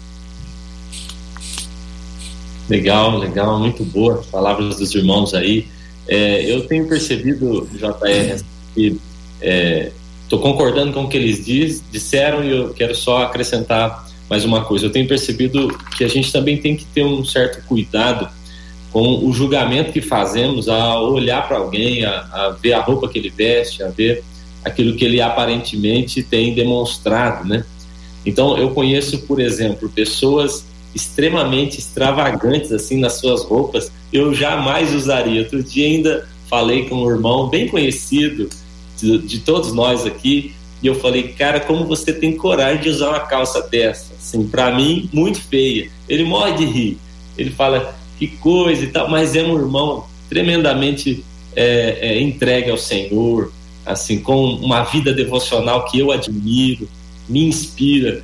Legal, 2.69 3.17
legal, 3.17 3.59
muito 3.59 3.83
boa. 3.83 4.23
Palavras 4.31 4.77
dos 4.77 4.93
irmãos 4.93 5.33
aí. 5.33 5.67
É, 6.07 6.43
eu 6.51 6.67
tenho 6.67 6.87
percebido, 6.87 7.67
JR, 7.73 8.43
que 8.73 8.99
estou 10.21 10.39
é, 10.39 10.41
concordando 10.41 10.93
com 10.93 11.03
o 11.03 11.09
que 11.09 11.17
eles 11.17 11.45
diz, 11.45 11.83
disseram 11.91 12.43
e 12.43 12.51
eu 12.51 12.73
quero 12.73 12.95
só 12.95 13.23
acrescentar 13.23 14.07
mais 14.29 14.43
uma 14.43 14.63
coisa. 14.65 14.85
Eu 14.85 14.91
tenho 14.91 15.07
percebido 15.07 15.67
que 15.97 16.03
a 16.03 16.07
gente 16.07 16.31
também 16.31 16.57
tem 16.57 16.75
que 16.75 16.85
ter 16.85 17.03
um 17.03 17.23
certo 17.23 17.65
cuidado 17.67 18.29
com 18.91 19.25
o 19.25 19.33
julgamento 19.33 19.91
que 19.91 20.01
fazemos 20.01 20.69
a 20.69 20.99
olhar 20.99 21.47
para 21.47 21.57
alguém, 21.57 22.05
a, 22.05 22.19
a, 22.31 22.49
ver 22.49 22.73
a 22.73 22.81
roupa 22.81 23.09
que 23.09 23.17
ele 23.17 23.29
veste, 23.29 23.81
a 23.81 23.89
ver 23.89 24.23
aquilo 24.63 24.95
que 24.95 25.03
ele 25.03 25.19
aparentemente 25.19 26.21
tem 26.21 26.53
demonstrado, 26.53 27.47
né? 27.47 27.65
Então, 28.25 28.57
eu 28.57 28.69
conheço, 28.69 29.19
por 29.23 29.41
exemplo, 29.41 29.89
pessoas 29.89 30.65
extremamente 30.93 31.79
extravagantes 31.79 32.71
assim 32.71 32.99
nas 32.99 33.19
suas 33.19 33.43
roupas. 33.43 33.91
Eu 34.11 34.33
jamais 34.33 34.93
usaria. 34.93 35.41
Outro 35.41 35.63
dia 35.63 35.87
ainda 35.87 36.27
falei 36.49 36.87
com 36.87 37.03
um 37.03 37.09
irmão 37.09 37.49
bem 37.49 37.67
conhecido 37.67 38.49
de, 38.97 39.17
de 39.19 39.39
todos 39.39 39.73
nós 39.73 40.05
aqui 40.05 40.53
e 40.83 40.87
eu 40.87 40.95
falei, 40.95 41.29
cara, 41.29 41.61
como 41.61 41.85
você 41.85 42.11
tem 42.11 42.35
coragem 42.35 42.83
de 42.83 42.89
usar 42.89 43.09
uma 43.09 43.21
calça 43.21 43.61
dessa? 43.61 44.13
Assim, 44.15 44.45
para 44.45 44.75
mim, 44.75 45.09
muito 45.13 45.39
feia. 45.39 45.89
Ele 46.09 46.25
morre 46.25 46.51
de 46.57 46.65
rir. 46.65 46.97
Ele 47.37 47.51
fala, 47.51 47.95
que 48.19 48.27
coisa 48.27 48.83
e 48.83 48.87
tal, 48.87 49.09
mas 49.09 49.33
é 49.33 49.41
um 49.41 49.57
irmão 49.57 50.05
tremendamente 50.29 51.23
é, 51.55 51.99
é, 52.01 52.21
entregue 52.21 52.69
ao 52.69 52.77
Senhor, 52.77 53.53
assim, 53.85 54.19
com 54.19 54.43
uma 54.55 54.83
vida 54.83 55.13
devocional 55.13 55.85
que 55.85 55.99
eu 55.99 56.11
admiro, 56.11 56.89
me 57.29 57.45
inspira. 57.45 58.21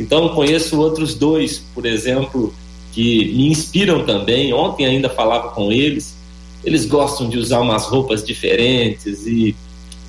Então, 0.00 0.30
conheço 0.30 0.80
outros 0.80 1.14
dois, 1.14 1.58
por 1.74 1.84
exemplo, 1.84 2.54
que 2.92 3.32
me 3.34 3.48
inspiram 3.48 4.06
também. 4.06 4.52
Ontem 4.52 4.86
ainda 4.86 5.10
falava 5.10 5.50
com 5.50 5.70
eles. 5.70 6.16
Eles 6.64 6.86
gostam 6.86 7.28
de 7.28 7.38
usar 7.38 7.60
umas 7.60 7.84
roupas 7.84 8.24
diferentes 8.24 9.26
e, 9.26 9.54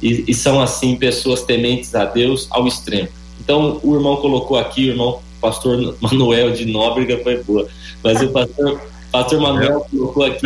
e, 0.01 0.23
e 0.29 0.33
são, 0.33 0.61
assim, 0.61 0.95
pessoas 0.95 1.43
tementes 1.43 1.93
a 1.93 2.05
Deus 2.05 2.47
ao 2.49 2.65
extremo. 2.67 3.09
Então, 3.39 3.79
o 3.83 3.95
irmão 3.95 4.15
colocou 4.17 4.57
aqui, 4.57 4.85
o 4.85 4.91
irmão 4.91 5.19
pastor 5.41 5.95
Manuel 5.99 6.51
de 6.51 6.65
Nóbrega 6.65 7.17
foi 7.21 7.43
boa, 7.43 7.67
mas 8.03 8.21
o 8.21 8.29
pastor, 8.29 8.79
pastor 9.11 9.41
Manuel 9.41 9.85
colocou 9.89 10.23
aqui 10.23 10.45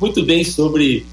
muito 0.00 0.24
bem 0.24 0.42
sobre 0.42 1.06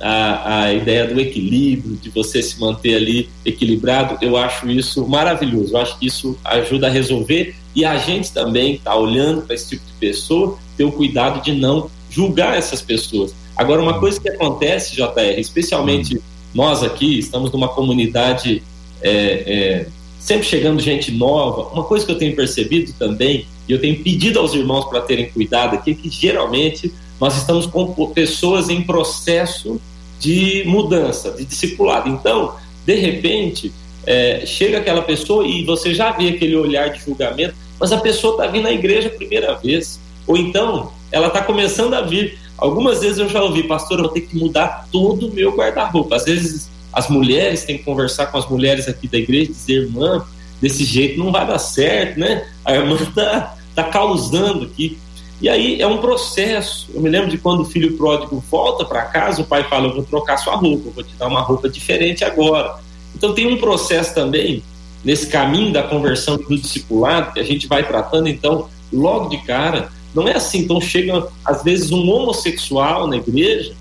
a, 0.00 0.64
a 0.64 0.74
ideia 0.74 1.06
do 1.06 1.20
equilíbrio, 1.20 1.96
de 1.96 2.10
você 2.10 2.42
se 2.42 2.60
manter 2.60 2.96
ali 2.96 3.28
equilibrado, 3.44 4.18
eu 4.20 4.36
acho 4.36 4.68
isso 4.70 5.06
maravilhoso. 5.06 5.74
Eu 5.74 5.80
acho 5.80 5.98
que 5.98 6.06
isso 6.06 6.36
ajuda 6.44 6.86
a 6.86 6.90
resolver 6.90 7.54
e 7.74 7.84
a 7.84 7.96
gente 7.98 8.32
também 8.32 8.74
está 8.74 8.94
olhando 8.94 9.42
para 9.42 9.54
esse 9.54 9.70
tipo 9.70 9.84
de 9.86 9.92
pessoa, 9.94 10.58
ter 10.76 10.84
o 10.84 10.92
cuidado 10.92 11.42
de 11.42 11.52
não 11.52 11.90
julgar 12.10 12.56
essas 12.56 12.80
pessoas. 12.80 13.34
Agora, 13.56 13.82
uma 13.82 13.98
coisa 13.98 14.20
que 14.20 14.28
acontece, 14.28 14.94
JR, 14.94 15.38
especialmente 15.38 16.20
nós 16.54 16.82
aqui, 16.82 17.18
estamos 17.18 17.50
numa 17.50 17.68
comunidade 17.68 18.62
é, 19.02 19.10
é, 19.10 19.86
sempre 20.18 20.46
chegando 20.46 20.80
gente 20.80 21.10
nova. 21.10 21.72
Uma 21.72 21.84
coisa 21.84 22.06
que 22.06 22.12
eu 22.12 22.18
tenho 22.18 22.34
percebido 22.34 22.92
também, 22.98 23.46
e 23.68 23.72
eu 23.72 23.80
tenho 23.80 24.02
pedido 24.02 24.38
aos 24.38 24.54
irmãos 24.54 24.84
para 24.86 25.00
terem 25.00 25.28
cuidado 25.30 25.74
aqui, 25.74 25.92
é 25.92 25.94
que 25.94 26.08
geralmente 26.08 26.92
nós 27.20 27.36
estamos 27.36 27.66
com 27.66 27.92
pessoas 28.12 28.68
em 28.68 28.82
processo 28.82 29.80
de 30.18 30.64
mudança, 30.66 31.32
de 31.32 31.44
discipulado. 31.44 32.08
Então, 32.08 32.54
de 32.84 32.94
repente, 32.94 33.72
é, 34.06 34.44
chega 34.46 34.78
aquela 34.78 35.02
pessoa 35.02 35.46
e 35.46 35.64
você 35.64 35.94
já 35.94 36.12
vê 36.12 36.28
aquele 36.28 36.56
olhar 36.56 36.90
de 36.90 37.00
julgamento, 37.00 37.54
mas 37.78 37.92
a 37.92 37.98
pessoa 37.98 38.34
está 38.34 38.46
vindo 38.46 38.66
à 38.66 38.72
igreja 38.72 39.08
a 39.08 39.10
primeira 39.10 39.54
vez. 39.54 40.00
Ou 40.26 40.36
então, 40.36 40.92
ela 41.10 41.28
está 41.28 41.42
começando 41.42 41.94
a 41.94 42.00
vir. 42.00 42.38
Algumas 42.56 43.00
vezes 43.00 43.18
eu 43.18 43.28
já 43.28 43.42
ouvi, 43.42 43.64
pastor, 43.64 43.98
eu 43.98 44.04
vou 44.04 44.12
ter 44.12 44.22
que 44.22 44.36
mudar 44.36 44.88
todo 44.90 45.28
o 45.28 45.34
meu 45.34 45.56
guarda-roupa. 45.56 46.16
Às 46.16 46.24
vezes 46.24 46.70
as 46.92 47.08
mulheres 47.08 47.64
têm 47.64 47.78
que 47.78 47.84
conversar 47.84 48.26
com 48.26 48.38
as 48.38 48.48
mulheres 48.48 48.88
aqui 48.88 49.08
da 49.08 49.18
igreja 49.18 49.52
dizer, 49.52 49.82
irmã, 49.82 50.24
desse 50.60 50.84
jeito 50.84 51.18
não 51.18 51.32
vai 51.32 51.46
dar 51.46 51.58
certo, 51.58 52.18
né? 52.18 52.46
A 52.64 52.74
irmã 52.74 52.96
está 52.96 53.56
tá 53.74 53.84
causando 53.84 54.64
aqui. 54.64 54.98
E 55.40 55.48
aí 55.48 55.80
é 55.80 55.86
um 55.86 55.98
processo. 55.98 56.88
Eu 56.94 57.00
me 57.00 57.10
lembro 57.10 57.28
de 57.28 57.38
quando 57.38 57.60
o 57.60 57.64
filho 57.64 57.96
pródigo 57.96 58.42
volta 58.50 58.84
para 58.84 59.02
casa, 59.02 59.42
o 59.42 59.44
pai 59.44 59.64
fala: 59.64 59.88
Eu 59.88 59.94
vou 59.94 60.04
trocar 60.04 60.36
sua 60.36 60.56
roupa, 60.56 60.90
vou 60.90 61.04
te 61.04 61.14
dar 61.16 61.26
uma 61.26 61.40
roupa 61.40 61.68
diferente 61.68 62.24
agora. 62.24 62.76
Então 63.14 63.34
tem 63.34 63.46
um 63.46 63.58
processo 63.58 64.14
também 64.14 64.62
nesse 65.04 65.26
caminho 65.26 65.72
da 65.72 65.82
conversão 65.82 66.36
do 66.36 66.58
discipulado 66.58 67.32
que 67.32 67.40
a 67.40 67.44
gente 67.44 67.66
vai 67.66 67.86
tratando, 67.86 68.28
então, 68.28 68.68
logo 68.92 69.28
de 69.28 69.38
cara. 69.38 69.92
Não 70.14 70.28
é 70.28 70.36
assim, 70.36 70.60
então 70.60 70.80
chega 70.80 71.26
às 71.44 71.62
vezes 71.64 71.90
um 71.90 72.08
homossexual 72.08 73.08
na 73.08 73.16
igreja 73.16 73.74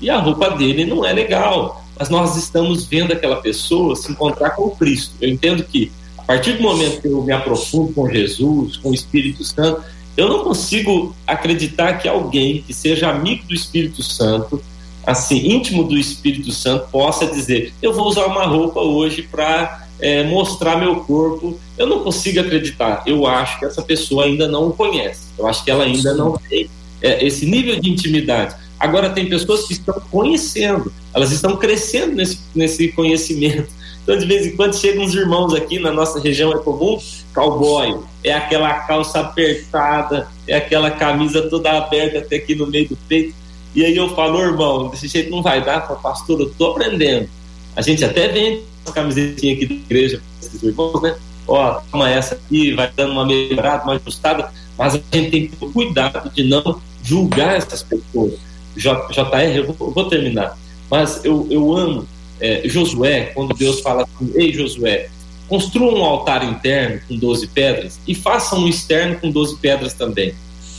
e 0.00 0.08
a 0.08 0.18
roupa 0.18 0.50
dele 0.50 0.84
não 0.84 1.04
é 1.04 1.12
legal, 1.12 1.84
mas 1.98 2.08
nós 2.08 2.36
estamos 2.36 2.86
vendo 2.86 3.12
aquela 3.12 3.36
pessoa 3.36 3.96
se 3.96 4.10
encontrar 4.12 4.50
com 4.50 4.70
Cristo. 4.70 5.14
Eu 5.20 5.28
entendo 5.28 5.64
que 5.64 5.90
a 6.16 6.22
partir 6.22 6.54
do 6.54 6.62
momento 6.62 7.02
que 7.02 7.08
eu 7.08 7.22
me 7.22 7.32
aprofundo 7.32 7.92
com 7.92 8.08
Jesus, 8.08 8.76
com 8.76 8.90
o 8.90 8.94
Espírito 8.94 9.42
Santo, 9.44 9.82
eu 10.16 10.28
não 10.28 10.44
consigo 10.44 11.14
acreditar 11.26 11.94
que 11.94 12.08
alguém 12.08 12.62
que 12.62 12.72
seja 12.72 13.10
amigo 13.10 13.46
do 13.46 13.54
Espírito 13.54 14.02
Santo, 14.02 14.62
assim, 15.04 15.50
íntimo 15.50 15.84
do 15.84 15.98
Espírito 15.98 16.52
Santo, 16.52 16.88
possa 16.90 17.26
dizer: 17.26 17.74
eu 17.82 17.92
vou 17.92 18.06
usar 18.06 18.26
uma 18.26 18.46
roupa 18.46 18.80
hoje 18.80 19.22
para 19.22 19.86
é, 20.00 20.22
mostrar 20.24 20.76
meu 20.76 20.96
corpo. 21.00 21.58
Eu 21.76 21.86
não 21.86 22.00
consigo 22.00 22.40
acreditar. 22.40 23.02
Eu 23.06 23.26
acho 23.26 23.58
que 23.58 23.64
essa 23.64 23.82
pessoa 23.82 24.24
ainda 24.24 24.46
não 24.46 24.68
o 24.68 24.72
conhece. 24.72 25.26
Eu 25.36 25.46
acho 25.46 25.64
que 25.64 25.70
ela 25.70 25.84
ainda 25.84 26.14
não 26.14 26.36
tem 26.48 26.70
é, 27.02 27.24
esse 27.26 27.44
nível 27.46 27.80
de 27.80 27.90
intimidade. 27.90 28.54
Agora, 28.78 29.10
tem 29.10 29.28
pessoas 29.28 29.66
que 29.66 29.72
estão 29.72 29.94
conhecendo, 30.10 30.92
elas 31.12 31.32
estão 31.32 31.56
crescendo 31.56 32.14
nesse, 32.14 32.38
nesse 32.54 32.88
conhecimento. 32.88 33.68
Então, 34.02 34.18
de 34.18 34.26
vez 34.26 34.46
em 34.46 34.54
quando, 34.54 34.76
chegam 34.76 35.02
uns 35.02 35.14
irmãos 35.14 35.54
aqui 35.54 35.78
na 35.78 35.90
nossa 35.90 36.20
região 36.20 36.52
é 36.52 36.58
comum, 36.58 36.98
cowboy, 37.34 37.96
é 38.24 38.32
aquela 38.32 38.72
calça 38.80 39.20
apertada, 39.20 40.26
é 40.48 40.56
aquela 40.56 40.90
camisa 40.90 41.42
toda 41.42 41.70
aberta 41.72 42.18
até 42.18 42.36
aqui 42.36 42.54
no 42.54 42.66
meio 42.66 42.88
do 42.88 42.96
peito. 42.96 43.34
E 43.74 43.84
aí 43.84 43.94
eu 43.94 44.14
falo, 44.14 44.40
irmão, 44.40 44.88
desse 44.88 45.06
jeito 45.06 45.30
não 45.30 45.42
vai 45.42 45.62
dar, 45.62 45.86
para 45.86 45.96
pastor, 45.96 46.40
eu 46.40 46.50
tô 46.56 46.70
aprendendo. 46.70 47.28
A 47.76 47.82
gente 47.82 48.02
até 48.02 48.28
vende 48.28 48.62
as 48.86 48.92
camisetinhas 48.92 49.56
aqui 49.58 49.66
da 49.66 49.74
igreja 49.74 50.22
para 50.40 50.48
esses 50.48 50.62
irmãos, 50.62 51.02
né? 51.02 51.16
Ó, 51.46 51.80
toma 51.90 52.08
essa 52.08 52.34
aqui, 52.34 52.72
vai 52.72 52.90
dando 52.96 53.12
uma 53.12 53.26
melhorada, 53.26 53.84
uma 53.84 53.94
ajustada, 53.94 54.50
mas 54.78 54.94
a 54.94 54.96
gente 55.12 55.30
tem 55.30 55.46
que 55.48 55.56
ter 55.56 55.66
cuidado 55.66 56.30
de 56.30 56.44
não 56.44 56.80
julgar 57.02 57.56
essas 57.56 57.82
pessoas. 57.82 58.38
JR, 58.74 59.54
eu 59.54 59.72
vou, 59.72 59.88
eu 59.88 59.94
vou 59.94 60.08
terminar, 60.08 60.58
mas 60.90 61.24
eu, 61.24 61.46
eu 61.50 61.76
amo 61.76 62.08
é, 62.40 62.62
Josué, 62.64 63.26
quando 63.34 63.54
Deus 63.54 63.80
fala 63.80 64.02
assim, 64.04 64.32
ei 64.34 64.52
Josué, 64.52 65.10
construa 65.54 65.94
um 65.94 66.04
altar 66.04 66.42
interno 66.42 67.00
com 67.06 67.16
12 67.16 67.46
pedras 67.46 68.00
e 68.08 68.12
faça 68.12 68.56
um 68.56 68.66
externo 68.66 69.20
com 69.20 69.30
12 69.30 69.56
pedras 69.58 69.94
também. 69.94 70.34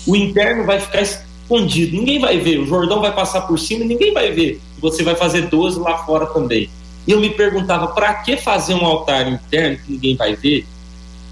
O 0.06 0.18
interno 0.18 0.66
vai 0.66 0.82
ficar 0.82 1.02
escondido, 1.02 1.96
ninguém 1.96 2.20
vai 2.20 2.38
ver, 2.40 2.60
o 2.60 2.68
Jordão 2.68 3.00
vai 3.00 3.16
passar 3.16 3.44
por 3.44 3.58
cima 3.58 3.86
e 3.86 3.88
ninguém 3.88 4.14
vai 4.14 4.34
ver. 4.34 4.60
Você 4.80 5.02
vai 5.02 5.16
fazer 5.16 5.44
12 5.44 5.80
lá 5.80 6.00
fora 6.00 6.26
também. 6.26 6.70
E 7.08 7.12
eu 7.14 7.22
me 7.22 7.30
perguntava, 7.30 7.88
para 7.88 8.16
que 8.16 8.36
fazer 8.36 8.74
um 8.74 8.86
altar 8.86 9.32
interno 9.32 9.78
que 9.78 9.94
ninguém 9.94 10.18
vai 10.18 10.36
ver? 10.36 10.66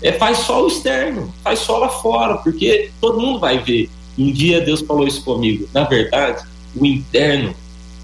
É, 0.01 0.13
faz 0.13 0.37
só 0.37 0.63
o 0.63 0.67
externo, 0.67 1.33
faz 1.43 1.59
só 1.59 1.79
lá 1.79 1.89
fora, 1.89 2.37
porque 2.37 2.91
todo 3.01 3.19
mundo 3.19 3.39
vai 3.39 3.59
ver. 3.59 3.89
Um 4.17 4.31
dia 4.31 4.61
Deus 4.61 4.79
falou 4.79 5.05
isso 5.05 5.21
comigo. 5.21 5.67
Na 5.73 5.83
verdade, 5.83 6.45
o 6.73 6.85
interno 6.85 7.53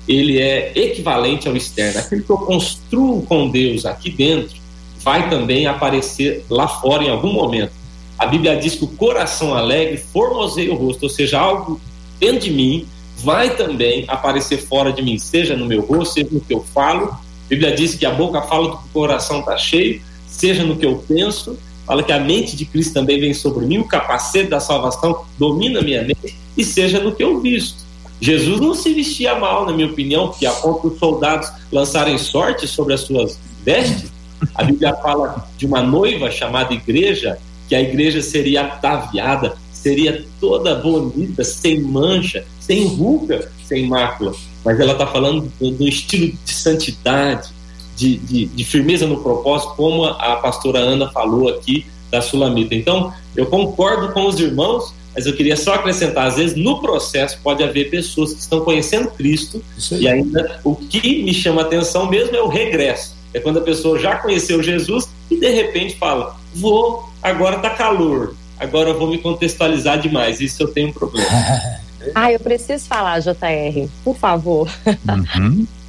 ele 0.05 0.37
é 0.41 0.73
equivalente 0.75 1.47
ao 1.47 1.55
externo. 1.55 1.97
Aquilo 1.97 2.23
que 2.23 2.29
eu 2.29 2.37
construo 2.39 3.21
com 3.21 3.49
Deus 3.49 3.85
aqui 3.85 4.09
dentro 4.09 4.58
vai 5.03 5.29
também 5.29 5.65
aparecer 5.65 6.45
lá 6.49 6.67
fora 6.67 7.03
em 7.03 7.09
algum 7.09 7.31
momento. 7.31 7.71
A 8.17 8.25
Bíblia 8.25 8.57
diz 8.57 8.75
que 8.75 8.83
o 8.83 8.87
coração 8.87 9.53
alegre 9.53 9.97
formoseia 9.97 10.73
o 10.73 10.75
rosto, 10.75 11.03
ou 11.03 11.09
seja, 11.09 11.39
algo 11.39 11.79
dentro 12.19 12.41
de 12.41 12.51
mim 12.51 12.85
vai 13.17 13.55
também 13.55 14.05
aparecer 14.07 14.57
fora 14.57 14.91
de 14.91 15.01
mim, 15.01 15.17
seja 15.17 15.55
no 15.55 15.65
meu 15.65 15.81
rosto, 15.81 16.15
seja 16.15 16.29
no 16.31 16.41
que 16.41 16.53
eu 16.53 16.63
falo. 16.73 17.07
A 17.11 17.49
Bíblia 17.49 17.75
diz 17.75 17.95
que 17.95 18.05
a 18.05 18.11
boca 18.11 18.41
fala 18.41 18.69
do 18.69 18.77
que 18.77 18.83
o 18.85 18.89
coração 18.93 19.39
está 19.39 19.57
cheio, 19.57 20.01
seja 20.27 20.63
no 20.63 20.75
que 20.75 20.85
eu 20.85 21.03
penso. 21.07 21.57
Fala 21.85 22.03
que 22.03 22.11
a 22.11 22.19
mente 22.19 22.55
de 22.55 22.65
Cristo 22.65 22.93
também 22.93 23.19
vem 23.19 23.33
sobre 23.33 23.65
mim, 23.65 23.79
o 23.79 23.83
capacete 23.83 24.49
da 24.49 24.59
salvação 24.59 25.25
domina 25.39 25.79
a 25.79 25.81
minha 25.81 26.03
mente, 26.03 26.35
e 26.55 26.63
seja 26.63 26.99
no 26.99 27.15
que 27.15 27.23
eu 27.23 27.41
visto. 27.41 27.89
Jesus 28.21 28.59
não 28.59 28.75
se 28.75 28.93
vestia 28.93 29.35
mal, 29.35 29.65
na 29.65 29.71
minha 29.71 29.87
opinião, 29.87 30.27
que 30.27 30.45
a 30.45 30.51
ponto 30.51 30.89
dos 30.89 30.99
soldados 30.99 31.49
lançarem 31.71 32.17
sorte 32.17 32.67
sobre 32.67 32.93
as 32.93 33.01
suas 33.01 33.39
vestes. 33.63 34.11
A 34.55 34.63
Bíblia 34.63 34.93
fala 34.95 35.47
de 35.57 35.65
uma 35.65 35.81
noiva 35.81 36.31
chamada 36.31 36.73
igreja, 36.73 37.37
que 37.67 37.75
a 37.75 37.81
igreja 37.81 38.21
seria 38.21 38.61
ataviada, 38.61 39.55
seria 39.71 40.25
toda 40.39 40.75
bonita, 40.75 41.43
sem 41.43 41.81
mancha, 41.81 42.45
sem 42.59 42.87
ruga, 42.87 43.51
sem 43.65 43.87
mácula. 43.87 44.33
Mas 44.63 44.79
ela 44.79 44.93
está 44.93 45.07
falando 45.07 45.51
do, 45.59 45.71
do, 45.71 45.87
estilo 45.87 46.33
de 46.43 46.51
santidade, 46.51 47.49
de, 47.95 48.17
de, 48.17 48.45
de, 48.45 48.63
firmeza 48.63 49.05
no 49.05 49.21
propósito, 49.21 49.73
como 49.75 50.05
a 50.05 50.37
pastora 50.37 50.79
Ana 50.79 51.09
falou 51.09 51.49
aqui 51.49 51.85
da 52.11 52.21
Sulamita. 52.21 52.73
Então, 52.73 53.13
eu 53.35 53.45
concordo 53.45 54.11
com 54.13 54.25
os 54.25 54.39
irmãos 54.39 54.93
mas 55.19 55.25
eu 55.25 55.35
queria 55.35 55.57
só 55.57 55.73
acrescentar, 55.73 56.27
às 56.27 56.37
vezes 56.37 56.55
no 56.55 56.79
processo 56.79 57.39
pode 57.43 57.63
haver 57.63 57.89
pessoas 57.89 58.33
que 58.33 58.39
estão 58.39 58.61
conhecendo 58.61 59.09
Cristo 59.11 59.61
e 59.91 60.07
ainda 60.07 60.61
o 60.63 60.75
que 60.75 61.23
me 61.23 61.33
chama 61.33 61.61
atenção 61.61 62.09
mesmo 62.09 62.35
é 62.35 62.41
o 62.41 62.47
regresso. 62.47 63.18
É 63.33 63.39
quando 63.39 63.59
a 63.59 63.61
pessoa 63.61 63.99
já 63.99 64.17
conheceu 64.17 64.61
Jesus 64.61 65.09
e 65.29 65.39
de 65.39 65.49
repente 65.49 65.95
fala: 65.97 66.35
"Vou, 66.53 67.09
agora 67.21 67.59
tá 67.59 67.69
calor, 67.69 68.35
agora 68.59 68.89
eu 68.89 68.97
vou 68.97 69.09
me 69.09 69.17
contextualizar 69.17 69.99
demais". 69.99 70.41
Isso 70.41 70.63
eu 70.63 70.67
tenho 70.67 70.89
um 70.89 70.93
problema. 70.93 71.27
ah, 72.15 72.31
eu 72.31 72.39
preciso 72.39 72.85
falar, 72.85 73.19
JR, 73.19 73.87
por 74.03 74.15
favor. 74.15 74.69
Uhum. 74.85 75.67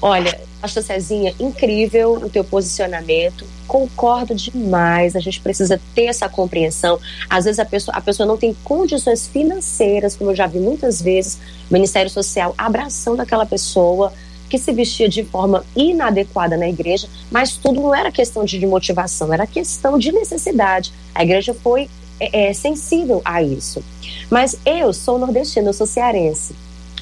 Olha, 0.00 0.40
Pastor 0.60 0.82
Cezinha, 0.82 1.34
incrível 1.38 2.14
o 2.14 2.28
teu 2.28 2.42
posicionamento. 2.42 3.44
Concordo 3.66 4.34
demais. 4.34 5.14
A 5.14 5.20
gente 5.20 5.40
precisa 5.40 5.80
ter 5.94 6.06
essa 6.06 6.28
compreensão. 6.28 6.98
Às 7.30 7.44
vezes 7.44 7.58
a 7.58 7.64
pessoa, 7.64 7.96
a 7.96 8.00
pessoa 8.00 8.26
não 8.26 8.36
tem 8.36 8.56
condições 8.64 9.26
financeiras, 9.26 10.16
como 10.16 10.30
eu 10.30 10.36
já 10.36 10.46
vi 10.46 10.58
muitas 10.58 11.00
vezes, 11.00 11.38
o 11.70 11.72
Ministério 11.72 12.10
Social 12.10 12.54
abraçando 12.58 13.20
aquela 13.20 13.46
pessoa 13.46 14.12
que 14.48 14.58
se 14.58 14.72
vestia 14.72 15.08
de 15.08 15.24
forma 15.24 15.64
inadequada 15.76 16.56
na 16.56 16.68
igreja, 16.68 17.08
mas 17.30 17.56
tudo 17.56 17.80
não 17.80 17.94
era 17.94 18.10
questão 18.10 18.44
de 18.44 18.64
motivação, 18.66 19.32
era 19.32 19.46
questão 19.46 19.98
de 19.98 20.12
necessidade. 20.12 20.92
A 21.14 21.22
igreja 21.22 21.54
foi 21.54 21.88
é, 22.20 22.48
é, 22.48 22.52
sensível 22.52 23.20
a 23.24 23.42
isso. 23.42 23.82
Mas 24.30 24.56
eu 24.64 24.92
sou 24.92 25.18
nordestina, 25.18 25.68
eu 25.68 25.74
sou 25.74 25.86
cearense 25.86 26.54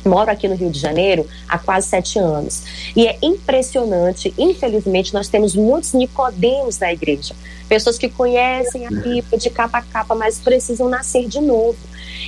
moro 0.07 0.31
aqui 0.31 0.49
no 0.49 0.55
Rio 0.55 0.71
de 0.71 0.79
Janeiro 0.79 1.27
há 1.49 1.59
quase 1.59 1.89
sete 1.89 2.19
anos. 2.19 2.63
E 2.95 3.07
é 3.07 3.19
impressionante, 3.23 4.33
infelizmente, 4.39 5.13
nós 5.13 5.29
temos 5.29 5.55
muitos 5.55 5.93
nicodemos 5.93 6.79
na 6.79 6.93
igreja. 6.93 7.35
Pessoas 7.69 7.99
que 7.99 8.09
conhecem 8.09 8.87
a 8.87 8.91
Bíblia 8.91 9.39
de 9.39 9.51
capa 9.51 9.79
a 9.79 9.83
capa, 9.83 10.15
mas 10.15 10.39
precisam 10.39 10.89
nascer 10.89 11.27
de 11.27 11.41
novo. 11.41 11.79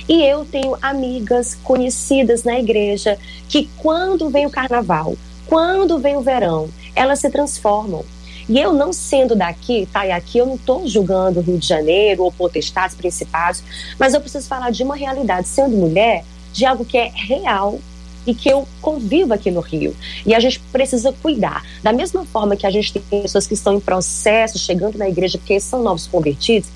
E 0.07 0.23
eu 0.23 0.45
tenho 0.45 0.77
amigas 0.81 1.55
conhecidas 1.63 2.43
na 2.43 2.59
igreja 2.59 3.17
que, 3.47 3.69
quando 3.77 4.29
vem 4.29 4.45
o 4.45 4.49
carnaval, 4.49 5.15
quando 5.47 5.97
vem 5.97 6.15
o 6.15 6.21
verão, 6.21 6.69
elas 6.95 7.19
se 7.19 7.29
transformam. 7.29 8.03
E 8.49 8.59
eu 8.59 8.73
não 8.73 8.91
sendo 8.91 9.35
daqui, 9.35 9.87
tá? 9.93 10.07
E 10.07 10.11
aqui 10.11 10.39
eu 10.39 10.45
não 10.45 10.55
estou 10.55 10.87
julgando 10.87 11.39
o 11.39 11.43
Rio 11.43 11.59
de 11.59 11.67
Janeiro 11.67 12.23
ou 12.23 12.31
potestades, 12.31 12.95
principados, 12.95 13.61
mas 13.99 14.15
eu 14.15 14.21
preciso 14.21 14.47
falar 14.47 14.71
de 14.71 14.81
uma 14.81 14.95
realidade. 14.95 15.47
Sendo 15.47 15.77
mulher, 15.77 16.25
de 16.53 16.65
algo 16.65 16.85
que 16.85 16.97
é 16.97 17.11
real 17.13 17.79
e 18.25 18.33
que 18.33 18.49
eu 18.49 18.67
convivo 18.81 19.33
aqui 19.33 19.49
no 19.49 19.59
Rio. 19.59 19.95
E 20.25 20.35
a 20.35 20.39
gente 20.39 20.59
precisa 20.71 21.11
cuidar. 21.21 21.63
Da 21.81 21.91
mesma 21.91 22.25
forma 22.25 22.55
que 22.55 22.65
a 22.65 22.69
gente 22.69 22.93
tem 22.93 23.21
pessoas 23.21 23.47
que 23.47 23.53
estão 23.53 23.75
em 23.75 23.79
processo, 23.79 24.59
chegando 24.59 24.97
na 24.97 25.09
igreja 25.09 25.37
porque 25.37 25.59
são 25.59 25.81
novos 25.81 26.05
convertidos, 26.07 26.69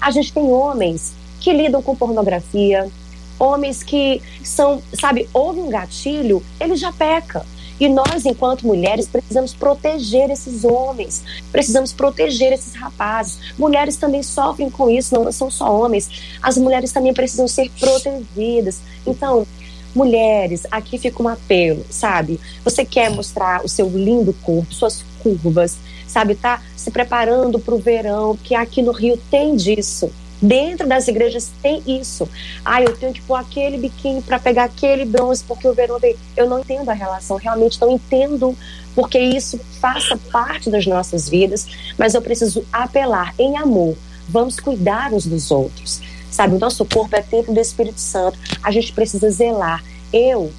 a 0.00 0.10
gente 0.10 0.32
tem 0.32 0.44
homens 0.44 1.14
que 1.40 1.52
lidam 1.52 1.82
com 1.82 1.96
pornografia, 1.96 2.88
homens 3.38 3.82
que 3.82 4.20
são, 4.44 4.82
sabe, 4.92 5.28
houve 5.32 5.60
um 5.60 5.70
gatilho, 5.70 6.42
ele 6.60 6.76
já 6.76 6.92
peca. 6.92 7.44
E 7.80 7.88
nós, 7.88 8.26
enquanto 8.26 8.66
mulheres, 8.66 9.08
precisamos 9.08 9.54
proteger 9.54 10.30
esses 10.30 10.64
homens, 10.64 11.24
precisamos 11.50 11.94
proteger 11.94 12.52
esses 12.52 12.74
rapazes. 12.74 13.38
Mulheres 13.58 13.96
também 13.96 14.22
sofrem 14.22 14.68
com 14.68 14.90
isso, 14.90 15.14
não 15.14 15.32
são 15.32 15.50
só 15.50 15.74
homens. 15.74 16.36
As 16.42 16.58
mulheres 16.58 16.92
também 16.92 17.14
precisam 17.14 17.48
ser 17.48 17.70
protegidas. 17.80 18.80
Então, 19.06 19.46
mulheres, 19.94 20.66
aqui 20.70 20.98
fica 20.98 21.22
um 21.22 21.28
apelo, 21.28 21.84
sabe? 21.88 22.38
Você 22.62 22.84
quer 22.84 23.10
mostrar 23.10 23.64
o 23.64 23.68
seu 23.68 23.88
lindo 23.88 24.34
corpo, 24.42 24.74
suas 24.74 25.02
curvas, 25.22 25.78
sabe? 26.06 26.34
Tá 26.34 26.62
se 26.76 26.90
preparando 26.90 27.58
para 27.58 27.74
o 27.74 27.78
verão, 27.78 28.36
que 28.36 28.54
aqui 28.54 28.82
no 28.82 28.92
Rio 28.92 29.18
tem 29.30 29.56
disso. 29.56 30.12
Dentro 30.40 30.88
das 30.88 31.06
igrejas 31.06 31.50
tem 31.62 31.82
isso. 31.86 32.28
Ah, 32.64 32.82
eu 32.82 32.96
tenho 32.96 33.12
que 33.12 33.20
pôr 33.22 33.34
aquele 33.34 33.76
biquíni 33.76 34.22
para 34.22 34.38
pegar 34.38 34.64
aquele 34.64 35.04
bronze 35.04 35.44
porque 35.46 35.68
o 35.68 35.74
verão 35.74 35.98
vem. 35.98 36.16
Eu 36.36 36.48
não 36.48 36.60
entendo 36.60 36.88
a 36.88 36.94
relação, 36.94 37.36
realmente 37.36 37.80
não 37.80 37.90
entendo 37.90 38.56
porque 38.94 39.18
isso 39.18 39.60
faça 39.80 40.18
parte 40.32 40.70
das 40.70 40.86
nossas 40.86 41.28
vidas, 41.28 41.66
mas 41.98 42.14
eu 42.14 42.22
preciso 42.22 42.64
apelar 42.72 43.34
em 43.38 43.56
amor. 43.56 43.96
Vamos 44.28 44.58
cuidar 44.58 45.12
uns 45.12 45.26
dos 45.26 45.50
outros. 45.50 46.00
Sabe, 46.30 46.54
o 46.54 46.58
nosso 46.58 46.84
corpo 46.84 47.14
é 47.16 47.20
templo 47.20 47.52
do 47.52 47.60
Espírito 47.60 48.00
Santo. 48.00 48.38
A 48.62 48.70
gente 48.70 48.92
precisa 48.92 49.28
zelar. 49.30 49.84
Eu 50.12 50.50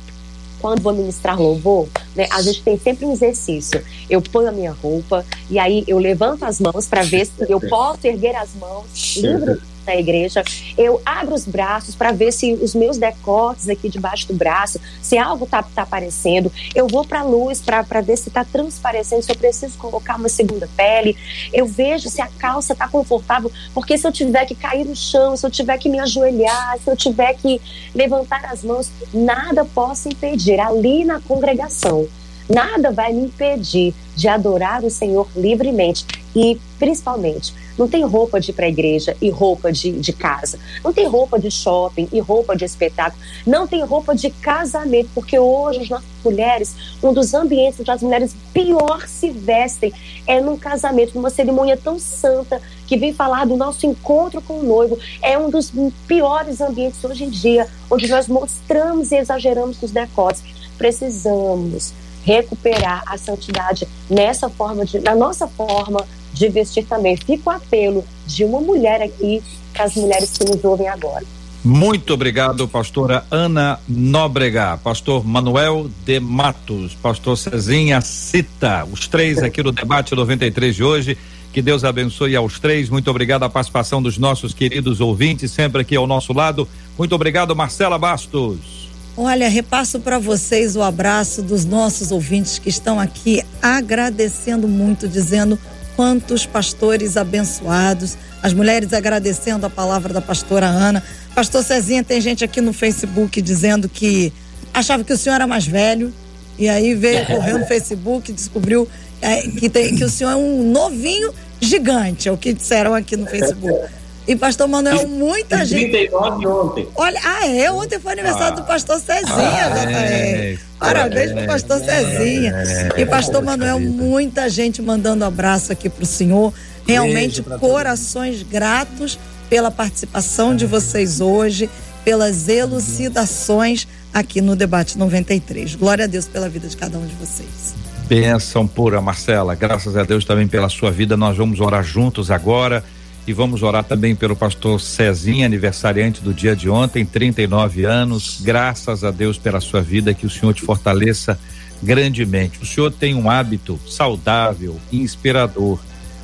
quando 0.62 0.82
vou 0.84 0.94
ministrar 0.94 1.42
louvor, 1.42 1.88
né, 2.16 2.28
a 2.32 2.40
gente 2.44 2.62
tem 2.62 2.78
sempre 2.78 3.04
um 3.04 3.12
exercício. 3.12 3.84
Eu 4.08 4.22
ponho 4.22 4.48
a 4.48 4.52
minha 4.52 4.72
roupa 4.72 5.26
e 5.50 5.58
aí 5.58 5.84
eu 5.88 5.98
levanto 5.98 6.46
as 6.46 6.60
mãos 6.60 6.86
para 6.86 7.02
ver 7.02 7.26
se 7.26 7.34
eu 7.50 7.60
posso 7.60 8.06
erguer 8.06 8.36
as 8.36 8.54
mãos 8.54 9.18
livre 9.18 9.60
da 9.92 9.96
igreja, 10.00 10.44
eu 10.78 11.02
abro 11.06 11.36
os 11.36 11.46
braços 11.46 11.96
para 11.96 12.12
ver 12.12 12.32
se 12.32 12.54
os 12.54 12.74
meus 12.74 12.98
decotes 12.98 13.68
aqui 13.68 13.90
debaixo 13.90 14.28
do 14.28 14.34
braço, 14.34 14.80
se 15.02 15.18
algo 15.18 15.46
tá, 15.46 15.62
tá 15.62 15.82
aparecendo, 15.82 16.52
eu 16.74 16.88
vou 16.88 17.04
para 17.04 17.20
a 17.20 17.24
luz 17.24 17.62
para 17.62 18.02
ver 18.02 18.18
se 18.18 18.30
está 18.30 18.46
transparecendo, 18.46 19.22
se 19.22 19.32
eu 19.32 19.36
preciso 19.36 19.78
colocar 19.78 20.16
uma 20.16 20.30
segunda 20.30 20.68
pele, 20.78 21.16
eu 21.52 21.66
vejo 21.66 22.10
se 22.10 22.22
a 22.22 22.28
calça 22.28 22.72
está 22.72 22.88
confortável, 22.88 23.52
porque 23.74 23.98
se 23.98 24.08
eu 24.08 24.12
tiver 24.12 24.46
que 24.46 24.56
cair 24.56 24.86
no 24.86 24.96
chão, 24.96 25.36
se 25.36 25.46
eu 25.46 25.52
tiver 25.52 25.78
que 25.78 25.90
me 25.90 26.00
ajoelhar, 26.00 26.78
se 26.82 26.90
eu 26.90 26.96
tiver 26.96 27.34
que 27.34 27.62
levantar 27.94 28.46
as 28.46 28.64
mãos, 28.64 28.90
nada 29.14 29.66
possa 29.66 30.08
impedir. 30.08 30.60
Ali 30.60 31.04
na 31.04 31.20
congregação 31.20 32.08
nada 32.50 32.92
vai 32.92 33.14
me 33.14 33.24
impedir 33.24 33.94
de 34.16 34.28
adorar 34.28 34.84
o 34.84 34.90
Senhor 34.90 35.28
livremente 35.36 36.06
e, 36.36 36.60
principalmente, 36.80 37.54
não 37.78 37.88
tem 37.88 38.04
roupa 38.04 38.40
de 38.40 38.52
ir 38.52 38.54
para 38.54 38.66
a 38.66 38.70
igreja 38.70 39.16
e 39.22 39.30
roupa 39.30 39.72
de, 39.72 39.92
de 39.92 40.14
casa. 40.14 40.60
Não 40.84 40.94
tem 40.94 41.08
roupa 41.08 41.40
de 41.40 41.50
shopping 41.50 42.08
e 42.12 42.20
roupa 42.20 42.56
de 42.56 42.66
espetáculo. 42.66 43.22
Não 43.46 43.68
tem 43.68 43.84
roupa 43.84 44.16
de 44.16 44.30
casamento, 44.30 45.10
porque 45.14 45.38
hoje 45.40 45.82
as 45.82 45.90
nossas 45.90 46.08
mulheres, 46.24 46.76
um 47.02 47.14
dos 47.14 47.34
ambientes 47.34 47.80
onde 47.80 47.92
as 47.92 48.04
mulheres 48.04 48.36
pior 48.54 49.08
se 49.08 49.30
vestem 49.32 49.92
é 50.28 50.40
num 50.40 50.58
casamento, 50.58 51.16
numa 51.16 51.30
cerimônia 51.30 51.76
tão 51.76 51.98
santa 51.98 52.62
que 52.86 52.98
vem 52.98 53.14
falar 53.14 53.46
do 53.46 53.58
nosso 53.58 53.86
encontro 53.86 54.42
com 54.42 54.60
o 54.60 54.64
noivo. 54.64 55.00
É 55.22 55.38
um 55.38 55.50
dos 55.50 55.72
piores 56.08 56.62
ambientes 56.62 57.04
hoje 57.04 57.24
em 57.24 57.30
dia, 57.30 57.68
onde 57.90 58.08
nós 58.08 58.28
mostramos 58.28 59.12
e 59.12 59.16
exageramos 59.16 59.82
os 59.82 59.92
decotes. 59.92 60.44
Precisamos 60.78 61.94
recuperar 62.24 63.04
a 63.08 63.18
santidade 63.18 63.88
nessa 64.10 64.50
forma 64.50 64.86
de, 64.86 65.00
na 65.00 65.16
nossa 65.16 65.48
forma 65.48 66.06
de 66.42 66.50
vestir 66.50 66.86
também. 66.86 67.16
Fica 67.16 67.50
o 67.50 67.54
apelo 67.54 68.04
de 68.26 68.44
uma 68.44 68.60
mulher 68.60 69.02
aqui 69.02 69.42
para 69.72 69.86
as 69.86 69.96
mulheres 69.96 70.38
que 70.38 70.44
nos 70.46 70.64
ouvem 70.64 70.88
agora. 70.88 71.24
Muito 71.64 72.12
obrigado, 72.16 72.68
pastora 72.68 73.24
Ana 73.30 73.80
Nóbrega, 73.88 74.80
pastor 74.84 75.24
Manuel 75.24 75.88
de 76.04 76.20
Matos, 76.20 76.96
pastor 76.96 77.38
Cezinha 77.38 78.02
Cita, 78.02 78.88
os 78.92 79.08
três 79.08 79.38
aqui 79.38 79.62
no 79.62 79.72
debate 79.72 80.16
93 80.16 80.76
de 80.76 80.84
hoje. 80.84 81.18
Que 81.54 81.62
Deus 81.62 81.84
abençoe 81.84 82.36
aos 82.36 82.60
três. 82.60 82.90
Muito 82.90 83.12
obrigado 83.12 83.44
a 83.44 83.50
participação 83.50 84.02
dos 84.02 84.18
nossos 84.18 84.54
queridos 84.54 85.02
ouvintes, 85.02 85.52
sempre 85.52 85.82
aqui 85.82 85.96
ao 85.96 86.08
nosso 86.08 86.34
lado. 86.34 86.68
Muito 86.98 87.14
obrigado, 87.14 87.56
Marcela 87.56 88.00
Bastos. 88.00 88.90
Olha, 89.16 89.50
repasso 89.50 90.00
para 90.00 90.18
vocês 90.18 90.76
o 90.76 90.82
abraço 90.82 91.44
dos 91.44 91.66
nossos 91.66 92.12
ouvintes 92.12 92.58
que 92.58 92.70
estão 92.70 93.00
aqui 93.00 93.44
agradecendo 93.62 94.68
muito, 94.68 95.08
dizendo 95.08 95.60
quantos 95.96 96.46
pastores 96.46 97.18
abençoados, 97.18 98.18
as 98.42 98.54
mulheres 98.54 98.94
agradecendo 98.94 99.66
a 99.66 99.70
palavra 99.70 100.14
da 100.14 100.22
pastora 100.22 100.66
Ana. 100.66 101.04
Pastor 101.36 101.64
Cezinha, 101.64 102.04
tem 102.04 102.20
gente 102.20 102.44
aqui 102.44 102.62
no 102.62 102.74
Facebook 102.74 103.42
dizendo 103.42 103.88
que 103.88 104.34
achava 104.74 105.04
que 105.04 105.14
o 105.14 105.18
senhor 105.18 105.36
era 105.36 105.48
mais 105.48 105.66
velho, 105.66 106.14
e 106.58 106.68
aí 106.70 106.94
veio 106.94 107.26
correndo 107.28 107.60
no 107.60 107.66
Facebook 107.66 108.32
e 108.32 108.34
descobriu 108.34 108.88
é, 109.22 109.42
que, 109.42 109.70
tem, 109.70 109.96
que 109.96 110.04
o 110.04 110.10
senhor 110.10 110.32
é 110.32 110.36
um 110.36 110.72
novinho 110.72 111.34
gigante, 111.60 112.28
é 112.28 112.32
o 112.32 112.38
que 112.38 112.54
disseram 112.54 112.96
aqui 112.96 113.16
no 113.16 113.28
Facebook. 113.28 113.88
E 114.28 114.36
pastor 114.36 114.68
Manuel, 114.68 115.08
muita 115.08 115.66
gente. 115.66 115.92
39 115.92 116.48
ontem. 116.48 116.88
Olha, 116.96 117.20
ah, 117.24 117.48
é, 117.48 117.72
ontem 117.72 118.00
foi 118.00 118.14
aniversário 118.14 118.54
ah, 118.54 118.62
do 118.62 118.64
pastor 118.64 119.00
Cezinha, 119.00 119.74
ah, 119.74 119.90
é, 119.90 120.58
Parabéns 120.80 121.32
é, 121.32 121.34
pro 121.34 121.46
pastor 121.48 121.80
Cezinha. 121.80 122.54
É, 122.56 123.02
e 123.02 123.06
pastor 123.06 123.44
Manuel, 123.44 123.80
muita 123.80 124.48
gente 124.48 124.82
mandando 124.82 125.26
abraço 125.26 125.72
aqui 125.72 125.90
pro 125.90 126.06
senhor. 126.06 126.54
Realmente, 126.86 127.42
corações 127.42 128.44
gratos 128.44 129.18
pela 129.50 129.72
participação 129.72 130.56
de 130.56 130.66
vocês 130.66 131.20
hoje, 131.20 131.70
pelas 132.06 132.48
elucidações 132.48 133.88
aqui 134.14 134.40
no 134.40 134.56
Debate 134.56 134.98
93. 134.98 135.76
Glória 135.76 136.06
a 136.06 136.08
Deus 136.08 136.26
pela 136.28 136.48
vida 136.48 136.68
de 136.68 136.78
cada 136.78 136.98
um 136.98 137.06
de 137.06 137.16
vocês. 137.16 137.76
Benção 138.08 138.68
pura, 138.68 139.02
Marcela. 139.02 139.56
Graças 139.56 139.96
a 139.96 140.04
Deus 140.04 140.26
também 140.26 140.48
pela 140.48 140.70
sua 140.70 140.92
vida. 140.92 141.16
Nós 141.16 141.38
vamos 141.38 141.60
orar 141.60 141.84
juntos 141.84 142.30
agora. 142.30 142.84
E 143.28 143.34
vamos 143.34 143.62
orar 143.62 143.84
também 143.84 144.16
pelo 144.16 144.36
pastor 144.36 144.82
Cezinha, 144.82 145.46
aniversariante 145.46 146.22
do 146.22 146.34
dia 146.34 146.56
de 146.56 146.70
ontem, 146.70 147.06
39 147.06 147.86
anos. 147.86 148.40
Graças 148.42 149.04
a 149.04 149.12
Deus 149.12 149.38
pela 149.38 149.60
sua 149.60 149.82
vida, 149.82 150.14
que 150.14 150.26
o 150.26 150.30
Senhor 150.30 150.54
te 150.54 150.64
fortaleça 150.64 151.40
grandemente. 151.84 152.60
O 152.62 152.66
Senhor 152.66 152.92
tem 152.92 153.14
um 153.14 153.30
hábito 153.30 153.80
saudável, 153.88 154.80
inspirador. 154.92 155.80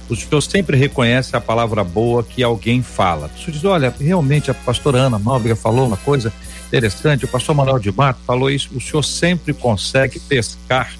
O 0.09 0.15
Senhor 0.15 0.41
sempre 0.41 0.75
reconhece 0.75 1.35
a 1.35 1.41
palavra 1.41 1.83
boa 1.83 2.23
que 2.23 2.41
alguém 2.41 2.81
fala. 2.81 3.29
O 3.35 3.39
Senhor 3.39 3.51
diz: 3.51 3.65
olha, 3.65 3.93
realmente 3.99 4.49
a 4.49 4.53
pastora 4.53 4.99
Ana 4.99 5.19
Nóbrega 5.19 5.55
falou 5.55 5.85
uma 5.85 5.97
coisa 5.97 6.33
interessante, 6.67 7.25
o 7.25 7.27
pastor 7.27 7.55
Manuel 7.55 7.79
de 7.79 7.91
Mato 7.91 8.19
falou 8.25 8.49
isso. 8.49 8.69
O 8.75 8.81
Senhor 8.81 9.03
sempre 9.03 9.53
consegue 9.53 10.19
pescar 10.19 10.93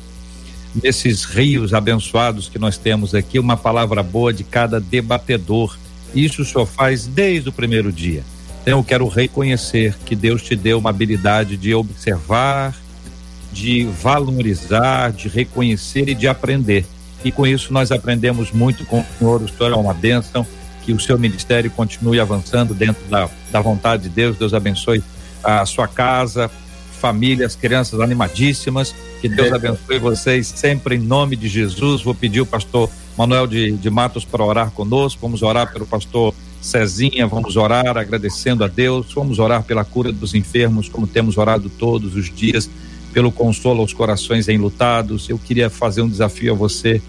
nesses 0.75 1.23
rios 1.23 1.73
abençoados 1.73 2.49
que 2.49 2.59
nós 2.59 2.77
temos 2.77 3.15
aqui 3.15 3.39
uma 3.39 3.57
palavra 3.57 4.03
boa 4.03 4.31
de 4.31 4.43
cada 4.43 4.79
debatedor 4.79 5.75
isso 6.13 6.45
senhor 6.45 6.65
faz 6.65 7.07
desde 7.07 7.49
o 7.49 7.51
primeiro 7.51 7.91
dia. 7.91 8.23
Então 8.61 8.79
eu 8.79 8.83
quero 8.83 9.07
reconhecer 9.07 9.95
que 10.05 10.15
Deus 10.15 10.41
te 10.41 10.55
deu 10.55 10.79
uma 10.79 10.89
habilidade 10.89 11.55
de 11.57 11.73
observar 11.73 12.75
de 13.57 13.85
valorizar, 13.85 15.11
de 15.11 15.27
reconhecer 15.27 16.07
e 16.09 16.13
de 16.13 16.27
aprender. 16.27 16.85
E 17.23 17.31
com 17.31 17.45
isso 17.45 17.73
nós 17.73 17.91
aprendemos 17.91 18.51
muito 18.51 18.85
com 18.85 18.99
o 18.99 19.05
senhor. 19.17 19.41
O 19.41 19.47
senhor 19.47 19.71
é 19.71 19.75
uma 19.75 19.93
bênção. 19.93 20.45
Que 20.83 20.93
o 20.93 20.99
seu 20.99 21.19
ministério 21.19 21.69
continue 21.69 22.17
avançando 22.17 22.73
dentro 22.73 23.03
da, 23.09 23.29
da 23.51 23.59
vontade 23.59 24.03
de 24.03 24.09
Deus. 24.09 24.37
Deus 24.37 24.53
abençoe 24.53 25.03
a 25.43 25.65
sua 25.65 25.85
casa, 25.85 26.49
família, 27.01 27.45
as 27.45 27.57
crianças 27.57 27.99
animadíssimas. 27.99 28.95
Que 29.19 29.27
Deus 29.27 29.51
abençoe 29.51 29.99
vocês 29.99 30.47
sempre 30.47 30.95
em 30.95 30.99
nome 30.99 31.35
de 31.35 31.49
Jesus. 31.49 32.01
Vou 32.03 32.15
pedir 32.15 32.39
o 32.39 32.45
pastor 32.45 32.89
Manuel 33.17 33.47
de, 33.47 33.71
de 33.71 33.89
Matos 33.89 34.23
para 34.23 34.43
orar 34.43 34.71
conosco. 34.71 35.19
Vamos 35.21 35.41
orar 35.41 35.71
pelo 35.73 35.87
pastor 35.87 36.33
Cezinha, 36.61 37.27
vamos 37.27 37.55
orar 37.55 37.97
agradecendo 37.97 38.63
a 38.63 38.67
Deus. 38.67 39.13
Vamos 39.13 39.39
orar 39.39 39.63
pela 39.63 39.83
cura 39.83 40.11
dos 40.11 40.35
enfermos, 40.35 40.87
como 40.87 41.07
temos 41.07 41.37
orado 41.37 41.69
todos 41.69 42.15
os 42.15 42.33
dias 42.33 42.69
pelo 43.13 43.31
consolo 43.31 43.81
aos 43.81 43.93
corações 43.93 44.47
enlutados. 44.47 45.27
Eu 45.27 45.39
queria 45.39 45.69
fazer 45.69 46.01
um 46.01 46.09
desafio 46.09 46.53
a 46.53 46.55
você. 46.55 47.01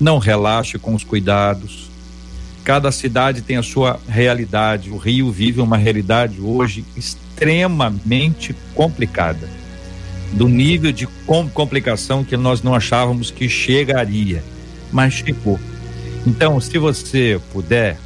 Não 0.00 0.18
relaxe 0.18 0.78
com 0.78 0.94
os 0.94 1.04
cuidados. 1.04 1.90
Cada 2.64 2.90
cidade 2.90 3.42
tem 3.42 3.58
a 3.58 3.62
sua 3.62 4.00
realidade. 4.08 4.90
O 4.90 4.96
Rio 4.96 5.30
vive 5.30 5.60
uma 5.60 5.76
realidade 5.76 6.40
hoje 6.40 6.84
extremamente 6.96 8.54
complicada, 8.74 9.48
do 10.32 10.48
nível 10.48 10.92
de 10.92 11.06
complicação 11.52 12.24
que 12.24 12.36
nós 12.36 12.62
não 12.62 12.74
achávamos 12.74 13.30
que 13.30 13.48
chegaria, 13.48 14.42
mas 14.92 15.14
chegou. 15.14 15.58
Então, 16.26 16.60
se 16.60 16.76
você 16.78 17.40
puder, 17.52 17.98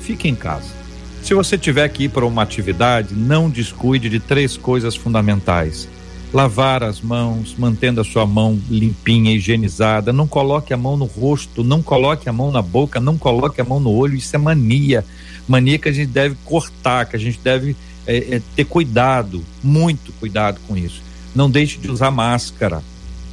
fique 0.00 0.28
em 0.28 0.34
casa. 0.34 0.74
Se 1.22 1.34
você 1.34 1.58
tiver 1.58 1.88
que 1.88 2.04
ir 2.04 2.08
para 2.08 2.24
uma 2.24 2.42
atividade, 2.42 3.14
não 3.14 3.50
descuide 3.50 4.08
de 4.08 4.20
três 4.20 4.56
coisas 4.56 4.94
fundamentais 4.94 5.88
lavar 6.32 6.82
as 6.82 7.00
mãos, 7.00 7.54
mantendo 7.56 8.00
a 8.00 8.04
sua 8.04 8.26
mão 8.26 8.60
limpinha, 8.68 9.32
higienizada. 9.32 10.12
Não 10.12 10.26
coloque 10.26 10.72
a 10.72 10.76
mão 10.76 10.96
no 10.96 11.04
rosto, 11.04 11.62
não 11.64 11.82
coloque 11.82 12.28
a 12.28 12.32
mão 12.32 12.50
na 12.50 12.62
boca, 12.62 13.00
não 13.00 13.16
coloque 13.16 13.60
a 13.60 13.64
mão 13.64 13.80
no 13.80 13.90
olho. 13.90 14.16
Isso 14.16 14.34
é 14.34 14.38
mania. 14.38 15.04
Mania 15.48 15.78
que 15.78 15.88
a 15.88 15.92
gente 15.92 16.08
deve 16.08 16.36
cortar, 16.44 17.06
que 17.06 17.16
a 17.16 17.18
gente 17.18 17.40
deve 17.42 17.76
é, 18.06 18.36
é, 18.36 18.42
ter 18.54 18.64
cuidado, 18.64 19.42
muito 19.62 20.12
cuidado 20.20 20.60
com 20.66 20.76
isso. 20.76 21.00
Não 21.34 21.50
deixe 21.50 21.78
de 21.78 21.90
usar 21.90 22.10
máscara. 22.10 22.82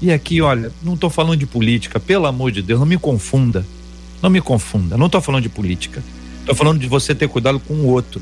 E 0.03 0.11
aqui, 0.11 0.41
olha, 0.41 0.69
não 0.83 0.95
estou 0.95 1.09
falando 1.09 1.37
de 1.37 1.45
política, 1.45 1.97
pelo 1.97 2.25
amor 2.25 2.51
de 2.51 2.61
Deus, 2.61 2.77
não 2.77 2.85
me 2.85 2.97
confunda. 2.97 3.65
Não 4.21 4.29
me 4.29 4.41
confunda. 4.41 4.97
Não 4.97 5.05
estou 5.05 5.21
falando 5.21 5.43
de 5.43 5.47
política. 5.47 6.03
Estou 6.41 6.53
falando 6.53 6.77
de 6.77 6.87
você 6.87 7.15
ter 7.15 7.29
cuidado 7.29 7.57
com 7.57 7.73
o 7.73 7.85
outro, 7.85 8.21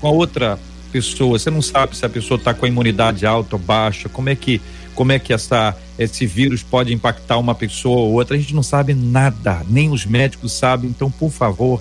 com 0.00 0.08
a 0.08 0.10
outra 0.10 0.58
pessoa, 0.90 1.38
você 1.38 1.48
não 1.48 1.62
sabe 1.62 1.96
se 1.96 2.04
a 2.04 2.08
pessoa 2.08 2.38
está 2.38 2.52
com 2.52 2.66
a 2.66 2.68
imunidade 2.68 3.24
alta 3.24 3.54
ou 3.54 3.62
baixa, 3.62 4.08
como 4.08 4.30
é 4.30 4.34
que 4.34 4.60
como 4.96 5.12
é 5.12 5.18
que 5.20 5.32
essa 5.32 5.76
esse 5.96 6.26
vírus 6.26 6.64
pode 6.64 6.92
impactar 6.92 7.38
uma 7.38 7.54
pessoa 7.54 8.00
ou 8.00 8.14
outra, 8.14 8.36
a 8.36 8.38
gente 8.38 8.54
não 8.54 8.62
sabe 8.62 8.92
nada, 8.92 9.64
nem 9.70 9.90
os 9.90 10.04
médicos 10.04 10.52
sabem, 10.52 10.90
então 10.90 11.08
por 11.08 11.30
favor, 11.30 11.80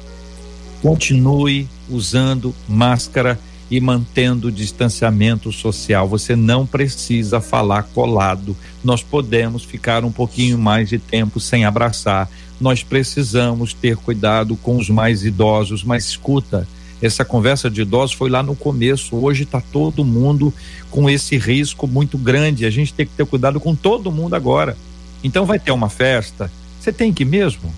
continue 0.84 1.68
usando 1.90 2.56
máscara 2.70 3.40
e 3.72 3.80
mantendo 3.80 4.50
o 4.50 4.52
distanciamento 4.52 5.50
social. 5.50 6.08
Você 6.10 6.36
não 6.36 6.68
precisa 6.68 7.40
falar 7.40 7.84
colado. 7.84 8.56
Nós 8.84 9.02
podemos 9.02 9.64
ficar 9.64 10.04
um 10.04 10.12
pouquinho 10.12 10.60
mais 10.60 10.90
de 10.90 11.00
tempo 11.00 11.40
sem 11.40 11.64
abraçar. 11.64 12.30
Nós 12.60 12.84
precisamos 12.84 13.74
ter 13.74 13.96
cuidado 13.96 14.58
com 14.58 14.78
os 14.78 14.90
mais 14.90 15.24
idosos, 15.24 15.86
mas 15.86 16.06
escuta, 16.06 16.68
essa 17.02 17.24
conversa 17.24 17.70
de 17.70 17.82
idosos 17.82 18.14
foi 18.14 18.30
lá 18.30 18.44
no 18.44 18.56
começo. 18.56 19.16
Hoje 19.16 19.44
está 19.44 19.62
todo 19.62 20.04
mundo 20.04 20.54
com 20.92 21.10
esse 21.10 21.38
risco 21.38 21.88
muito 21.88 22.18
grande. 22.18 22.66
A 22.66 22.70
gente 22.70 22.94
tem 22.94 23.06
que 23.06 23.14
ter 23.14 23.26
cuidado 23.26 23.58
com 23.58 23.74
todo 23.74 24.12
mundo 24.12 24.36
agora. 24.36 24.78
Então 25.24 25.46
vai 25.46 25.58
ter 25.58 25.72
uma 25.72 25.90
festa, 25.90 26.52
você 26.80 26.92
tem 26.92 27.14
que 27.14 27.24
ir 27.24 27.28
mesmo. 27.28 27.74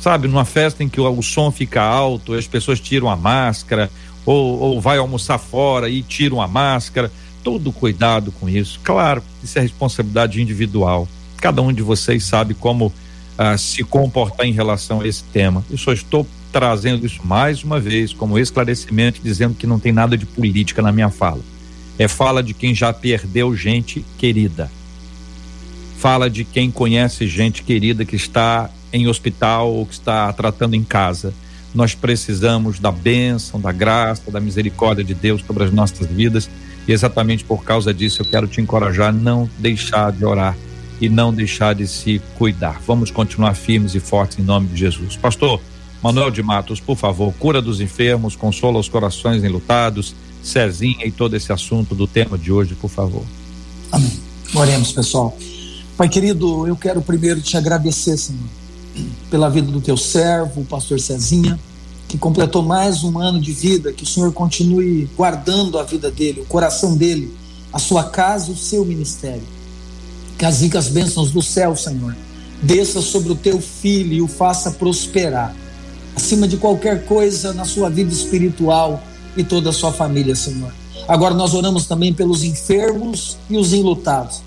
Sabe, 0.00 0.28
numa 0.28 0.44
festa 0.44 0.84
em 0.84 0.88
que 0.88 1.00
o, 1.00 1.18
o 1.18 1.22
som 1.22 1.50
fica 1.50 1.80
alto, 1.80 2.34
as 2.34 2.46
pessoas 2.46 2.78
tiram 2.78 3.08
a 3.08 3.16
máscara, 3.16 3.90
ou, 4.24 4.58
ou 4.58 4.80
vai 4.80 4.98
almoçar 4.98 5.38
fora 5.38 5.88
e 5.88 6.02
tiram 6.02 6.40
a 6.40 6.48
máscara. 6.48 7.10
Todo 7.42 7.72
cuidado 7.72 8.32
com 8.32 8.48
isso. 8.48 8.80
Claro, 8.82 9.22
isso 9.42 9.58
é 9.58 9.62
responsabilidade 9.62 10.40
individual. 10.40 11.06
Cada 11.36 11.60
um 11.60 11.72
de 11.72 11.82
vocês 11.82 12.24
sabe 12.24 12.54
como 12.54 12.92
ah, 13.36 13.58
se 13.58 13.84
comportar 13.84 14.46
em 14.46 14.52
relação 14.52 15.00
a 15.00 15.06
esse 15.06 15.22
tema. 15.24 15.64
Eu 15.70 15.76
só 15.76 15.92
estou 15.92 16.26
trazendo 16.52 17.04
isso 17.04 17.20
mais 17.24 17.64
uma 17.64 17.80
vez 17.80 18.12
como 18.12 18.38
esclarecimento, 18.38 19.20
dizendo 19.22 19.54
que 19.54 19.66
não 19.66 19.78
tem 19.78 19.92
nada 19.92 20.16
de 20.16 20.24
política 20.24 20.80
na 20.80 20.92
minha 20.92 21.10
fala. 21.10 21.40
É 21.98 22.08
fala 22.08 22.42
de 22.42 22.54
quem 22.54 22.74
já 22.74 22.92
perdeu 22.92 23.54
gente 23.56 24.04
querida. 24.18 24.70
Fala 25.98 26.30
de 26.30 26.44
quem 26.44 26.70
conhece 26.70 27.26
gente 27.26 27.62
querida 27.62 28.04
que 28.04 28.16
está 28.16 28.70
em 28.92 29.08
hospital 29.08 29.72
ou 29.72 29.84
que 29.84 29.94
está 29.94 30.32
tratando 30.32 30.74
em 30.74 30.84
casa. 30.84 31.34
Nós 31.74 31.94
precisamos 31.94 32.78
da 32.78 32.92
bênção, 32.92 33.60
da 33.60 33.72
graça, 33.72 34.30
da 34.30 34.40
misericórdia 34.40 35.02
de 35.02 35.14
Deus 35.14 35.42
sobre 35.44 35.64
as 35.64 35.72
nossas 35.72 36.06
vidas. 36.06 36.48
E 36.86 36.92
exatamente 36.92 37.44
por 37.44 37.64
causa 37.64 37.92
disso 37.92 38.22
eu 38.22 38.26
quero 38.26 38.46
te 38.46 38.60
encorajar 38.60 39.08
a 39.08 39.12
não 39.12 39.48
deixar 39.58 40.12
de 40.12 40.24
orar 40.24 40.56
e 41.00 41.08
não 41.08 41.32
deixar 41.32 41.74
de 41.74 41.86
se 41.86 42.20
cuidar. 42.38 42.80
Vamos 42.86 43.10
continuar 43.10 43.54
firmes 43.54 43.94
e 43.94 44.00
fortes 44.00 44.38
em 44.38 44.42
nome 44.42 44.68
de 44.68 44.76
Jesus. 44.76 45.16
Pastor, 45.16 45.60
Manuel 46.02 46.30
de 46.30 46.42
Matos, 46.42 46.80
por 46.80 46.96
favor, 46.96 47.32
cura 47.38 47.60
dos 47.60 47.80
enfermos, 47.80 48.36
consola 48.36 48.78
os 48.78 48.88
corações 48.88 49.42
enlutados, 49.42 50.14
Cezinha 50.42 51.06
e 51.06 51.10
todo 51.10 51.34
esse 51.34 51.50
assunto 51.50 51.94
do 51.94 52.06
tema 52.06 52.36
de 52.36 52.52
hoje, 52.52 52.74
por 52.74 52.90
favor. 52.90 53.24
Amém. 53.90 54.20
Oremos, 54.54 54.92
pessoal. 54.92 55.36
Pai 55.96 56.08
querido, 56.08 56.66
eu 56.66 56.76
quero 56.76 57.00
primeiro 57.00 57.40
te 57.40 57.56
agradecer, 57.56 58.18
Senhor, 58.18 58.42
pela 59.34 59.50
vida 59.50 59.68
do 59.72 59.80
teu 59.80 59.96
servo, 59.96 60.60
o 60.60 60.64
pastor 60.64 61.00
Cezinha, 61.00 61.58
que 62.06 62.16
completou 62.16 62.62
mais 62.62 63.02
um 63.02 63.18
ano 63.18 63.40
de 63.40 63.50
vida, 63.50 63.92
que 63.92 64.04
o 64.04 64.06
Senhor 64.06 64.32
continue 64.32 65.10
guardando 65.16 65.76
a 65.76 65.82
vida 65.82 66.08
dele, 66.08 66.42
o 66.42 66.44
coração 66.44 66.96
dele, 66.96 67.34
a 67.72 67.80
sua 67.80 68.04
casa 68.04 68.50
e 68.50 68.54
o 68.54 68.56
seu 68.56 68.84
ministério. 68.84 69.42
Que 70.38 70.44
as 70.44 70.60
ricas 70.60 70.86
bênçãos 70.86 71.32
do 71.32 71.42
céu, 71.42 71.74
Senhor, 71.74 72.14
desça 72.62 73.00
sobre 73.00 73.32
o 73.32 73.34
teu 73.34 73.60
filho 73.60 74.12
e 74.12 74.22
o 74.22 74.28
faça 74.28 74.70
prosperar 74.70 75.52
acima 76.14 76.46
de 76.46 76.56
qualquer 76.56 77.04
coisa 77.04 77.52
na 77.52 77.64
sua 77.64 77.90
vida 77.90 78.12
espiritual 78.12 79.02
e 79.36 79.42
toda 79.42 79.70
a 79.70 79.72
sua 79.72 79.92
família, 79.92 80.36
Senhor. 80.36 80.72
Agora 81.08 81.34
nós 81.34 81.54
oramos 81.54 81.86
também 81.86 82.14
pelos 82.14 82.44
enfermos 82.44 83.36
e 83.50 83.56
os 83.56 83.72
enlutados. 83.72 84.42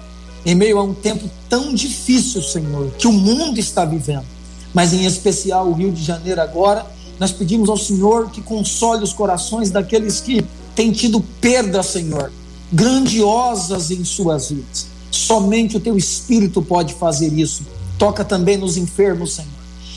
Em 0.46 0.56
meio 0.56 0.80
a 0.80 0.84
um 0.84 0.94
tempo 0.94 1.30
tão 1.50 1.76
difícil, 1.76 2.42
Senhor, 2.42 2.90
que 2.98 3.06
o 3.06 3.12
mundo 3.12 3.60
está 3.60 3.84
vivendo, 3.84 4.37
mas 4.78 4.94
em 4.94 5.06
especial 5.06 5.68
o 5.68 5.74
Rio 5.74 5.92
de 5.92 6.04
Janeiro 6.04 6.40
agora, 6.40 6.86
nós 7.20 7.32
pedimos 7.32 7.68
ao 7.68 7.78
Senhor 7.78 8.30
que 8.30 8.44
console 8.44 9.04
os 9.04 9.12
corações 9.12 9.72
daqueles 9.72 10.22
que 10.22 10.46
têm 10.76 10.92
tido 10.92 11.20
perda, 11.42 11.82
Senhor, 11.82 12.32
grandiosas 12.72 13.90
em 13.90 14.06
suas 14.06 14.50
vidas. 14.50 14.86
Somente 15.10 15.78
o 15.78 15.80
teu 15.80 15.98
Espírito 15.98 16.62
pode 16.62 16.94
fazer 16.94 17.34
isso. 17.34 17.66
Toca 17.98 18.24
também 18.24 18.56
nos 18.56 18.78
enfermos, 18.78 19.34
Senhor 19.34 19.50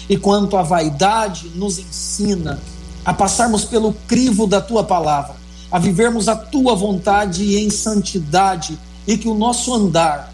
e 0.09 0.16
quanto 0.16 0.57
a 0.57 0.62
vaidade 0.62 1.53
nos 1.55 1.78
ensina 1.78 2.59
a 3.05 3.12
passarmos 3.12 3.66
pelo 3.66 3.93
crivo 4.09 4.47
da 4.47 4.62
tua 4.62 4.83
palavra, 4.83 5.37
a 5.70 5.78
vivermos 5.78 6.26
a 6.26 6.35
tua 6.35 6.74
vontade 6.74 7.59
em 7.59 7.68
santidade 7.68 8.78
e 9.07 9.18
que 9.18 9.28
o 9.28 9.35
nosso 9.35 9.74
andar, 9.74 10.33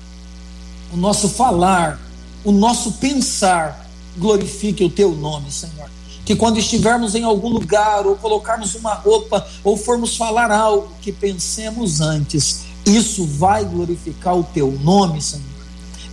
o 0.95 0.97
nosso 0.97 1.29
falar, 1.29 2.01
o 2.45 2.53
nosso 2.53 2.93
pensar 2.93 3.86
glorifique 4.17 4.85
o 4.85 4.91
teu 4.91 5.13
nome, 5.13 5.51
Senhor. 5.51 5.91
Que 6.25 6.35
quando 6.35 6.59
estivermos 6.59 7.15
em 7.15 7.23
algum 7.23 7.49
lugar, 7.49 8.07
ou 8.07 8.17
colocarmos 8.17 8.75
uma 8.75 8.95
roupa, 8.95 9.47
ou 9.63 9.77
formos 9.77 10.17
falar 10.17 10.51
algo, 10.51 10.89
que 11.01 11.13
pensemos 11.13 12.01
antes, 12.01 12.65
isso 12.85 13.25
vai 13.25 13.65
glorificar 13.65 14.37
o 14.37 14.43
teu 14.43 14.73
nome, 14.83 15.23
Senhor 15.23 15.57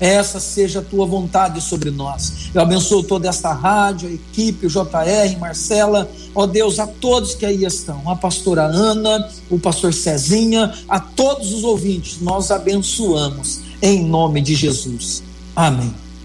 essa 0.03 0.37
seja 0.37 0.79
a 0.79 0.83
tua 0.83 1.05
vontade 1.05 1.61
sobre 1.61 1.89
nós. 1.89 2.49
Eu 2.53 2.61
abençoo 2.61 3.03
toda 3.03 3.29
esta 3.29 3.53
rádio, 3.53 4.09
a 4.09 4.11
equipe, 4.11 4.65
o 4.65 4.69
JR, 4.69 5.39
Marcela, 5.39 6.11
ó 6.35 6.45
Deus, 6.45 6.77
a 6.77 6.85
todos 6.85 7.35
que 7.35 7.45
aí 7.45 7.63
estão, 7.63 8.09
a 8.09 8.15
pastora 8.15 8.63
Ana, 8.63 9.29
o 9.49 9.57
pastor 9.57 9.93
Cezinha, 9.93 10.73
a 10.89 10.99
todos 10.99 11.53
os 11.53 11.63
ouvintes, 11.63 12.19
nós 12.19 12.51
abençoamos 12.51 13.61
em 13.81 14.03
nome 14.03 14.41
de 14.41 14.55
Jesus. 14.55 15.23
Amém. 15.55 16.02